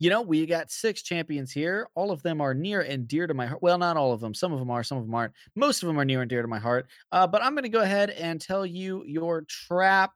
[0.01, 1.89] You know, we got six champions here.
[1.95, 3.63] All of them are near and dear to my heart.
[3.63, 4.35] Well, not all of them.
[4.35, 5.33] Some of them are, some of them aren't.
[5.55, 6.87] Most of them are near and dear to my heart.
[7.13, 10.13] Uh, but I'm going to go ahead and tell you your trap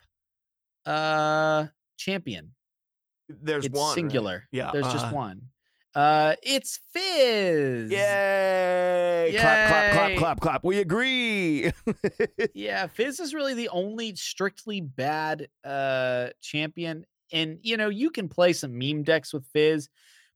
[0.89, 1.66] uh,
[1.97, 2.52] champion.
[3.28, 3.89] There's it's one.
[3.89, 3.94] right?
[3.94, 4.44] singular.
[4.51, 5.43] Yeah, There's uh, just one.
[5.94, 7.90] Uh, it's Fizz.
[7.90, 9.35] Yay!
[9.39, 10.65] Clap, clap, clap, clap, clap.
[10.65, 11.73] We agree.
[12.55, 17.05] Yeah, Fizz is really the only strictly bad uh champion.
[17.32, 19.89] And you know, you can play some meme decks with Fizz,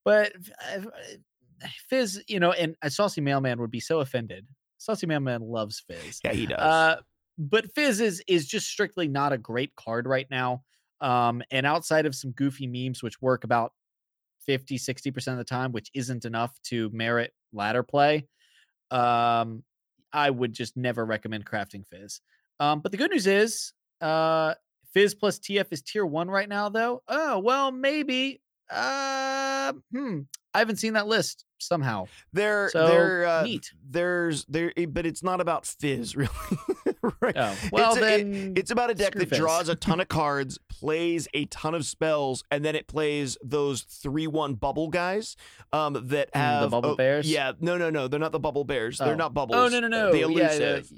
[0.04, 0.32] but
[0.74, 0.80] uh,
[1.88, 4.46] Fizz, you know, and a saucy mailman would be so offended.
[4.78, 6.20] Saucy mailman loves Fizz.
[6.24, 6.58] yeah, he does.
[6.58, 6.96] Uh,
[7.38, 10.62] but Fizz is is just strictly not a great card right now.
[11.00, 13.72] Um, and outside of some goofy memes, which work about
[14.46, 18.26] 50, 60% of the time, which isn't enough to merit ladder play,
[18.90, 19.64] um,
[20.12, 22.20] I would just never recommend crafting Fizz.
[22.60, 24.54] Um, but the good news is, uh,
[24.92, 27.02] Fizz plus TF is tier one right now, though.
[27.08, 28.42] Oh, well, maybe.
[28.70, 30.20] Uh, hmm.
[30.54, 32.06] I haven't seen that list somehow.
[32.32, 33.72] there, so, there, uh, neat.
[33.88, 36.28] there's there, eh, but it's not about fizz, really.
[37.20, 37.36] right?
[37.36, 38.52] Oh, well, it's, a- it- then.
[38.56, 39.38] it's about a deck that Fizz.
[39.38, 43.82] draws a ton of cards, plays a ton of spells, and then it plays those
[43.82, 45.36] three-one bubble guys
[45.72, 47.30] um, that Mm, the bubble oh, bears?
[47.30, 48.98] Yeah, no, no, no, they're not the bubble bears.
[48.98, 49.16] They're Oh.
[49.16, 49.56] not bubbles.
[49.56, 50.12] Oh, no, no, Uh, no.
[50.12, 50.92] The Yeah, yeah, elusive.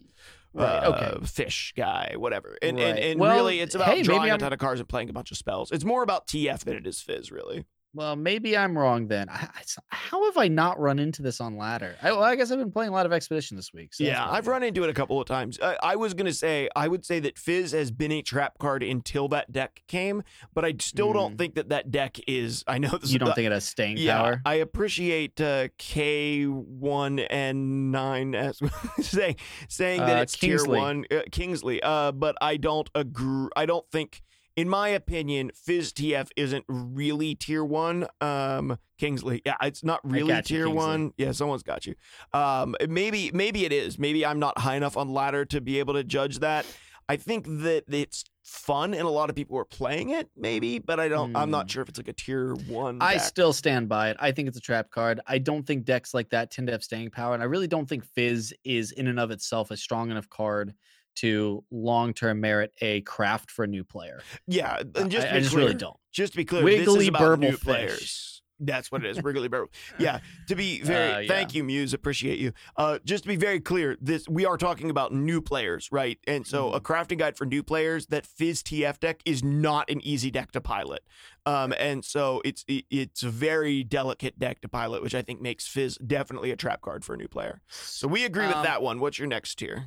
[0.56, 0.64] Right.
[0.85, 2.56] uh, fish guy, whatever.
[2.62, 3.02] And and, Right.
[3.05, 5.32] and Well, really, it's about hey, drawing a ton of cards and playing a bunch
[5.32, 5.72] of spells.
[5.72, 7.64] It's more about TF than it is Fizz, really.
[7.95, 9.29] Well, maybe I'm wrong then.
[9.29, 11.95] I, I how have I not run into this on ladder?
[12.03, 13.95] I, well, I guess I've been playing a lot of expedition this week.
[13.95, 14.29] So yeah.
[14.29, 15.59] I've run into it a couple of times.
[15.62, 18.83] I, I was gonna say I would say that Fizz has been a trap card
[18.83, 20.23] until that deck came,
[20.55, 21.39] but I still don't Mm.
[21.39, 22.65] think that that deck is.
[22.66, 23.12] I know this.
[23.12, 24.43] You don't uh, think it has staying yeah, power?
[24.45, 28.59] I appreciate uh, K one and nine as
[29.01, 29.37] saying
[29.69, 30.69] saying that Uh, it's Kingsley.
[30.69, 31.81] tier one uh, Kingsley.
[31.83, 33.49] Uh, but I don't agree.
[33.57, 34.23] I don't think,
[34.56, 38.06] in my opinion, Fizz TF isn't really tier one.
[38.20, 40.72] Um, Kingsley, yeah, it's not really you, tier Kingsley.
[40.76, 41.12] one.
[41.16, 41.94] Yeah, someone's got you.
[42.32, 43.98] Um, maybe maybe it is.
[43.98, 46.64] Maybe I'm not high enough on ladder to be able to judge that.
[47.09, 50.98] I think that it's fun and a lot of people are playing it, maybe, but
[51.01, 51.35] I don't.
[51.36, 51.68] I'm not Hmm.
[51.74, 52.98] sure if it's like a tier one.
[53.01, 54.16] I still stand by it.
[54.20, 55.20] I think it's a trap card.
[55.26, 57.86] I don't think decks like that tend to have staying power, and I really don't
[57.89, 60.72] think Fizz is in and of itself a strong enough card
[61.16, 64.20] to long term merit a craft for a new player.
[64.47, 65.97] Yeah, and just I, I just clear, really don't.
[66.12, 68.31] Just to be clear, this Wiggly is about burble new players.
[68.61, 69.66] That's what it is, Wrigley Barrel.
[69.99, 70.20] Yeah.
[70.47, 71.28] To be very, Uh, yeah.
[71.28, 71.93] thank you, Muse.
[71.93, 72.53] Appreciate you.
[72.77, 76.19] Uh, just to be very clear, this we are talking about new players, right?
[76.28, 76.77] And so Mm-hmm.
[76.77, 78.07] a crafting guide for new players.
[78.07, 81.03] That Fizz TF deck is not an easy deck to pilot,
[81.45, 85.41] um, and so it's it, it's a very delicate deck to pilot, which I think
[85.43, 87.61] makes Fizz definitely a trap card for a new player.
[87.69, 89.01] So we agree with Um, that one.
[89.01, 89.86] What's your next tier?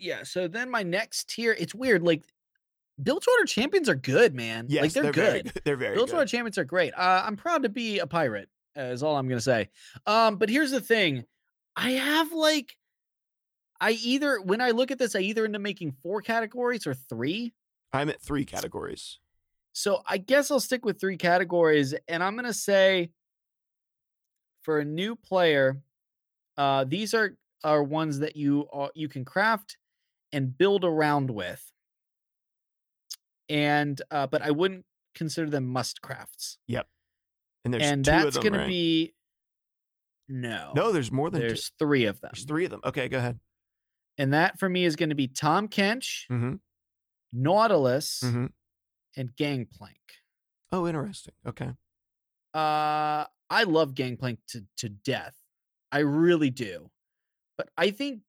[0.00, 0.22] Yeah.
[0.22, 2.02] So then my next tier, it's weird.
[2.02, 2.24] Like
[3.02, 4.66] Bilgewater champions are good, man.
[4.68, 5.54] Yes, like they're, very good.
[5.54, 5.62] good.
[5.64, 6.30] They're very Bilgewater good.
[6.30, 6.92] champions are great.
[6.94, 8.48] Uh, I'm proud to be a pirate.
[8.76, 9.68] Uh, is all I'm gonna say.
[10.06, 11.24] Um, but here's the thing,
[11.76, 12.76] I have like,
[13.80, 16.94] I either when I look at this, I either end up making four categories or
[16.94, 17.52] three.
[17.92, 19.18] I'm at three categories.
[19.72, 23.10] So I guess I'll stick with three categories, and I'm gonna say
[24.62, 25.80] for a new player,
[26.56, 29.76] uh, these are are ones that you are, you can craft
[30.32, 31.72] and build around with,
[33.48, 34.84] and uh, but I wouldn't
[35.14, 36.86] consider them must crafts, Yep.
[37.64, 38.24] And there's and two of them.
[38.24, 38.68] That's gonna right?
[38.68, 39.14] be
[40.28, 40.92] no, no.
[40.92, 41.48] There's more than two.
[41.48, 42.80] there's three of them, There's three of them.
[42.84, 43.38] Okay, go ahead.
[44.18, 46.54] and that for me is going to be Tahm Kench, Mm-hmm.
[47.32, 48.46] Nautilus, Mm-hmm.
[49.16, 49.96] and Gangplank.
[50.72, 51.34] Oh, interesting.
[51.46, 51.70] Okay.
[52.54, 55.34] Uh, I love Gangplank to to death.
[55.92, 56.90] I really do.
[57.58, 58.20] But I think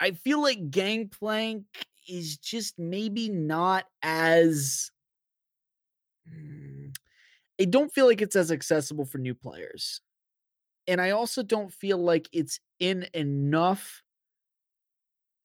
[0.00, 1.64] I feel like Gangplank
[2.08, 4.90] is just maybe not as
[6.30, 6.94] Mm,
[7.60, 10.00] I don't feel like it's as accessible for new players.
[10.86, 14.02] And I also don't feel like it's in enough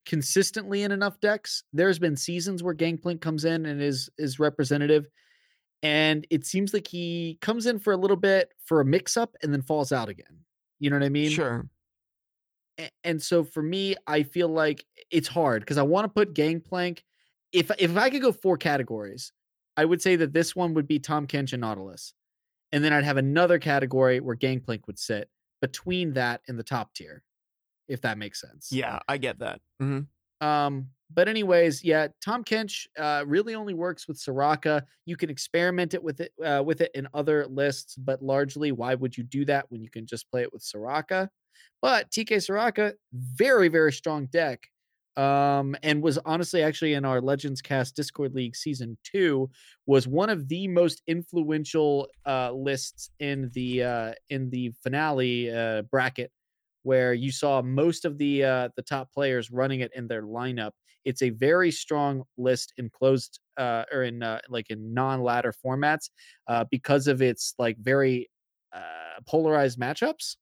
[0.06, 1.64] consistently in enough decks.
[1.72, 5.08] There's been seasons where Gangplank comes in and is is representative
[5.82, 9.36] and it seems like he comes in for a little bit for a mix up
[9.42, 10.40] and then falls out again.
[10.80, 11.30] You know what I mean?
[11.30, 11.70] sure.
[13.03, 17.03] And so for me, I feel like it's hard because I want to put Gangplank.
[17.51, 19.34] If if I could go four categories,
[19.77, 22.14] I would say that this one would be Tahm Kench and Nautilus,
[22.72, 25.30] and then I'd have another category where Gangplank would sit
[25.61, 27.23] between that and the top tier,
[27.88, 28.77] if that makes sense.
[28.77, 29.61] Yeah, I get that.
[29.80, 30.01] hmm
[30.41, 34.85] Um, but anyways, yeah, Tahm Kench uh, really only works with Soraka.
[35.06, 38.93] You can experiment it with it uh, with it in other lists, but largely, why
[38.95, 41.30] would you do that when you can just play it with Soraka?
[41.81, 44.68] But TK Soraka, very very strong deck,
[45.18, 49.49] um, and was honestly actually in our Legends Cast Discord League season two
[49.86, 55.81] was one of the most influential uh, lists in the uh, in the finale uh,
[55.84, 56.31] bracket
[56.84, 60.72] where you saw most of the uh, the top players running it in their lineup.
[61.06, 66.10] It's a very strong list in closed uh, or in uh, like in non-ladder formats
[66.48, 68.30] uh, because of its like very
[69.27, 70.36] polarized matchups.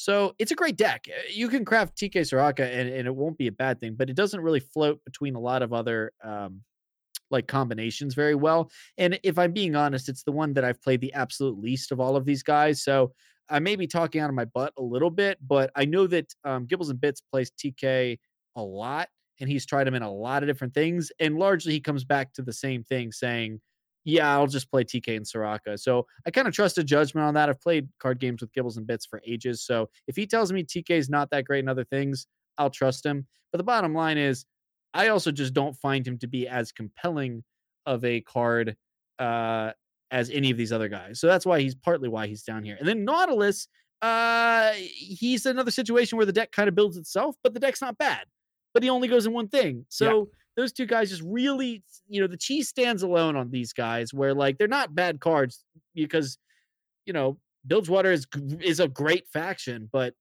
[0.00, 1.06] So it's a great deck.
[1.08, 4.08] Uh, You can craft TK Soraka and, and it won't be a bad thing, but
[4.08, 6.62] it doesn't really float between a lot of other um,
[7.30, 8.70] like combinations very well.
[8.96, 12.00] And if I'm being honest, it's the one that I've played the absolute least of
[12.00, 12.82] all of these guys.
[12.82, 13.12] So
[13.50, 16.32] I may be talking out of my butt a little bit, but I know that
[16.44, 18.18] um, Gibbles and Bits plays TK
[18.56, 19.08] a lot,
[19.38, 22.32] and he's tried him in a lot of different things, and largely he comes back
[22.34, 23.60] to the same thing, saying,
[24.04, 27.34] "Yeah, I'll just play TK and Soraka." So I kind of trust a judgment on
[27.34, 27.48] that.
[27.48, 30.64] I've played card games with Gibbles and Bits for ages, so if he tells me
[30.64, 32.26] TK is not that great in other things,
[32.58, 33.26] I'll trust him.
[33.52, 34.44] But the bottom line is,
[34.94, 37.42] I also just don't find him to be as compelling
[37.86, 38.76] of a card
[39.18, 39.72] uh,
[40.10, 41.20] as any of these other guys.
[41.20, 42.76] So that's why he's partly why he's down here.
[42.78, 43.68] And then Nautilus,
[44.02, 47.98] uh, he's another situation where the deck kind of builds itself, but the deck's not
[47.98, 48.24] bad.
[48.72, 49.84] But he only goes in one thing.
[49.88, 50.28] So
[50.60, 54.34] those two guys just really, you know, the cheese stands alone on these guys where
[54.34, 55.64] like they're not bad cards
[55.94, 56.38] because,
[57.06, 58.26] you know, Bilgewater is
[58.60, 60.14] is a great faction, but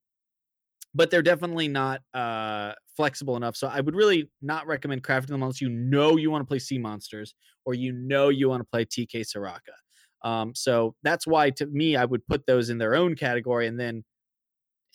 [0.95, 3.55] but they're definitely not uh flexible enough.
[3.55, 6.59] So I would really not recommend crafting them unless you know you want to play
[6.59, 7.35] sea monsters
[7.65, 10.27] or you know you want to play TK Soraka.
[10.27, 13.79] Um, so that's why to me I would put those in their own category and
[13.79, 14.03] then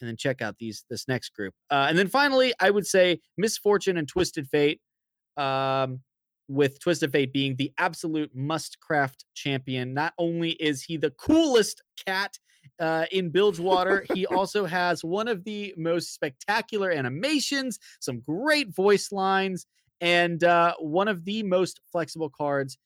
[0.00, 1.54] and then check out these this next group.
[1.70, 4.80] Uh, and then finally, I would say Miss Fortune and Twisted Fate.
[5.36, 6.00] Um,
[6.48, 9.94] with Twisted Fate being the absolute must craft champion.
[9.94, 12.38] Not only is he the coolest cat
[12.78, 19.10] uh, in Bilgewater, he also has one of the most spectacular animations, some great voice
[19.12, 19.66] lines,
[20.00, 22.76] and uh, one of the most flexible cards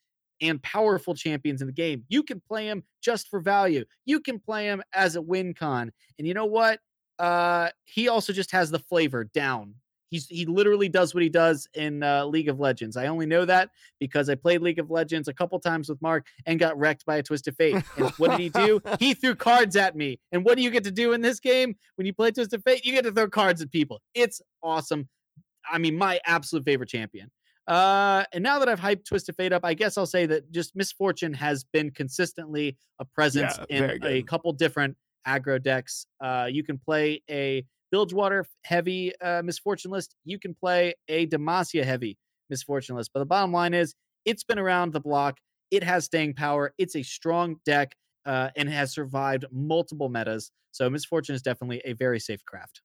[0.40, 2.04] and powerful champions in the game.
[2.08, 3.84] You can play him just for value.
[4.04, 5.90] You can play him as a win con.
[6.18, 6.78] And you know what?
[7.18, 9.74] Uh, he also just has the flavor down.
[10.10, 12.96] He's he literally does what he does in uh, League of Legends.
[12.96, 13.70] I only know that
[14.00, 17.16] because I played League of Legends a couple times with Mark and got wrecked by
[17.16, 17.82] a twist of Fate.
[17.96, 18.80] And what did he do?
[18.98, 20.18] He threw cards at me.
[20.32, 22.62] And what do you get to do in this game when you play Twist of
[22.64, 22.84] Fate?
[22.84, 24.00] You get to throw cards at people.
[24.14, 25.08] It's awesome.
[25.70, 27.30] I mean, my absolute favorite champion.
[27.68, 30.74] Uh, and now that I've hyped Twisted Fate up, I guess I'll say that just
[30.74, 36.06] Miss Fortune has been consistently a presence Yeah, in a couple different aggro decks.
[36.20, 40.14] Uh, you can play a Bilgewater heavy uh, Miss Fortune list.
[40.24, 42.18] You can play a Demacia heavy
[42.50, 43.10] Miss Fortune list.
[43.12, 43.94] But the bottom line is,
[44.24, 45.38] it's been around the block.
[45.70, 46.74] It has staying power.
[46.78, 47.94] It's a strong deck
[48.26, 50.50] uh, and has survived multiple metas.
[50.70, 52.82] So Miss Fortune is definitely a very safe craft.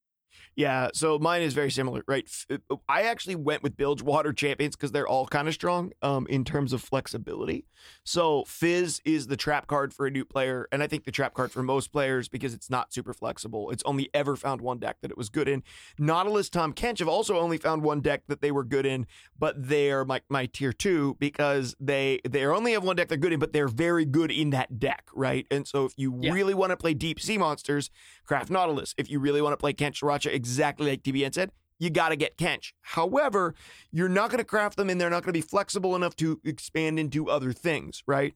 [0.56, 2.30] Yeah, so mine is very similar, right?
[2.50, 6.44] Uh, I actually went with Bilgewater champions because they're all kind of strong um, in
[6.46, 7.66] terms of flexibility.
[8.04, 11.34] So Fizz is the trap card for a new player, and I think the trap
[11.34, 13.72] card for most players because it's not super flexible.
[13.72, 15.64] It's only ever found one deck that it was good in.
[15.98, 19.08] Nautilus, Tahm Kench have also only found one deck that they were good in,
[19.38, 23.34] but they're my, my tier two because they they only have one deck they're good
[23.34, 25.46] in, but they're very good in that deck, right?
[25.52, 26.32] And so if you Yeah.
[26.32, 27.90] really want to play deep sea monsters,
[28.26, 28.94] craft Nautilus.
[28.98, 32.16] If you really want to play Kench Soraka, exactly like DBN said, you got to
[32.16, 32.74] get Kench.
[32.82, 33.54] However,
[33.92, 36.40] you're not going to craft them and they're not going to be flexible enough to
[36.44, 38.36] expand into other things, right?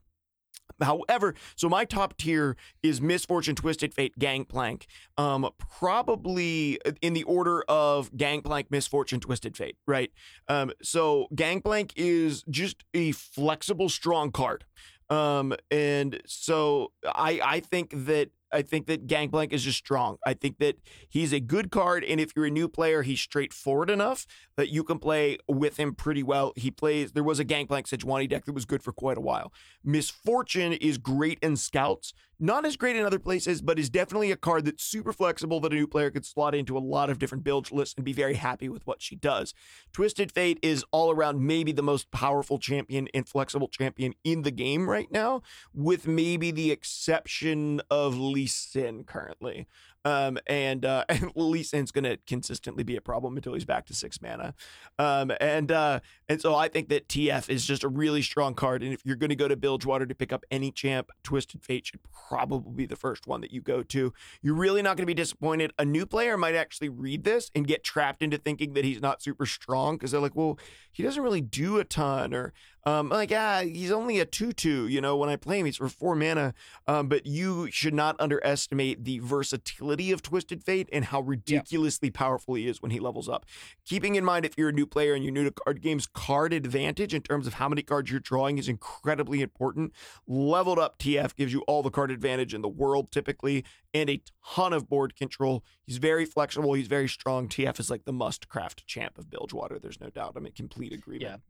[0.81, 4.85] However, so my top tier is Miss Fortune, Twisted Fate, Gangplank.
[5.17, 10.11] Um, probably in the order of Gangplank, Miss Fortune, Twisted Fate, right?
[10.47, 14.65] Um, so Gangplank is just a flexible, strong card.
[15.09, 20.17] Um, and so I I think that I think that Gangplank is just strong.
[20.25, 20.77] I think that
[21.09, 24.25] he's a good card, and if you're a new player, he's straightforward enough
[24.55, 26.53] that you can play with him pretty well.
[26.55, 27.11] He plays.
[27.11, 29.51] There was a Gangplank Sejuani deck that was good for quite a while.
[29.83, 34.31] Miss Fortune is great in scouts, not as great in other places, but is definitely
[34.31, 37.19] a card that's super flexible that a new player could slot into a lot of
[37.19, 39.53] different build lists and be very happy with what she does.
[39.91, 44.51] Twisted Fate is all around maybe the most powerful champion and flexible champion in the
[44.51, 45.41] game right now,
[45.73, 49.65] with maybe the exception of Lee Sin currently.
[50.05, 53.87] Um, and uh, and Lee Sin's going to consistently be a problem until he's back
[53.87, 54.53] to six mana.
[54.99, 58.83] Um, and uh, and so I think that TF is just a really strong card.
[58.83, 61.87] And if you're going to go to Bilgewater to pick up any champ, Twisted Fate
[61.87, 64.13] should probably be the first one that you go to.
[64.41, 65.73] You're really not going to be disappointed.
[65.79, 69.23] A new player might actually read this and get trapped into thinking that he's not
[69.23, 70.59] super strong because they're like, well,
[70.91, 72.53] he doesn't really do a ton, or
[72.87, 75.75] um, like, ah, he's only a 2 2, you know, when I play him, he's
[75.75, 76.53] for four mana.
[76.87, 82.53] Um, but you should not underestimate the versatility of Twisted Fate and how ridiculously powerful
[82.53, 83.45] he is when he levels up.
[83.83, 86.53] Keeping in mind, if you're a new player and you're new to card games, card
[86.53, 89.91] advantage in terms of how many cards you're drawing is incredibly important.
[90.25, 94.21] Leveled up TF gives you all the card advantage in the world typically and a
[94.55, 95.61] ton of board control.
[95.85, 97.49] He's very flexible, he's very strong.
[97.49, 100.35] TF is like the must craft champ of Bilgewater, there's no doubt.
[100.37, 101.41] I'm in complete agreement.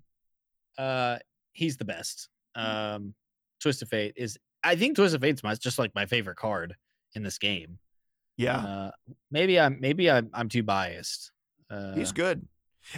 [0.78, 1.18] Uh,
[1.54, 2.30] he's the best.
[2.56, 3.14] Um,
[3.60, 4.38] Twist of Fate is.
[4.64, 6.76] I think Twist of Fate's my just like my favorite card
[7.14, 7.80] in this game.
[8.38, 8.58] Yeah.
[8.58, 8.92] Uh,
[9.32, 11.32] maybe I'm maybe I'm I'm too biased.
[11.70, 12.48] Uh, He's good.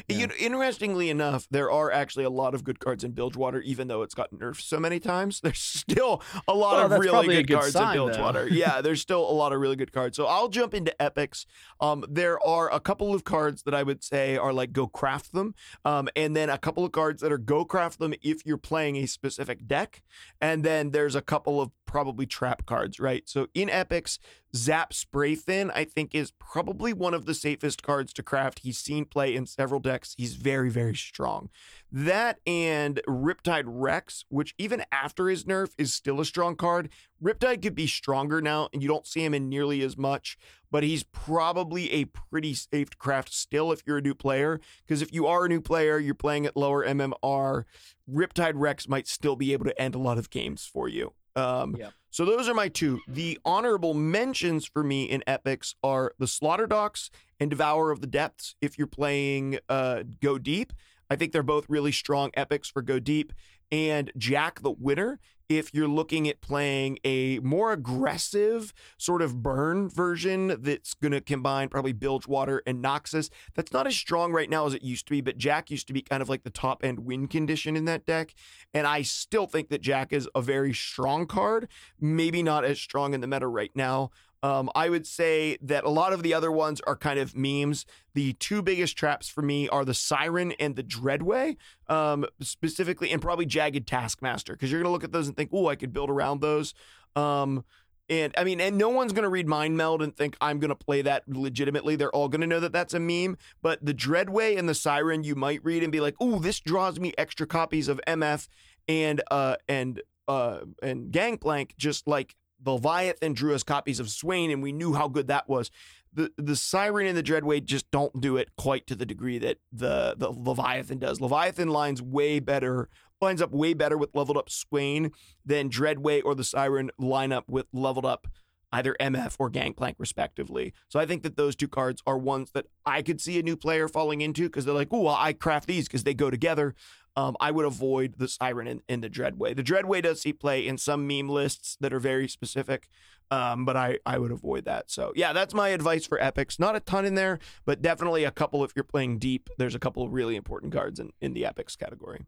[0.07, 0.17] Yeah.
[0.17, 3.87] You know, interestingly enough, there are actually a lot of good cards in Bilgewater, even
[3.87, 5.39] though it's gotten nerfed so many times.
[5.43, 8.05] There's still a lot Well, of really good, good cards sign, in.
[8.07, 8.47] Bilgewater.
[8.51, 10.15] yeah, there's still a lot of really good cards.
[10.17, 11.45] So I'll jump into epics.
[11.79, 15.33] Um, there are a couple of cards that I would say are like go craft
[15.33, 15.55] them,
[15.85, 18.97] um, and then a couple of cards that are go craft them if you're playing
[18.97, 20.03] a specific deck,
[20.41, 23.27] and then there's a couple of probably trap cards, right?
[23.27, 24.19] So in epics,
[24.55, 28.59] Zap Sprayfin, I think, is probably one of the safest cards to craft.
[28.59, 30.13] He's seen play in several decks.
[30.15, 31.49] He's very, very strong.
[31.91, 36.89] That and Riptide Rex, which even after his nerf is still a strong card.
[37.23, 40.37] Riptide could be stronger now, and you don't see him in nearly as much,
[40.69, 44.61] but he's probably a pretty safe craft still if you're a new player.
[44.85, 47.65] Because if you are a new player, you're playing at lower MMR,
[48.07, 51.13] Riptide Rex might still be able to end a lot of games for you.
[51.35, 51.93] Um, Yep.
[52.11, 52.99] So those are my two.
[53.07, 58.07] The honorable mentions for me in epics are the Slaughter Docks and Devourer of the
[58.07, 58.55] Depths.
[58.61, 60.73] If you're playing uh, Go Deep,
[61.09, 63.31] I think they're both really strong epics for Go Deep.
[63.71, 65.19] And Jack the Winner,
[65.49, 71.21] if you're looking at playing a more aggressive sort of burn version that's going to
[71.21, 73.31] combine probably Bilgewater and Noxus.
[73.55, 75.93] That's not as strong right now as it used to be, but Jack used to
[75.93, 78.35] be kind of like the top end win condition in that deck.
[78.75, 81.67] And I still think that Jack is a very strong card,
[81.99, 84.11] maybe not as strong in the meta right now.
[84.41, 87.85] Um, I would say that a lot of the other ones are kind of memes.
[88.13, 91.57] The two biggest traps for me are the Siren and the Dreadway,
[91.87, 95.49] um, specifically, and probably Jagged Taskmaster, because you're going to look at those and think,
[95.51, 96.73] oh, I could build around those.
[97.15, 97.65] Um,
[98.09, 100.69] and I mean, and no one's going to read Mind Meld and think I'm going
[100.69, 101.95] to play that legitimately.
[101.95, 103.37] They're all going to know that that's a meme.
[103.61, 106.99] But the Dreadway and the Siren, you might read and be like, "Ooh, this draws
[106.99, 108.47] me extra copies of MF
[108.87, 114.61] and uh and uh and Gangplank." Just like Leviathan drew us copies of Swain, and
[114.61, 115.71] we knew how good that was.
[116.13, 119.59] The the Siren and the Dreadway just don't do it quite to the degree that
[119.71, 121.21] the the Leviathan does.
[121.21, 122.89] Leviathan lines way better,
[123.21, 125.11] lines up way better with leveled up Swain
[125.45, 128.27] than Dreadway or the Siren line up with leveled up
[128.71, 130.73] either MF or Gangplank, respectively.
[130.89, 133.57] So I think that those two cards are ones that I could see a new
[133.57, 136.75] player falling into because they're like, oh, well, I craft these because they go together.
[137.15, 139.55] Um, I would avoid the Siren and, and, the Dreadway.
[139.55, 142.87] The Dreadway does see play in some meme lists that are very specific,
[143.29, 144.89] um, but I, I would avoid that.
[144.89, 146.59] So, yeah, that's my advice for Epics.
[146.59, 149.49] Not a ton in there, but definitely a couple if you're playing deep.
[149.57, 152.25] There's a couple of really important cards in, in the Epics category.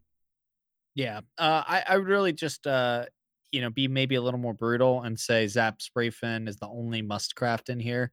[0.94, 3.06] Yeah, uh, I, I would really just uh,
[3.52, 7.02] you know, be maybe a little more brutal and say Zap Sprayfin is the only
[7.02, 8.10] must craft in here.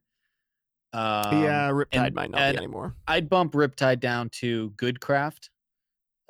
[0.92, 2.94] Um, yeah, Riptide and, might not be anymore.
[3.08, 5.50] I'd bump Riptide down to good craft,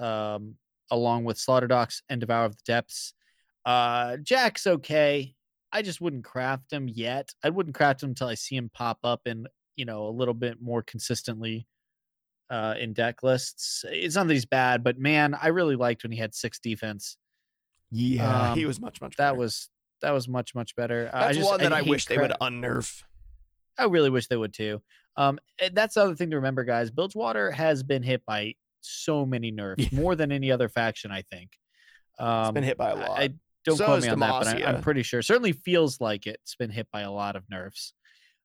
[0.00, 0.56] um,
[0.90, 3.14] along with Slaughter Docks and Devourer of the Depths.
[3.64, 5.34] Uh, Jack's okay.
[5.72, 7.32] I just wouldn't craft him yet.
[7.44, 9.46] I wouldn't craft him until I see him pop up in,
[9.76, 11.66] you know, a little bit more consistently
[12.50, 13.84] uh, in deck lists.
[13.88, 17.16] It's not that he's bad, but man, I really liked when he had six defense.
[17.92, 19.16] Yeah, um, he was much much.
[19.16, 19.32] Better.
[19.32, 19.68] That was
[20.02, 21.08] that was much much better.
[21.12, 22.20] That's just, one that I, I wish credit.
[22.20, 23.02] they would unnerf.
[23.78, 24.82] I really wish they would too.
[25.16, 25.38] Um,
[25.72, 26.90] that's the other thing to remember, guys.
[26.90, 29.98] Bilgewater has been hit by so many nerfs, yeah.
[30.00, 31.10] more than any other faction.
[31.10, 31.50] I think.
[32.18, 33.18] Um, it's been hit by a lot.
[33.18, 33.30] I,
[33.64, 34.44] don't so quote me on Demacia.
[34.44, 35.22] that, but I, am pretty sure.
[35.22, 37.92] Certainly feels like it's been hit by a lot of nerfs,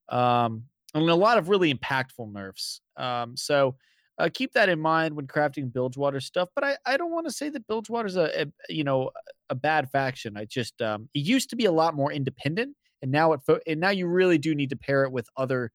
[0.10, 0.64] um,
[0.94, 2.82] and a lot of really impactful nerfs.
[2.98, 3.76] Um, so
[4.18, 6.50] uh, keep that in mind when crafting Bilgewater stuff.
[6.56, 9.12] But I, I don't want to say that Bilgewater's a, a you know
[9.50, 10.38] a bad faction.
[10.38, 13.60] I just um, it used to be a lot more independent, and now it fo-
[13.66, 15.72] and now you really do need to pair it with other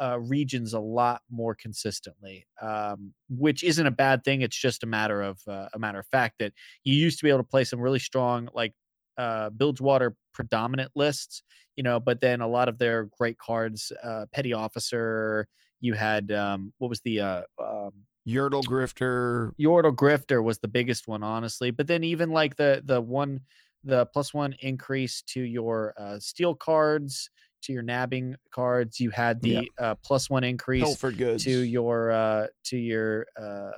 [0.00, 4.42] uh, regions a lot more consistently, um, which isn't a bad thing.
[4.42, 6.52] It's just a matter of uh, a matter of fact that
[6.84, 8.74] you used to be able to play some really strong like
[9.18, 11.42] uh, Bilgewater predominant lists,
[11.76, 15.46] you know, but then a lot of their great cards, uh, Petty Officer,
[15.80, 17.92] you had um, what was the uh, um,
[18.26, 19.52] Yordle Grifter.
[19.60, 21.70] Yordle Grifter was the biggest one, honestly.
[21.70, 23.40] But then even like the the one
[23.82, 27.30] the plus one increase to your uh, steel cards,
[27.62, 29.00] to your nabbing cards.
[29.00, 29.62] You had the yeah.
[29.78, 33.70] uh, plus one increase to your uh, to your uh,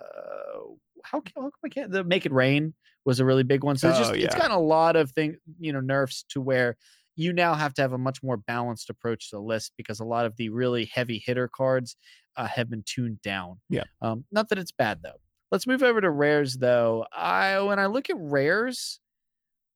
[1.05, 3.77] how can, how come I can't the make it rain was a really big one.
[3.77, 4.27] So it's just oh, yeah.
[4.27, 6.77] it's got a lot of thing you know nerfs to where
[7.17, 10.05] you now have to have a much more balanced approach to the list because a
[10.05, 11.97] lot of the really heavy hitter cards
[12.37, 13.61] uh, have been tuned down.
[13.69, 13.85] Yeah.
[14.01, 15.21] Um, not that it's bad though.
[15.51, 17.07] Let's move over to rares though.
[17.13, 19.01] I when I look at rares,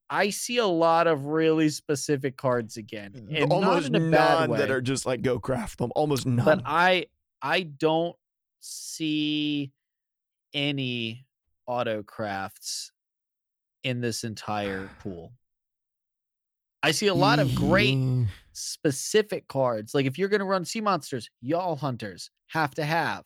[0.08, 3.28] I see a lot of really specific cards again.
[3.30, 5.90] And Almost none that are just like go craft them.
[5.96, 6.44] Almost none.
[6.44, 7.06] But I
[7.42, 8.16] I don't
[8.60, 9.72] see
[10.54, 11.26] any
[11.66, 12.92] auto crafts
[13.82, 15.32] in this entire pool.
[16.82, 17.98] I see a lot of great
[18.52, 19.92] specific cards.
[19.92, 23.24] Like if you're going to run sea monsters, Jaull Hunters have to have,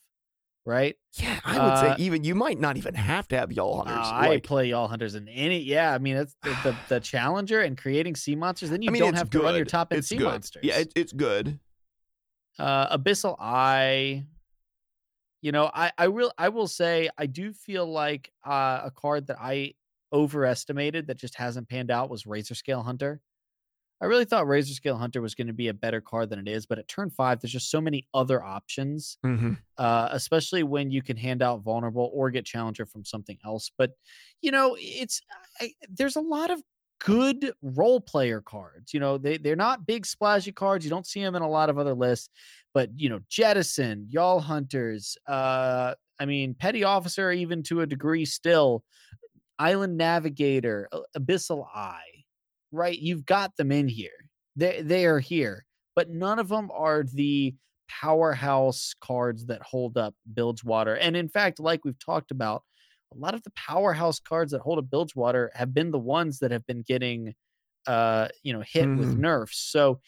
[0.64, 0.96] right?
[1.14, 4.06] Yeah, I would uh, say even you might not even have to have Jaull Hunters.
[4.06, 5.60] Uh, like, I play Jaull Hunters in any.
[5.60, 8.70] Yeah, I mean it's the, the, the challenger and creating sea monsters.
[8.70, 9.40] Then you I mean, don't have good.
[9.40, 10.24] to run your top end sea good.
[10.24, 10.62] monsters.
[10.64, 11.58] Yeah, it, it's good.
[12.58, 14.24] Uh, Abyssal Eye.
[15.42, 19.28] You know, I I will I will say I do feel like uh, a card
[19.28, 19.74] that I
[20.12, 23.20] overestimated that just hasn't panned out was Razorscale Hunter.
[24.00, 26.64] I really thought Razorscale Hunter was going to be a better card than it is,
[26.64, 29.54] but at turn five, there's just so many other options, mm-hmm.
[29.76, 33.70] uh, especially when you can hand out vulnerable or get challenger from something else.
[33.76, 33.92] But
[34.40, 35.20] you know, it's
[35.60, 36.62] I, there's a lot of
[37.00, 38.94] good role player cards.
[38.94, 40.84] You know, they they're not big splashy cards.
[40.84, 42.30] You don't see them in a lot of other lists,
[42.72, 48.24] but you know, Jettison, Jaull Hunters, uh, I mean, Petty Officer, even to a degree,
[48.24, 48.84] still.
[49.58, 52.19] Island Navigator, Abyssal Eye,
[52.72, 52.98] right?
[52.98, 54.10] You've got them in here.
[54.56, 55.64] They they are here,
[55.94, 57.54] but none of them are the
[57.88, 60.94] powerhouse cards that hold up Bilgewater.
[60.94, 62.62] And in fact, like we've talked about,
[63.12, 66.52] a lot of the powerhouse cards that hold up Bilgewater have been the ones that
[66.52, 67.34] have been getting
[67.86, 68.98] uh, you know, hit mm.
[68.98, 69.22] with mm-hmm.
[69.22, 69.58] nerfs.
[69.58, 70.00] So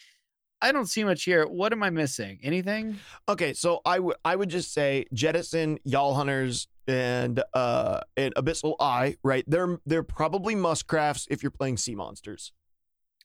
[0.63, 1.45] I don't see much here.
[1.47, 2.39] What am I missing?
[2.43, 2.99] Anything?
[3.29, 8.75] Okay, so I would I would just say jettison, Jaull Hunters, and uh and abyssal
[8.81, 12.53] eye right they're they're probably muscrafts if you're playing sea monsters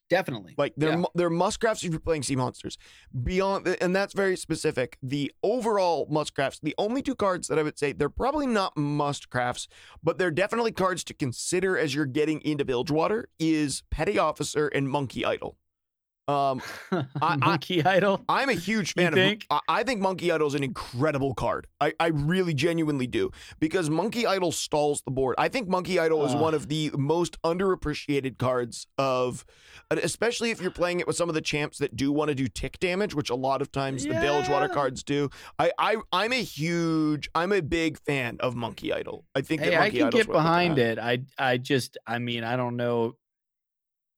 [0.09, 1.05] definitely like they're yeah.
[1.15, 2.77] they're muscrafts if you're playing sea monsters
[3.23, 7.77] beyond and that's very specific the overall muscrafts the only two cards that i would
[7.77, 9.67] say they're probably not muscrafts
[10.03, 14.87] but they're definitely cards to consider as you're getting into bilgewater is petty officer and
[14.89, 15.57] monkey idol
[16.27, 16.61] Um,
[17.21, 18.23] I- Monkey Idol.
[18.27, 19.45] I'm a huge fan think?
[19.49, 19.61] of.
[19.67, 21.67] I- I think Monkey Idol is an incredible card.
[21.79, 25.35] I, I really genuinely do because Monkey Idol stalls the board.
[25.37, 29.45] I think Monkey Idol is one of the most underappreciated cards of,
[29.91, 32.47] especially if you're playing it with some of the champs that do want to do
[32.47, 34.73] tick damage, which a lot of times the Bilgewater Yeah.
[34.73, 35.29] cards do.
[35.59, 39.25] I, I I'm a huge, I'm a big fan of Monkey Idol.
[39.35, 40.99] I think that Hey, I Monkey can Idol's get what we're looking behind it.
[40.99, 43.15] I I just I mean I don't know.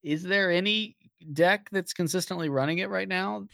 [0.01, 0.95] Is there any
[1.33, 3.47] deck that's consistently running it right now,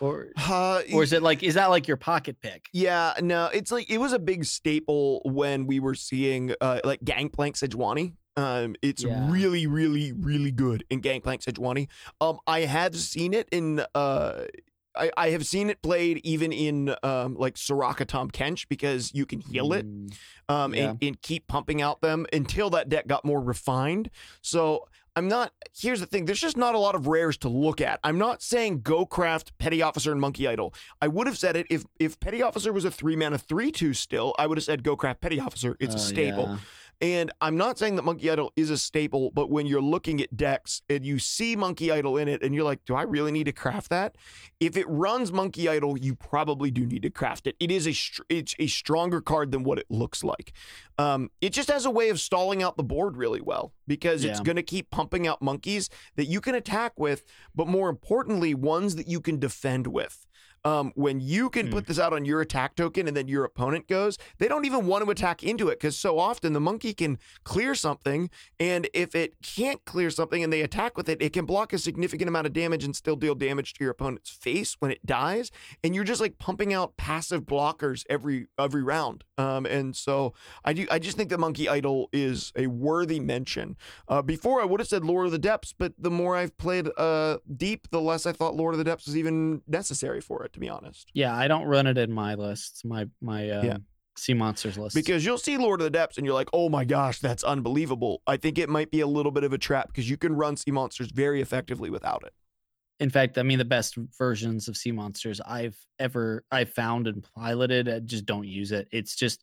[0.00, 2.68] or Uh, or is it like is that like your pocket pick?
[2.72, 7.02] Yeah, no, it's like it was a big staple when we were seeing uh, like
[7.04, 8.14] Gangplank Sejuani.
[8.36, 9.30] Um, it's Yeah.
[9.30, 11.88] really, really, really good in Gangplank Sejuani.
[12.20, 14.44] Um, I have seen it in uh.
[14.98, 19.26] I, I have seen it played even in um, like Soraka Tahm Kench because you
[19.26, 20.16] can heal it Mm,
[20.48, 20.90] um, Yeah.
[20.92, 24.08] and, and keep pumping out them until that deck got more refined.
[24.40, 24.86] So
[25.16, 25.52] I'm not.
[25.74, 27.98] Here's the thing: there's just not a lot of rares to look at.
[28.04, 30.74] I'm not saying go craft Petty Officer and Monkey Idol.
[31.00, 33.94] I would have said it if if Petty Officer was a three mana three two
[33.94, 34.34] still.
[34.38, 35.74] I would have said go craft Petty Officer.
[35.80, 36.44] It's oh, a oh, staple.
[36.50, 36.56] yeah.
[37.00, 40.34] And I'm not saying that Monkey Idol is a staple, but when you're looking at
[40.34, 43.44] decks and you see Monkey Idol in it and you're like, do I really need
[43.44, 44.16] to craft that?
[44.60, 47.56] If it runs Monkey Idol, you probably do need to craft it.
[47.60, 50.52] It is a str- it's a stronger card than what it looks like.
[50.98, 54.40] Um, it just has a way of stalling out the board really well because it's
[54.40, 57.24] going to keep pumping out monkeys that you can attack with,
[57.54, 60.25] but more importantly, ones that you can defend with.
[60.64, 61.72] Um, when you can Hmm.
[61.72, 64.86] put this out on your attack token and then your opponent goes, they don't even
[64.86, 69.14] want to attack into it because so often the monkey can clear something, and if
[69.14, 72.46] it can't clear something and they attack with it, it can block a significant amount
[72.48, 75.50] of damage and still deal damage to your opponent's face when it dies,
[75.84, 79.22] and you're just like pumping out passive blockers every every round.
[79.38, 80.34] Um, and so
[80.64, 83.76] I do I just think the monkey idol is a worthy mention.
[84.08, 86.88] Uh, before I would have said Lord of the Depths, but the more I've played
[86.96, 90.55] uh deep, the less I thought Lord of the Depths was even necessary for it,
[90.56, 91.10] to be honest.
[91.14, 92.84] Yeah, I don't run it in my lists.
[92.84, 93.76] My my um, Yeah.
[94.16, 94.96] sea monsters list.
[94.96, 98.22] Because you'll see Lord of the Depths and you're like, oh my gosh, that's unbelievable.
[98.26, 100.56] I think it might be a little bit of a trap because you can run
[100.56, 102.32] sea monsters very effectively without it.
[102.98, 107.22] in fact, I mean the best versions of sea monsters I've ever I've found and
[107.36, 107.88] piloted.
[107.88, 108.88] I just don't use it.
[108.90, 109.42] It's just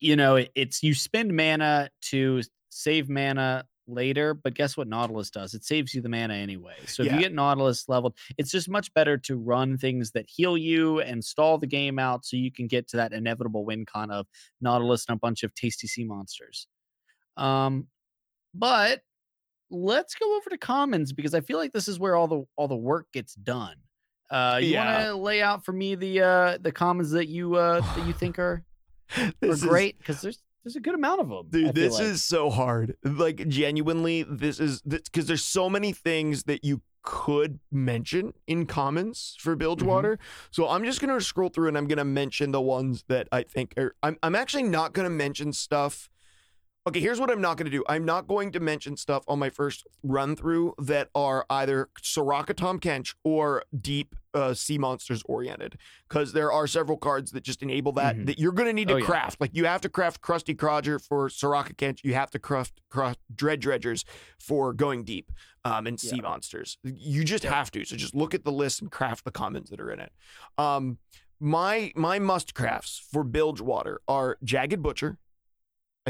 [0.00, 5.30] you know it, it's you spend mana to save mana later, but guess what Nautilus
[5.30, 5.54] does?
[5.54, 6.84] It saves you the mana anyway.
[6.86, 7.14] So if Yeah.
[7.14, 11.24] you get Nautilus leveled, it's just much better to run things that heal you and
[11.24, 14.26] stall the game out so you can get to that inevitable win con of
[14.60, 16.66] Nautilus and a bunch of tasty sea monsters.
[17.36, 17.88] Um,
[18.54, 19.02] but
[19.70, 22.68] let's go over to commons because I feel like this is where all the all
[22.68, 23.76] the work gets done.
[24.30, 24.84] Uh, you Yeah.
[24.96, 28.12] want to lay out for me the uh the commons that you uh that you
[28.18, 28.62] think are
[29.18, 31.46] are great because there's there's a good amount of them.
[31.50, 32.96] Dude, this is so hard.
[33.04, 39.36] Like genuinely, this is because there's so many things that you could mention in comments
[39.38, 39.58] for mm-hmm.
[39.58, 40.18] Bilgewater.
[40.50, 43.74] So I'm just gonna scroll through and I'm gonna mention the ones that I think
[43.76, 43.94] are.
[44.02, 46.10] I'm I'm actually not gonna mention stuff.
[46.86, 47.84] Okay, here's what I'm not going to do.
[47.90, 52.54] I'm not going to mention stuff on my first run through that are either Soraka
[52.56, 55.76] Tahm Kench or deep uh, sea monsters oriented,
[56.08, 58.26] because there are several cards that just enable that Mhm.
[58.26, 59.04] that you're going to need to Oh, yeah.
[59.04, 59.40] craft.
[59.40, 62.02] Like you have to craft Krusty Crodger for Soraka Kench.
[62.02, 64.04] You have to craft, craft Dread Dredgers
[64.38, 65.30] for going deep
[65.64, 66.22] um, and sea Yeah.
[66.22, 66.78] monsters.
[66.82, 67.54] You just Yeah.
[67.54, 67.84] have to.
[67.84, 70.12] So just look at the list and craft the commons that are in it.
[70.56, 70.98] Um,
[71.40, 75.18] my my must crafts for Bilgewater are Jagged Butcher.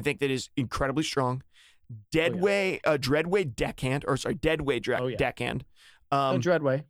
[0.01, 1.43] I think that is incredibly strong.
[2.10, 5.16] Deadway, uh, Dreadway Deckhand, or sorry, Deadway Dra- Oh, yeah.
[5.18, 5.64] Deckhand.
[6.10, 6.85] oh, Um, Dreadway.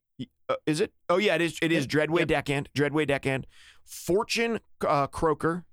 [0.49, 0.93] uh, is it?
[1.09, 1.59] Oh yeah, it is.
[1.61, 2.29] It is Yep, Dreadway yep.
[2.29, 2.69] Deckhand.
[2.77, 3.47] Dreadway Deckhand.
[3.85, 5.65] Fortune uh, Croaker.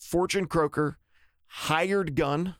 [0.00, 0.98] Fortune Croaker.
[1.48, 2.54] Hired Gun.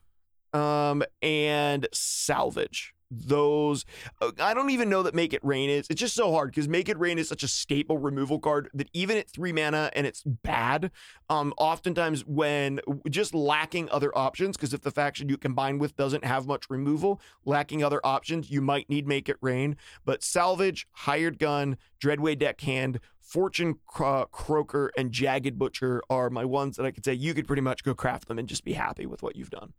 [0.52, 2.92] Um, and Salvage.
[3.14, 3.84] Those
[4.20, 5.86] uh, I don't even know that Make It Rain is.
[5.90, 8.88] It's just so hard because Make It Rain is such a staple removal card that
[8.92, 10.90] even at three mana and it's bad.
[11.28, 12.80] Um, oftentimes when
[13.10, 17.20] just lacking other options, because if the faction you combine with doesn't have much removal,
[17.44, 19.76] lacking other options, you might need Make It Rain.
[20.04, 26.76] But Salvage, Hired Gun, Dreadway Deckhand, Fortune Cro- Croaker, and Jagged Butcher are my ones
[26.76, 29.06] that I could say you could pretty much go craft them and just be happy
[29.06, 29.72] with what you've done.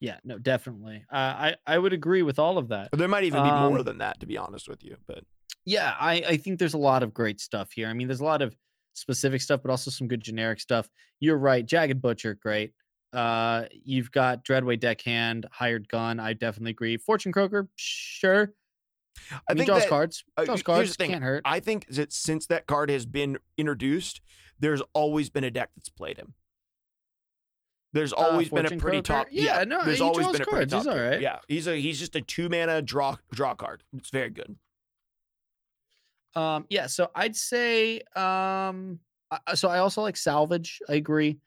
[0.00, 1.04] Yeah, no, definitely.
[1.12, 2.88] Uh, I I would agree with all of that.
[2.92, 4.96] There might even be more Um, than that, to be honest with you.
[5.06, 5.24] But
[5.66, 7.86] Yeah, I, I think there's a lot of great stuff here.
[7.86, 8.56] I mean, there's a lot of
[8.94, 10.88] specific stuff, but also some good generic stuff.
[11.20, 11.64] You're right.
[11.64, 12.72] Jagged Butcher, great.
[13.12, 16.18] Uh, you've got Dreadway Deckhand, Hired Gun.
[16.18, 16.96] I definitely agree.
[16.96, 18.54] Fortune Croaker, sure.
[19.30, 20.24] I, I, mean, think draws that, cards.
[20.36, 21.42] uh, Draws here's cards can't hurt.
[21.44, 24.20] I think that since that card has been introduced,
[24.60, 26.34] there's always been a deck that's played him.
[27.92, 29.26] There's Uh, always been a pretty top.
[29.30, 30.72] Yeah, no, there's always been a pretty cards.
[30.72, 31.20] He's all right.
[31.20, 33.82] Yeah, he's a he's just a two mana draw draw card.
[33.96, 34.56] It's very good.
[36.36, 39.00] Um, yeah, so I'd say um
[39.30, 40.78] I- so I also like salvage.
[40.88, 41.38] I agree.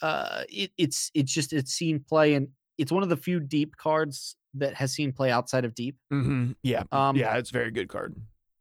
[0.00, 2.48] Uh it, it's it's just it's seen play and
[2.78, 5.96] it's one of the few deep cards that has seen play outside of deep.
[6.12, 6.52] Mm-hmm.
[6.62, 8.16] Yeah, Um yeah, it's a very good card.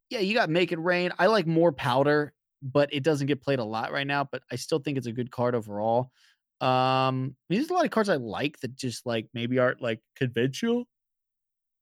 [0.09, 1.11] yeah, you got make it rain.
[1.17, 4.57] I like more powder, but it doesn't get played a lot right now, but I
[4.57, 6.11] still think it's a good card overall.
[6.61, 9.81] Um I mean, there's a lot of cards I like that just like maybe aren't
[9.81, 10.85] like conventional.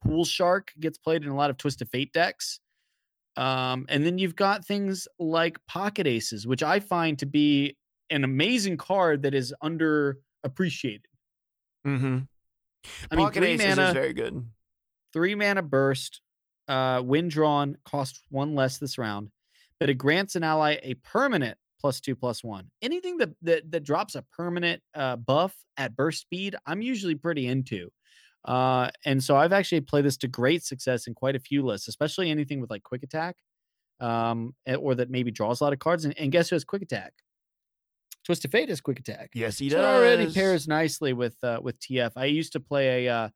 [0.04, 2.60] Pool Shark gets played in a lot of Twisted Fate decks.
[3.36, 7.78] Um, and then you've got things like Pocket Aces, which I find to be
[8.10, 11.06] an amazing card that is underappreciated.
[11.86, 12.20] Mm-hmm.
[13.12, 14.46] I mean, Pocket three Aces mana, is very good.
[15.14, 16.22] three mana burst,
[16.68, 19.30] uh, win drawn, costs one less this round,
[19.80, 22.70] but it grants an ally a permanent plus two plus one.
[22.82, 27.48] Anything that that, that drops a permanent uh, buff at burst speed, I'm usually pretty
[27.48, 27.90] into.
[28.46, 31.88] Uh, and so I've actually played this to great success in quite a few lists,
[31.88, 33.36] especially anything with like quick attack,
[34.00, 36.06] um, eh, or that maybe draws a lot of cards.
[36.06, 37.14] And, and guess who has quick attack?
[38.24, 39.32] Twisted Fate has quick attack.
[39.34, 39.86] Yes, he So does.
[39.86, 42.12] it already pairs nicely with uh, with TF.
[42.16, 43.30] I used to play a uh,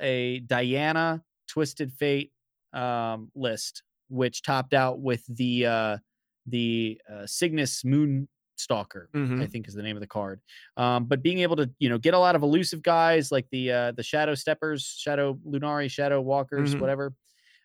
[0.00, 2.32] a Diana Twisted Fate
[2.72, 5.96] um, list, which topped out with the uh,
[6.50, 9.10] the uh, Cygnus Moon Stalker.
[9.40, 9.50] I Mhm.
[9.52, 10.40] think is the name of the card.
[10.76, 13.70] Um, but being able to you know get a lot of elusive guys like the
[13.72, 16.78] uh, the Shadow Steppers, Shadow Lunari, Shadow Walkers, Mhm.
[16.78, 17.14] whatever.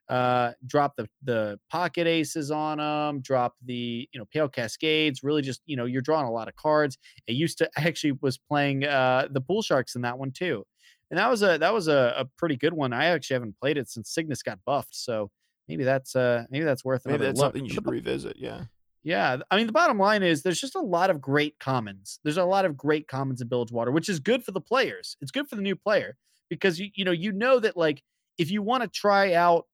[0.10, 3.22] Uh, drop the the pocket aces on them.
[3.22, 5.24] Drop the you know pale cascades.
[5.24, 6.98] Really, just you know you're drawing a lot of cards.
[7.30, 10.66] I used to I actually was playing uh the pool sharks in that one too.
[11.10, 12.92] And that was a that was a, a pretty good one.
[12.94, 14.96] I actually haven't played it since Cygnus got buffed.
[14.96, 15.32] So
[15.68, 17.46] maybe that's uh maybe that's worth Maybe that's look.
[17.46, 18.38] something you should revisit.
[18.38, 18.66] Yeah.
[19.04, 22.20] yeah, I mean the bottom line is there's just a lot of great commons.
[22.24, 25.18] There's a lot of great commons in Bilgewater, which is good for the players.
[25.22, 26.18] It's good for the new player
[26.50, 28.04] because you you know you know that like
[28.38, 29.68] if you want to try out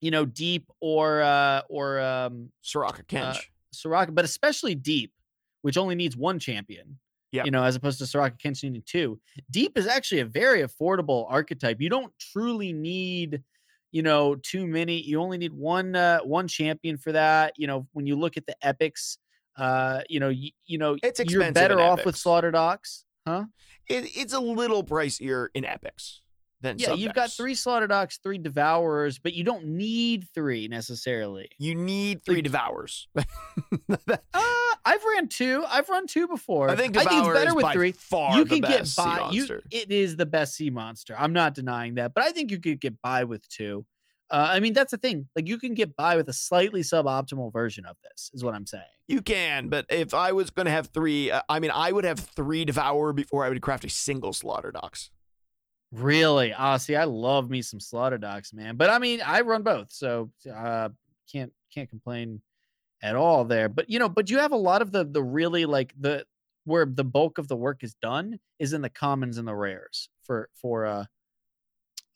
[0.00, 3.38] you know deep or uh or um Soraka Kench.
[3.74, 5.12] Soraka, but especially deep,
[5.62, 6.98] which only needs one champion.
[7.32, 7.44] Yeah.
[7.44, 9.20] You know, as opposed to Soraka Kench needing two.
[9.50, 11.80] Deep is actually a very affordable archetype.
[11.80, 13.42] You don't truly need,
[13.92, 15.00] you know, too many.
[15.00, 17.54] You only need one uh one champion for that.
[17.56, 19.18] You know, when you look at the epics,
[19.56, 22.22] uh, you know, you, you know, It's you're better off with epics.
[22.22, 23.44] Slaughter Docks, huh?
[23.88, 26.22] it, it's a little pricier in epics
[26.60, 31.48] than Yeah, you've got three Slaughter Docks, three devourers, but you don't need three necessarily.
[31.58, 33.08] You need three Like- devours.
[34.34, 34.46] Uh,
[34.84, 35.64] I've ran two.
[35.68, 36.70] I've run two before.
[36.70, 37.92] I think I think it's better with three.
[37.92, 39.30] far you can get by.
[39.32, 41.14] You, it is the best sea monster.
[41.18, 43.84] I'm not denying that, but I think you could get by with two.
[44.30, 45.28] Uh, I mean, that's the thing.
[45.34, 48.30] Like you can get by with a slightly suboptimal version of this.
[48.32, 48.84] Is what I'm saying.
[49.08, 52.04] You can, but if I was going to have three, uh, I mean, I would
[52.04, 55.10] have three devour before I would craft a single Slaughter Docks.
[55.96, 56.52] Really?
[56.52, 58.76] Ah, see, I love me some Slaughter Docks, man.
[58.76, 60.90] But I mean, I run both, so uh,
[61.30, 62.42] can't can't complain
[63.02, 63.68] at all there.
[63.68, 66.26] But you know, but you have a lot of the the really like the
[66.64, 70.10] where the bulk of the work is done is in the commons and the rares
[70.22, 71.04] for for uh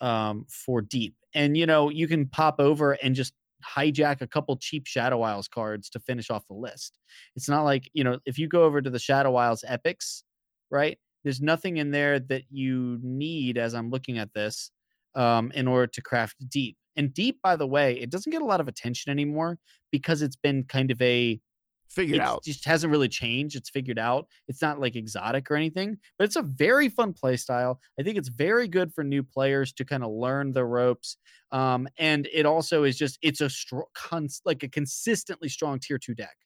[0.00, 1.14] um for deep.
[1.34, 3.32] And you know, you can pop over and just
[3.76, 6.98] hijack a couple cheap Shadow Isles cards to finish off the list.
[7.36, 10.24] It's not like, you know, if you go over to the Shadow Isles epics,
[10.70, 10.98] right?
[11.24, 14.70] There's nothing in there that you need as I'm looking at this
[15.14, 16.76] um in order to craft deep.
[16.96, 19.58] And deep, by the way, it doesn't get a lot of attention anymore
[19.90, 21.40] because it's been kind of a
[21.88, 22.44] Figured out.
[22.44, 23.56] just hasn't really changed.
[23.56, 24.28] It's figured out.
[24.46, 27.80] It's not like exotic or anything, but it's a very fun play style.
[27.98, 31.16] I think it's very good for new players to kind of learn the ropes.
[31.50, 35.98] Um, and it also is just it's a strong, cons- like a consistently strong tier
[35.98, 36.36] two deck.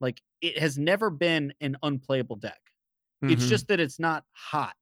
[0.00, 2.69] Like it has never been an unplayable deck.
[3.28, 3.48] It's Mhm.
[3.48, 4.74] just that it's not hot.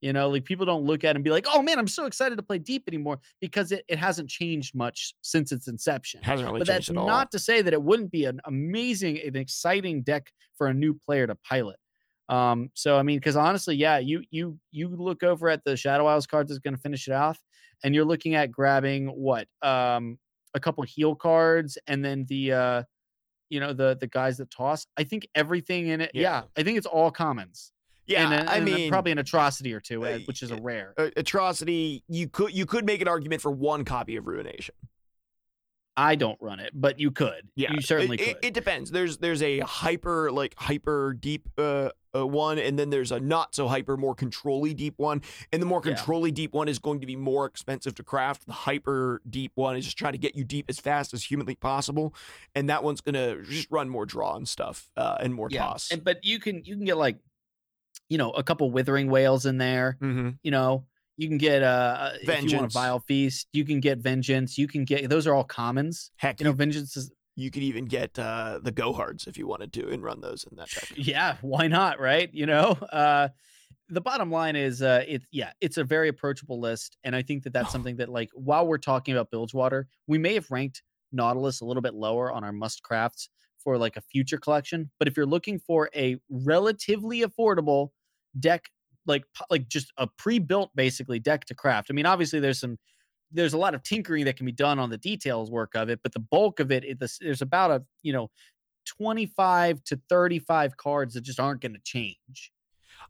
[0.00, 2.06] You know, like people don't look at it and be like, oh man, I'm so
[2.06, 6.46] excited to play deep anymore because it, it hasn't changed much since its inception hasn't
[6.48, 7.06] really but changed that's at all.
[7.06, 10.94] not to say that it wouldn't be an amazing an exciting deck for a new
[10.94, 11.78] player to pilot
[12.28, 16.06] um so i mean because honestly yeah you you you look over at the shadow
[16.06, 17.40] isles cards that's going to finish it off
[17.82, 20.18] and you're looking at grabbing what um
[20.54, 22.82] a couple heal cards and then the uh
[23.50, 26.42] you know the the guys that toss i think everything in it yeah, Yeah.
[26.56, 27.72] i think it's all commons
[28.06, 30.50] yeah, and, a- I and a- mean, probably an atrocity or two uh, which is
[30.50, 32.02] a rare uh, atrocity.
[32.08, 34.74] You could you could make an argument for one copy of Ruination.
[35.96, 38.90] i don't run it but you could Yeah, you certainly it, could it, it depends.
[38.90, 43.54] There's there's a hyper like hyper deep uh, uh one, and then there's a not
[43.54, 45.22] so hyper more controlly deep one.
[45.52, 45.94] And the more Yeah.
[45.94, 48.46] controlly deep one is going to be more expensive to craft.
[48.46, 51.54] The hyper deep one is just trying to get you deep as fast as humanly
[51.54, 52.14] possible,
[52.54, 55.90] and that one's gonna just run more draw and stuff uh, and more toss.
[55.90, 57.18] And, but you can you can get like
[58.08, 59.98] you know, a couple Withering Wails in there.
[60.00, 60.30] Mm-hmm.
[60.42, 60.86] You know,
[61.18, 64.56] you can get uh if you want a vile feast, you can get vengeance.
[64.56, 66.10] You can get those are all commons.
[66.16, 69.72] Heck, You know, vengeance is you could even get uh, the Gohards if you wanted
[69.74, 70.90] to and run those in that deck.
[70.96, 72.28] yeah, why not, right?
[72.32, 73.28] You know, uh
[73.90, 77.44] the bottom line is uh it's yeah, it's a very approachable list and I think
[77.44, 80.82] that that's something that like while we're talking about Bilgewater, we may have ranked
[81.12, 83.30] Nautilus a little bit lower on our must crafts
[83.62, 87.90] for like a future collection, but if you're looking for a relatively affordable
[88.38, 88.64] deck
[89.06, 91.88] like like just a pre-built basically deck to craft.
[91.88, 92.78] I mean, obviously there's some
[93.32, 96.00] there's a lot of tinkering that can be done on the details work of it,
[96.02, 98.30] but the bulk of it, it this, there's about a you know
[98.86, 102.52] 25 to 35 cards that just aren't going to change.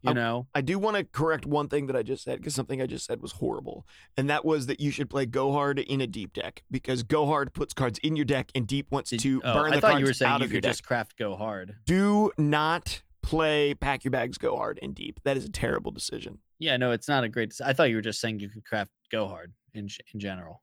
[0.01, 2.55] You I- know, I do want to correct one thing that I just said because
[2.55, 3.85] something I just said was horrible,
[4.15, 7.25] and that was that you should play Go Hard in a deep deck because Go
[7.25, 9.81] Hard puts cards in your deck and deep wants Did- to oh, burn I the
[9.81, 10.71] thought cards you were saying out you of your could deck.
[10.73, 11.75] just craft go hard.
[11.85, 15.19] Do not play pack your bags Go Hard in deep.
[15.23, 16.37] That is a terrible decision.
[16.59, 17.53] Yeah, no, it's not a great.
[17.63, 20.61] I thought you were just saying you could craft go hard in in general.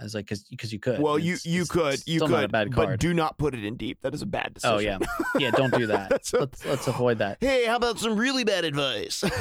[0.00, 1.00] I was like, because you could.
[1.00, 3.36] Well, you it's- you it's could you still could, not a bad but do not
[3.36, 3.98] put it in deep.
[4.02, 4.76] That is a bad decision.
[4.76, 4.98] oh yeah,
[5.38, 6.12] yeah, don't do that.
[6.32, 7.38] A- let's let's avoid that.
[7.40, 9.24] Hey, how about some really bad advice?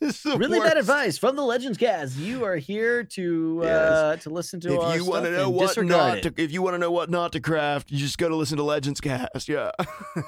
[0.00, 2.16] It's Really bad advice from the Legends Cast.
[2.16, 3.68] You are here to Yes.
[3.92, 4.68] uh to listen to.
[4.68, 7.32] If you want to know what not to, if you want to know what not
[7.32, 9.48] to craft, you just go to listen to Legends Cast.
[9.48, 9.72] Yeah,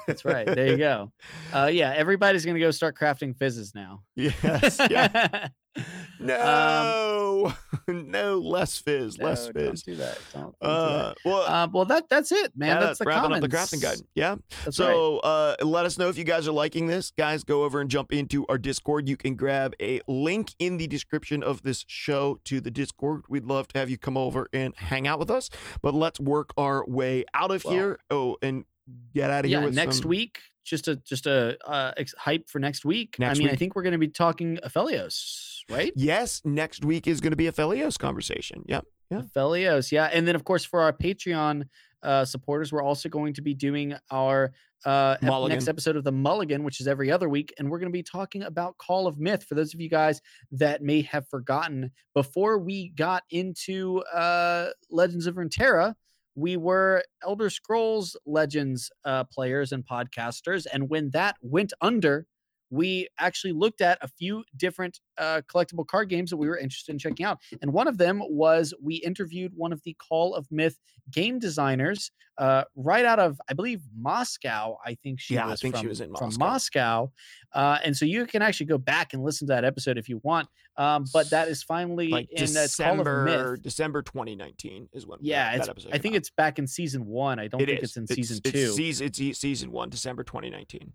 [0.05, 0.45] That's right.
[0.45, 1.11] There you go.
[1.53, 4.03] Uh, yeah, everybody's gonna go start crafting fizzes now.
[4.15, 4.77] yes.
[4.89, 5.47] Yeah.
[5.77, 5.85] Um,
[6.19, 7.53] No.
[7.87, 8.37] no.
[8.39, 9.17] Less fizz.
[9.19, 9.83] less no, don't fizz.
[9.83, 10.19] do that.
[10.33, 11.51] Don't, don't do Uh, well, that.
[11.51, 12.69] Uh, well, that that's it, man.
[12.75, 13.45] yeah, that's the wrapping comments.
[13.45, 13.97] up the crafting guide.
[14.15, 14.35] Yeah.
[14.65, 14.85] That's right.
[14.87, 17.11] So uh, let us know if you guys are liking this.
[17.11, 19.07] Guys, go over and jump into our Discord.
[19.09, 23.23] You can grab a link in the description of this show to the Discord.
[23.29, 25.49] We'd love to have you come over and hang out with us.
[25.81, 27.99] But let's work our way out of Well- here.
[28.09, 28.65] Oh, and
[29.13, 32.13] get out of yeah, here with next some- week, just a just a uh, ex-
[32.17, 33.15] hype for next week.
[33.17, 35.91] Next I mean, I think we're going to be talking Aphelios, right?
[35.95, 38.63] Yes, next week is going to be Aphelios conversation.
[38.67, 38.85] Yep.
[39.09, 39.21] Yeah.
[39.21, 40.09] Aphelios, yeah.
[40.11, 41.63] And then, of course, for our Patreon
[42.01, 44.53] uh, supporters, we're also going to be doing our
[44.85, 47.53] uh, ep- next episode of the Mulligan, which is every other week.
[47.59, 49.43] And we're going to be talking about Call of Myth.
[49.43, 50.21] For those of you guys
[50.53, 55.93] that may have forgotten, before we got into uh, Legends of Runeterra,
[56.35, 60.65] we were Elder Scrolls Legends uh, players and podcasters.
[60.71, 62.25] And when that went under,
[62.71, 66.91] we actually looked at a few different uh, collectible card games that we were interested
[66.93, 67.37] in checking out.
[67.61, 70.79] And one of them was we interviewed one of the Call of Myth
[71.11, 74.77] game designers uh, right out of, I believe, Moscow.
[74.85, 76.45] I think she Yeah, I was think she from, was in from Moscow.
[76.45, 77.11] Moscow.
[77.53, 80.21] Uh, and so you can actually go back and listen to that episode if you
[80.23, 80.47] want.
[80.77, 83.23] Um, but that is finally Like in uh, Call of December,
[83.53, 83.61] Myth.
[83.63, 86.17] December 2019 is when Yeah, that, it's, episode I think out.
[86.19, 87.37] it's back in season one.
[87.37, 87.89] I don't It think is.
[87.89, 88.49] it's in season two.
[88.57, 90.93] It's, season, it's e- season one, December 2019.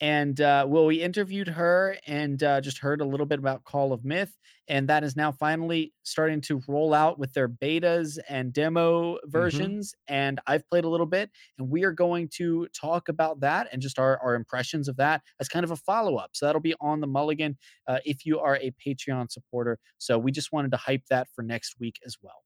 [0.00, 3.92] And uh, well, we interviewed her and uh, just heard a little bit about Call
[3.92, 4.34] of Myth,
[4.66, 9.94] and that is now finally starting to roll out with their betas and demo versions.
[10.08, 13.82] And I've played a little bit, and we are going to talk about that and
[13.82, 16.30] just our, our impressions of that as kind of a follow up.
[16.32, 19.78] So that'll be on the Mulligan uh, if you are a Patreon supporter.
[19.98, 22.42] So we just wanted to hype that for next week as well.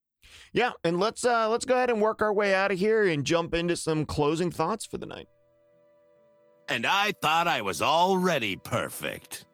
[0.52, 3.24] Yeah, and let's uh let's go ahead and work our way out of here and
[3.24, 5.28] jump into some closing thoughts for the night.
[6.68, 9.44] And I thought I was already perfect.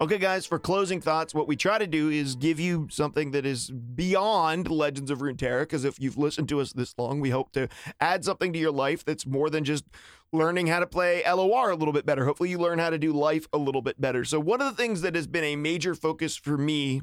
[0.00, 3.46] Okay, guys, for closing thoughts, what we try to do is give you something that
[3.46, 5.60] is beyond Legends of Runeterra.
[5.60, 7.68] Because if you've listened to us this long, we hope to
[8.00, 9.84] add something to your life that's more than just
[10.32, 12.24] learning how to play LOR a little bit better.
[12.24, 14.24] Hopefully, you learn how to do life a little bit better.
[14.24, 17.02] So, one of the things that has been a major focus for me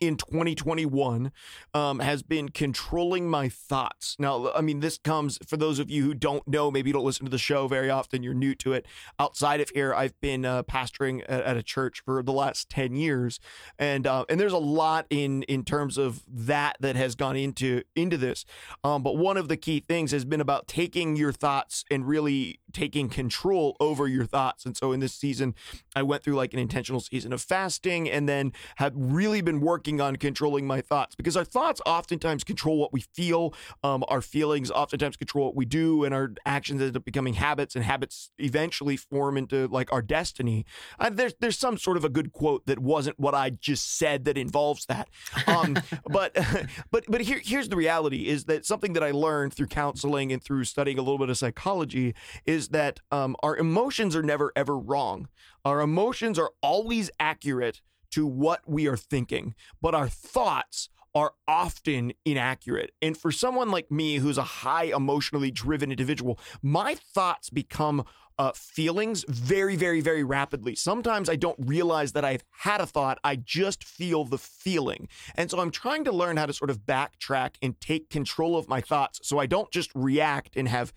[0.00, 1.32] in 2021
[1.74, 4.16] um, has been controlling my thoughts.
[4.18, 7.04] Now, I mean, this comes for those of you who don't know, maybe you don't
[7.04, 8.86] listen to the show very often, you're new to it.
[9.18, 12.94] Outside of here, I've been uh, pastoring at, at a church for the last 10
[12.94, 13.40] years.
[13.78, 17.82] And uh, and there's a lot in in terms of that that has gone into
[17.94, 18.44] into this.
[18.84, 22.60] Um, but one of the key things has been about taking your thoughts and really
[22.72, 24.66] taking control over your thoughts.
[24.66, 25.54] And so in this season,
[25.94, 29.85] I went through like an intentional season of fasting and then have really been working
[30.00, 33.54] on controlling my thoughts because our thoughts oftentimes control what we feel.
[33.82, 37.76] Um, our feelings oftentimes control what we do, and our actions end up becoming habits,
[37.76, 40.66] and habits eventually form into like our destiny.
[40.98, 44.24] Uh, there's there's some sort of a good quote that wasn't what I just said
[44.24, 45.08] that involves that.
[45.46, 45.76] Um,
[46.10, 46.36] but
[46.90, 50.42] but but here here's the reality is that something that I learned through counseling and
[50.42, 52.14] through studying a little bit of psychology
[52.44, 55.28] is that um, our emotions are never ever wrong.
[55.64, 62.12] Our emotions are always accurate to what we are thinking, but our thoughts are often
[62.26, 62.92] inaccurate.
[63.00, 68.04] And for someone like me, who's a high emotionally driven individual, my thoughts become
[68.38, 70.74] uh, feelings very, very, very rapidly.
[70.74, 73.18] Sometimes I don't realize that I've had a thought.
[73.24, 75.08] I just feel the feeling.
[75.34, 78.68] And so I'm trying to learn how to sort of backtrack and take control of
[78.68, 80.92] my thoughts so I don't just react and have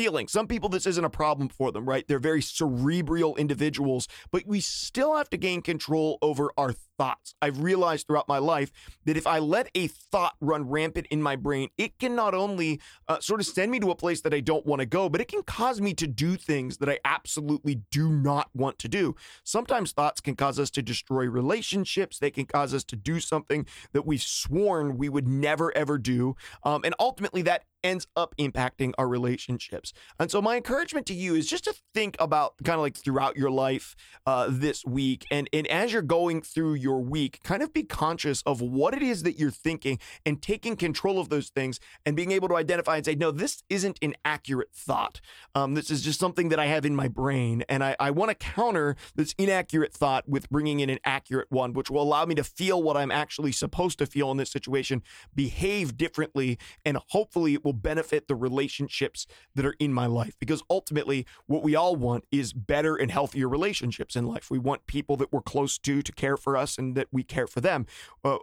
[0.00, 0.28] feeling.
[0.28, 2.08] Some people, this isn't a problem for them, right?
[2.08, 7.34] They're very cerebral individuals, but we still have to gain control over our thoughts.
[7.40, 8.70] I've realized throughout my life
[9.06, 12.78] that if I let a thought run rampant in my brain, it can not only
[13.08, 15.22] uh, sort of send me to a place that I don't want to go, but
[15.22, 19.16] it can cause me to do things that I absolutely do not want to do.
[19.44, 23.66] Sometimes thoughts can cause us to destroy relationships, they can cause us to do something
[23.94, 26.36] that we've sworn we would never, ever do.
[26.64, 29.92] Um, and ultimately, that ends up impacting our relationships.
[30.18, 33.36] And so, my encouragement to you is just to think about kind of like throughout
[33.36, 33.96] your life
[34.26, 38.42] uh, this week, and and as you're going through your week, kind of be conscious
[38.42, 42.32] of what it is that you're thinking and taking control of those things, and being
[42.32, 45.20] able to identify and say, no, this isn't an accurate thought.
[45.54, 48.30] Um, this is just something that I have in my brain, and I, I want
[48.30, 52.34] to counter this inaccurate thought with bringing in an accurate one, which will allow me
[52.36, 55.02] to feel what I'm actually supposed to feel in this situation,
[55.34, 60.34] behave differently, and hopefully it will benefit the relationships that are in my life.
[60.38, 64.50] Because ultimately, what we all want is better and healthier relationships in life.
[64.50, 67.46] We want people that we're close to to care for us and that we care
[67.46, 67.86] for them.
[68.24, 68.38] Uh,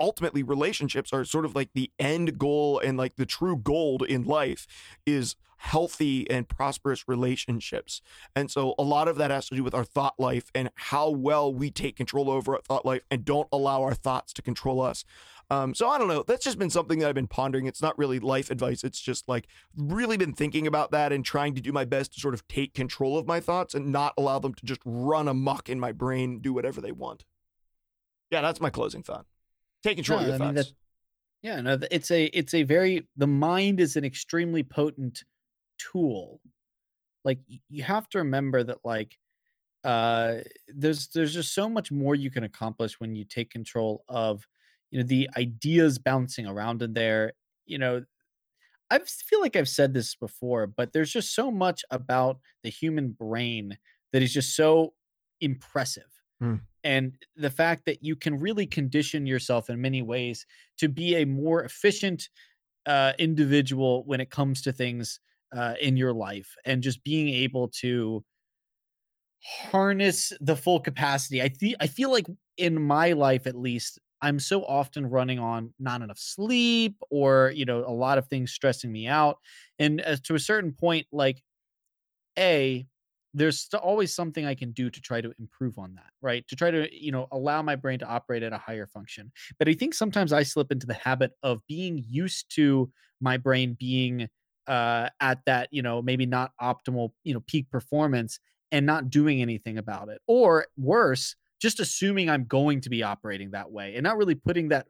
[0.00, 4.22] ultimately relationships are sort of like the end goal and like the true gold in
[4.24, 4.66] life
[5.06, 8.02] is healthy and prosperous relationships.
[8.34, 11.08] And so a lot of that has to do with our thought life and how
[11.08, 14.80] well we take control over our thought life and don't allow our thoughts to control
[14.80, 15.04] us.
[15.50, 16.24] Um, so I don't know.
[16.26, 17.66] That's just been something that I've been pondering.
[17.66, 18.82] It's not really life advice.
[18.82, 19.46] It's just like
[19.76, 22.74] really been thinking about that and trying to do my best to sort of take
[22.74, 26.40] control of my thoughts and not allow them to just run amok in my brain,
[26.40, 27.24] do whatever they want.
[28.32, 29.26] Yeah, that's my closing thought.
[29.82, 30.68] Take control no, of your I thoughts.
[30.68, 30.76] Mean,
[31.42, 35.22] yeah, no, it's a it's a very the mind is an extremely potent
[35.78, 36.40] tool.
[37.24, 39.18] Like you have to remember that like
[39.84, 40.36] uh
[40.68, 44.46] there's there's just so much more you can accomplish when you take control of
[44.90, 47.32] you know the ideas bouncing around in there
[47.66, 48.00] you know
[48.90, 53.10] i feel like i've said this before but there's just so much about the human
[53.10, 53.76] brain
[54.12, 54.92] that is just so
[55.40, 56.60] impressive mm.
[56.84, 60.46] and the fact that you can really condition yourself in many ways
[60.78, 62.28] to be a more efficient
[62.86, 65.20] uh, individual when it comes to things
[65.56, 68.24] uh, in your life and just being able to
[69.44, 74.38] harness the full capacity i think i feel like in my life at least I'm
[74.38, 78.92] so often running on not enough sleep or, you know, a lot of things stressing
[78.92, 79.38] me out.
[79.80, 81.42] And as to a certain point, like,
[82.38, 82.86] A,
[83.34, 86.46] there's always something I can do to try to improve on that, right?
[86.48, 89.32] To try to, you know, allow my brain to operate at a higher function.
[89.58, 92.90] But I think sometimes I slip into the habit of being used to
[93.20, 94.28] my brain being
[94.66, 98.38] uh, at that, you know, maybe not optimal, you know, peak performance
[98.70, 100.20] and not doing anything about it.
[100.26, 104.68] Or worse, just assuming I'm going to be operating that way and not really putting
[104.68, 104.86] that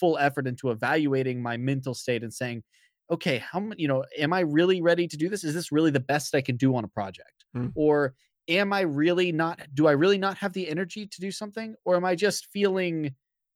[0.00, 2.62] full effort into evaluating my mental state and saying,
[3.10, 5.44] okay, how you know, am I really ready to do this?
[5.44, 7.35] Is this really the best I can do on a project?
[7.56, 7.72] Mm.
[7.74, 8.14] Or
[8.48, 11.74] am I really not, do I really not have the energy to do something?
[11.84, 13.14] Or am I just feeling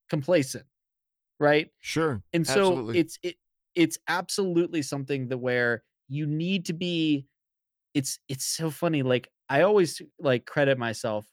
[0.09, 0.65] complacent?
[1.39, 1.69] Right.
[1.79, 2.21] Sure.
[2.33, 2.99] And so absolutely.
[2.99, 3.35] it's, it,
[3.75, 7.25] it's absolutely something that where you need to be,
[7.93, 9.03] it's, it's so funny.
[9.03, 11.25] Like I always like credit myself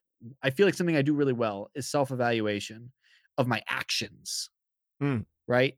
[0.43, 2.93] I feel like something I do really well is self evaluation
[3.37, 4.51] of my actions.
[5.03, 5.25] Mm.
[5.47, 5.77] Right.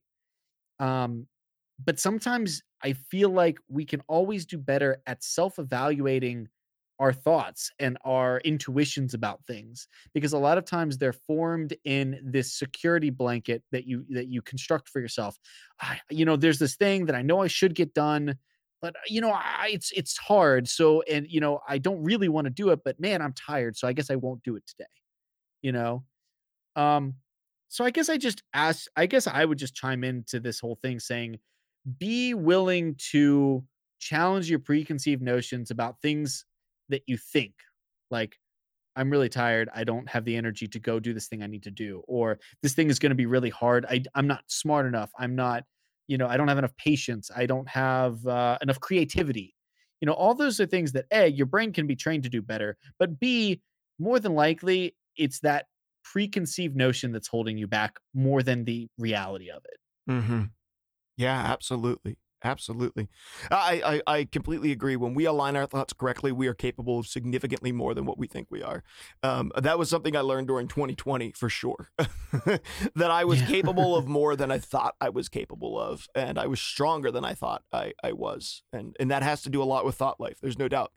[0.78, 1.26] Um,
[1.82, 6.48] but sometimes I feel like we can always do better at self evaluating
[7.00, 12.20] our thoughts and our intuitions about things because a lot of times they're formed in
[12.22, 15.38] this security blanket that you that you construct for yourself.
[15.80, 18.36] I, you know there's this thing that i know i should get done
[18.82, 22.28] but uh, you know I, it's it's hard so and you know i don't really
[22.28, 24.66] want to do it but man i'm tired so i guess i won't do it
[24.66, 24.84] today
[25.62, 26.04] you know?
[26.76, 27.14] Um
[27.68, 30.78] so i guess i just ask i guess i would just chime into this whole
[30.82, 31.38] thing saying
[31.98, 33.64] be willing to
[34.00, 36.44] challenge your preconceived notions about things
[36.90, 37.54] that you think
[38.10, 38.36] like
[38.96, 41.62] i'm really tired i don't have the energy to go do this thing i need
[41.62, 44.86] to do or this thing is going to be really hard I, i'm not smart
[44.86, 45.64] enough i'm not
[46.06, 49.54] you know i don't have enough patience i don't have uh, enough creativity.
[50.00, 52.40] You know all those are things that a your brain can be trained to do
[52.40, 53.60] better but b
[53.98, 55.66] more than likely it's that
[56.02, 60.10] preconceived notion that's holding you back more than the reality of it.
[60.10, 60.44] Mm-hmm.
[61.18, 63.08] yeah absolutely Absolutely.
[63.50, 64.96] I, I, I completely agree.
[64.96, 68.26] When we align our thoughts correctly, we are capable of significantly more than what we
[68.26, 68.82] think we are.
[69.22, 71.90] Um, that was something I learned during 2020 for sure.
[72.32, 73.46] that I was Yeah.
[73.46, 76.06] capable of more than I thought I was capable of.
[76.14, 78.62] And I was stronger than I thought I, I was.
[78.72, 80.38] And, and that has to do a lot with thought life.
[80.40, 80.92] There's no doubt.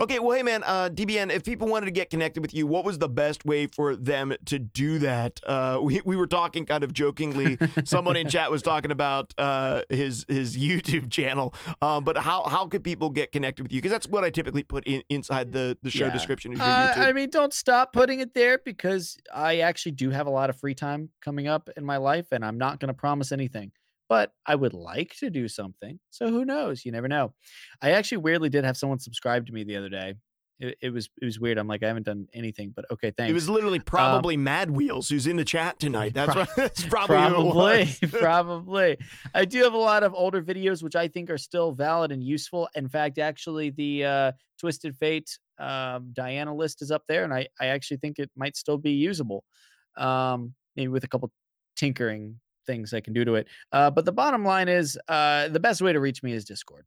[0.00, 2.84] Okay, well, hey man, uh, DBN, if people wanted to get connected with you, what
[2.84, 5.40] was the best way for them to do that?
[5.44, 7.58] Uh, we, we were talking kind of jokingly.
[7.82, 11.52] Someone in chat was talking about uh, his his YouTube channel,
[11.82, 13.78] um, but how how could people get connected with you?
[13.78, 16.12] Because that's what I typically put in, inside the the show Yeah.
[16.12, 20.28] description your Uh, I mean, don't stop putting it there because I actually do have
[20.28, 22.94] a lot of free time coming up in my life, and I'm not going to
[22.94, 23.72] promise anything.
[24.08, 26.00] But I would like to do something.
[26.10, 26.84] So who knows?
[26.84, 27.34] You never know.
[27.82, 30.14] I actually weirdly did have someone subscribe to me the other day.
[30.60, 31.56] It, it was it was weird.
[31.56, 33.30] I'm like, I haven't done anything, but okay, thanks.
[33.30, 36.14] it was literally probably Mad Wheels who's in the chat tonight.
[36.14, 37.88] That's, Pro- what, that's probably, probably
[38.20, 38.96] probably
[39.34, 42.22] i do have a lot of older videos which i think are still valid and
[42.24, 47.32] useful in fact actually the uh twisted fate um diana list is up there and
[47.32, 49.44] i i actually think it might still be usable
[49.96, 51.30] um maybe with a couple
[51.76, 55.60] tinkering things i can do to it uh but the bottom line is uh the
[55.60, 56.84] best way to reach me is discord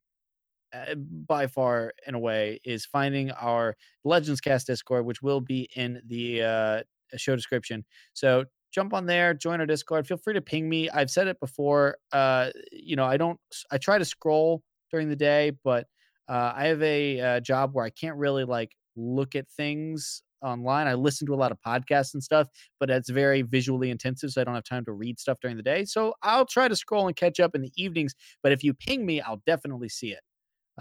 [0.73, 3.75] uh, by far in a way, is finding our
[4.05, 6.81] legends cast discord which will be in the uh
[7.17, 7.83] show description
[8.13, 10.07] so jump on there, join our Discord.
[10.07, 10.89] Feel free to ping me.
[10.89, 11.97] I've said it before.
[12.11, 13.39] Uh, you know, I don't.
[13.69, 15.87] I try to scroll during the day, but
[16.27, 20.87] uh, I have a, job where I can't really like look at things online.
[20.87, 22.47] I listen to a lot of podcasts and stuff,
[22.79, 25.63] but it's very visually intensive, so I don't have time to read stuff during the
[25.63, 25.85] day.
[25.85, 28.15] So I'll try to scroll and catch up in the evenings.
[28.43, 30.21] But if you ping me, I'll definitely see it.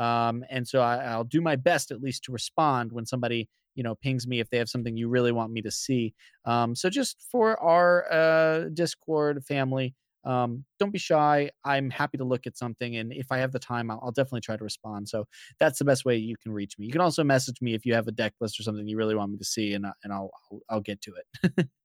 [0.01, 3.83] Um, and so I, I'll do my best at least to respond when somebody you
[3.83, 6.15] know pings me if they have something you really want me to see.
[6.45, 11.51] Um, so just for our uh, Discord family, um, don't be shy.
[11.65, 14.43] I'm happy to look at something, and if I have the time, I'll, I'll definitely
[14.43, 15.09] try to respond.
[15.09, 15.27] So
[15.59, 16.87] that's the best way you can reach me.
[16.87, 19.15] You can also message me if you have a deck list or something you really
[19.15, 21.69] want me to see, and I- and I'll I'll, I'll get to it.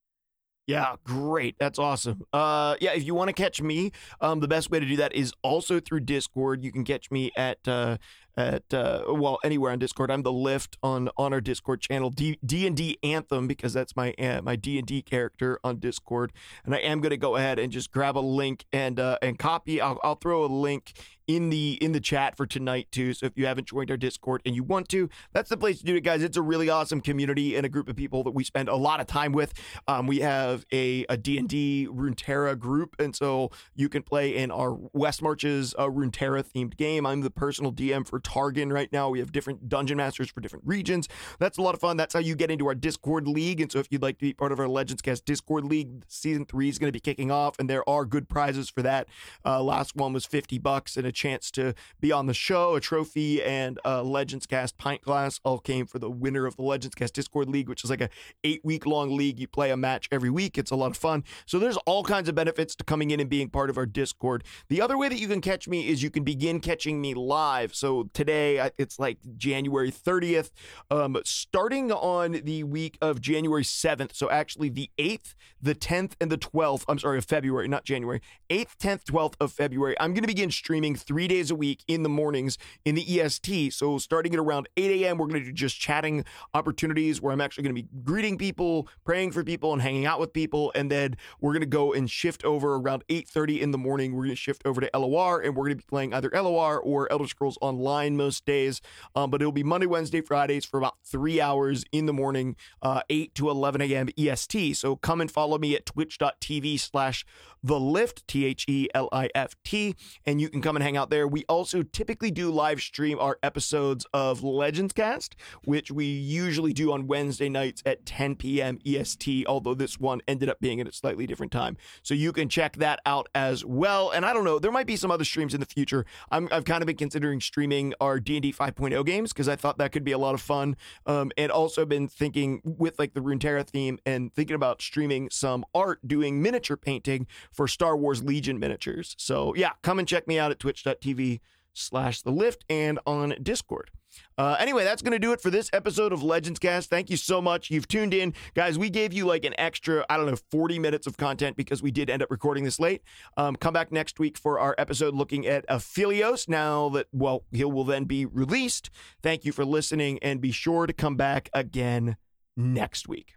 [0.68, 1.56] Yeah, great.
[1.60, 2.24] That's awesome.
[2.34, 5.14] Uh, yeah, if you want to catch me, um, the best way to do that
[5.14, 6.64] is also through Discord.
[6.64, 7.98] You can catch me at uh,
[8.38, 10.12] at uh, well anywhere on Discord.
[10.12, 14.14] I'm the lift on on our Discord channel, D and D Anthem, because that's my
[14.14, 16.34] uh, my D and D character on Discord.
[16.66, 19.82] And I am gonna go ahead and just grab a link and uh, and copy.
[19.82, 20.94] I'll I'll throw a link
[21.28, 23.14] in the in the chat for tonight too.
[23.14, 25.86] So if you haven't joined our Discord and you want to, that's the place to
[25.86, 26.24] do it, guys.
[26.24, 29.00] It's a really awesome community and a group of people that we spend a lot
[29.00, 29.54] of time with.
[29.88, 34.36] Um, we have a a D and D Runeterra group, and so you can play
[34.36, 37.06] in our West Marches uh, Runeterra themed game.
[37.06, 39.10] I'm the personal DM for Targon right now.
[39.10, 41.08] We have different dungeon masters for different regions.
[41.40, 41.96] That's a lot of fun.
[41.96, 43.62] That's how you get into our Discord league.
[43.62, 46.46] And so if you'd like to be part of our Legends Cast Discord league, season
[46.46, 49.08] three is going to be kicking off, and there are good prizes for that.
[49.46, 52.82] Uh, last one was 50 bucks and a chance to be on the show, a
[52.82, 56.96] trophy, and a Legends Cast pint glass all came for the winner of the Legends
[56.96, 58.10] Cast Discord League, which is like a
[58.44, 59.40] eight week long league.
[59.40, 60.58] You play a match every week.
[60.58, 61.24] It's a lot of fun.
[61.46, 64.44] So there's all kinds of benefits to coming in and being part of our Discord.
[64.70, 67.76] The other way that you can catch me is you can begin catching me live.
[67.76, 70.52] So today it's like January 30th,
[70.90, 74.16] um, starting on the week of January 7th.
[74.16, 76.86] So actually the 8th, the 10th, and the 12th.
[76.88, 78.22] I'm sorry, of February, not January.
[78.50, 79.96] 8th, 10th, 12th of February.
[80.00, 83.74] I'm going to begin streaming three days a week in the mornings in the EST.
[83.74, 87.42] So starting at around 8 a.m., we're going to do just chatting opportunities where I'm
[87.42, 90.72] actually going to be greeting people, praying for people, and hanging out with people.
[90.76, 94.14] And then we're going to go and shift over around 8:30 in the morning.
[94.14, 96.80] We're going to shift over to LOR, and we're going to be playing either LOR
[96.80, 98.82] or Elder Scrolls Online most days.
[99.16, 103.02] Um, but it'll be Monday, Wednesday, Fridays for about three hours in the morning, uh,
[103.10, 104.10] 8 to 11 a.m.
[104.18, 104.78] EST.
[104.78, 107.26] So come and follow me at twitch.tv slash
[107.66, 110.98] the lift, T H E L I F T, and you can come and hang
[110.98, 111.28] out there.
[111.28, 116.92] We also typically do live stream our episodes of Legends Cast, which we usually do
[116.92, 118.78] on Wednesday nights at 10 p.m.
[118.86, 121.76] EST, although this one ended up being at a slightly different time.
[122.04, 124.12] So you can check that out as well.
[124.12, 126.06] And I don't know, there might be some other streams in the future.
[126.30, 129.92] I'm, I've kind of been considering streaming our D&D 5.0 games because I thought that
[129.92, 130.78] could be a lot of fun.
[131.08, 135.66] Um, and also been thinking with like the Runeterra theme and thinking about streaming some
[135.74, 137.26] art doing miniature painting
[137.56, 139.16] for Star Wars Legion miniatures.
[139.18, 141.40] So yeah, come and check me out at twitch.tv
[141.74, 143.92] slash the lift and on Discord.
[144.38, 146.90] Uh, anyway, that's going to do it for this episode of Legends Cast.
[146.90, 147.70] Thank you so much.
[147.70, 148.34] You've tuned in.
[148.54, 151.84] Guys, we gave you like an extra, I don't know, 40 minutes of content because
[151.84, 153.02] we did end up recording this late.
[153.38, 157.66] Um, come back next week for our episode looking at Aphelios now that, well, he
[157.66, 158.90] will then be released.
[159.22, 162.18] Thank you for listening and be sure to come back again
[162.56, 163.34] next week.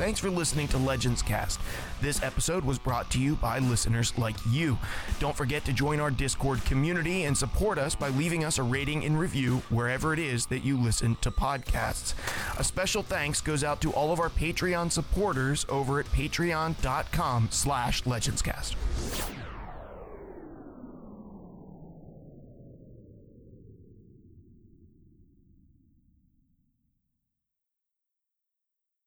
[0.00, 1.60] Thanks for listening to Legends Cast.
[2.00, 4.78] This episode was brought to you by listeners like you.
[5.18, 9.04] Don't forget to join our Discord community and support us by leaving us a rating
[9.04, 12.14] and review wherever it is that you listen to podcasts.
[12.58, 18.02] A special thanks goes out to all of our Patreon supporters over at patreon.com slash
[18.04, 18.76] legendscast.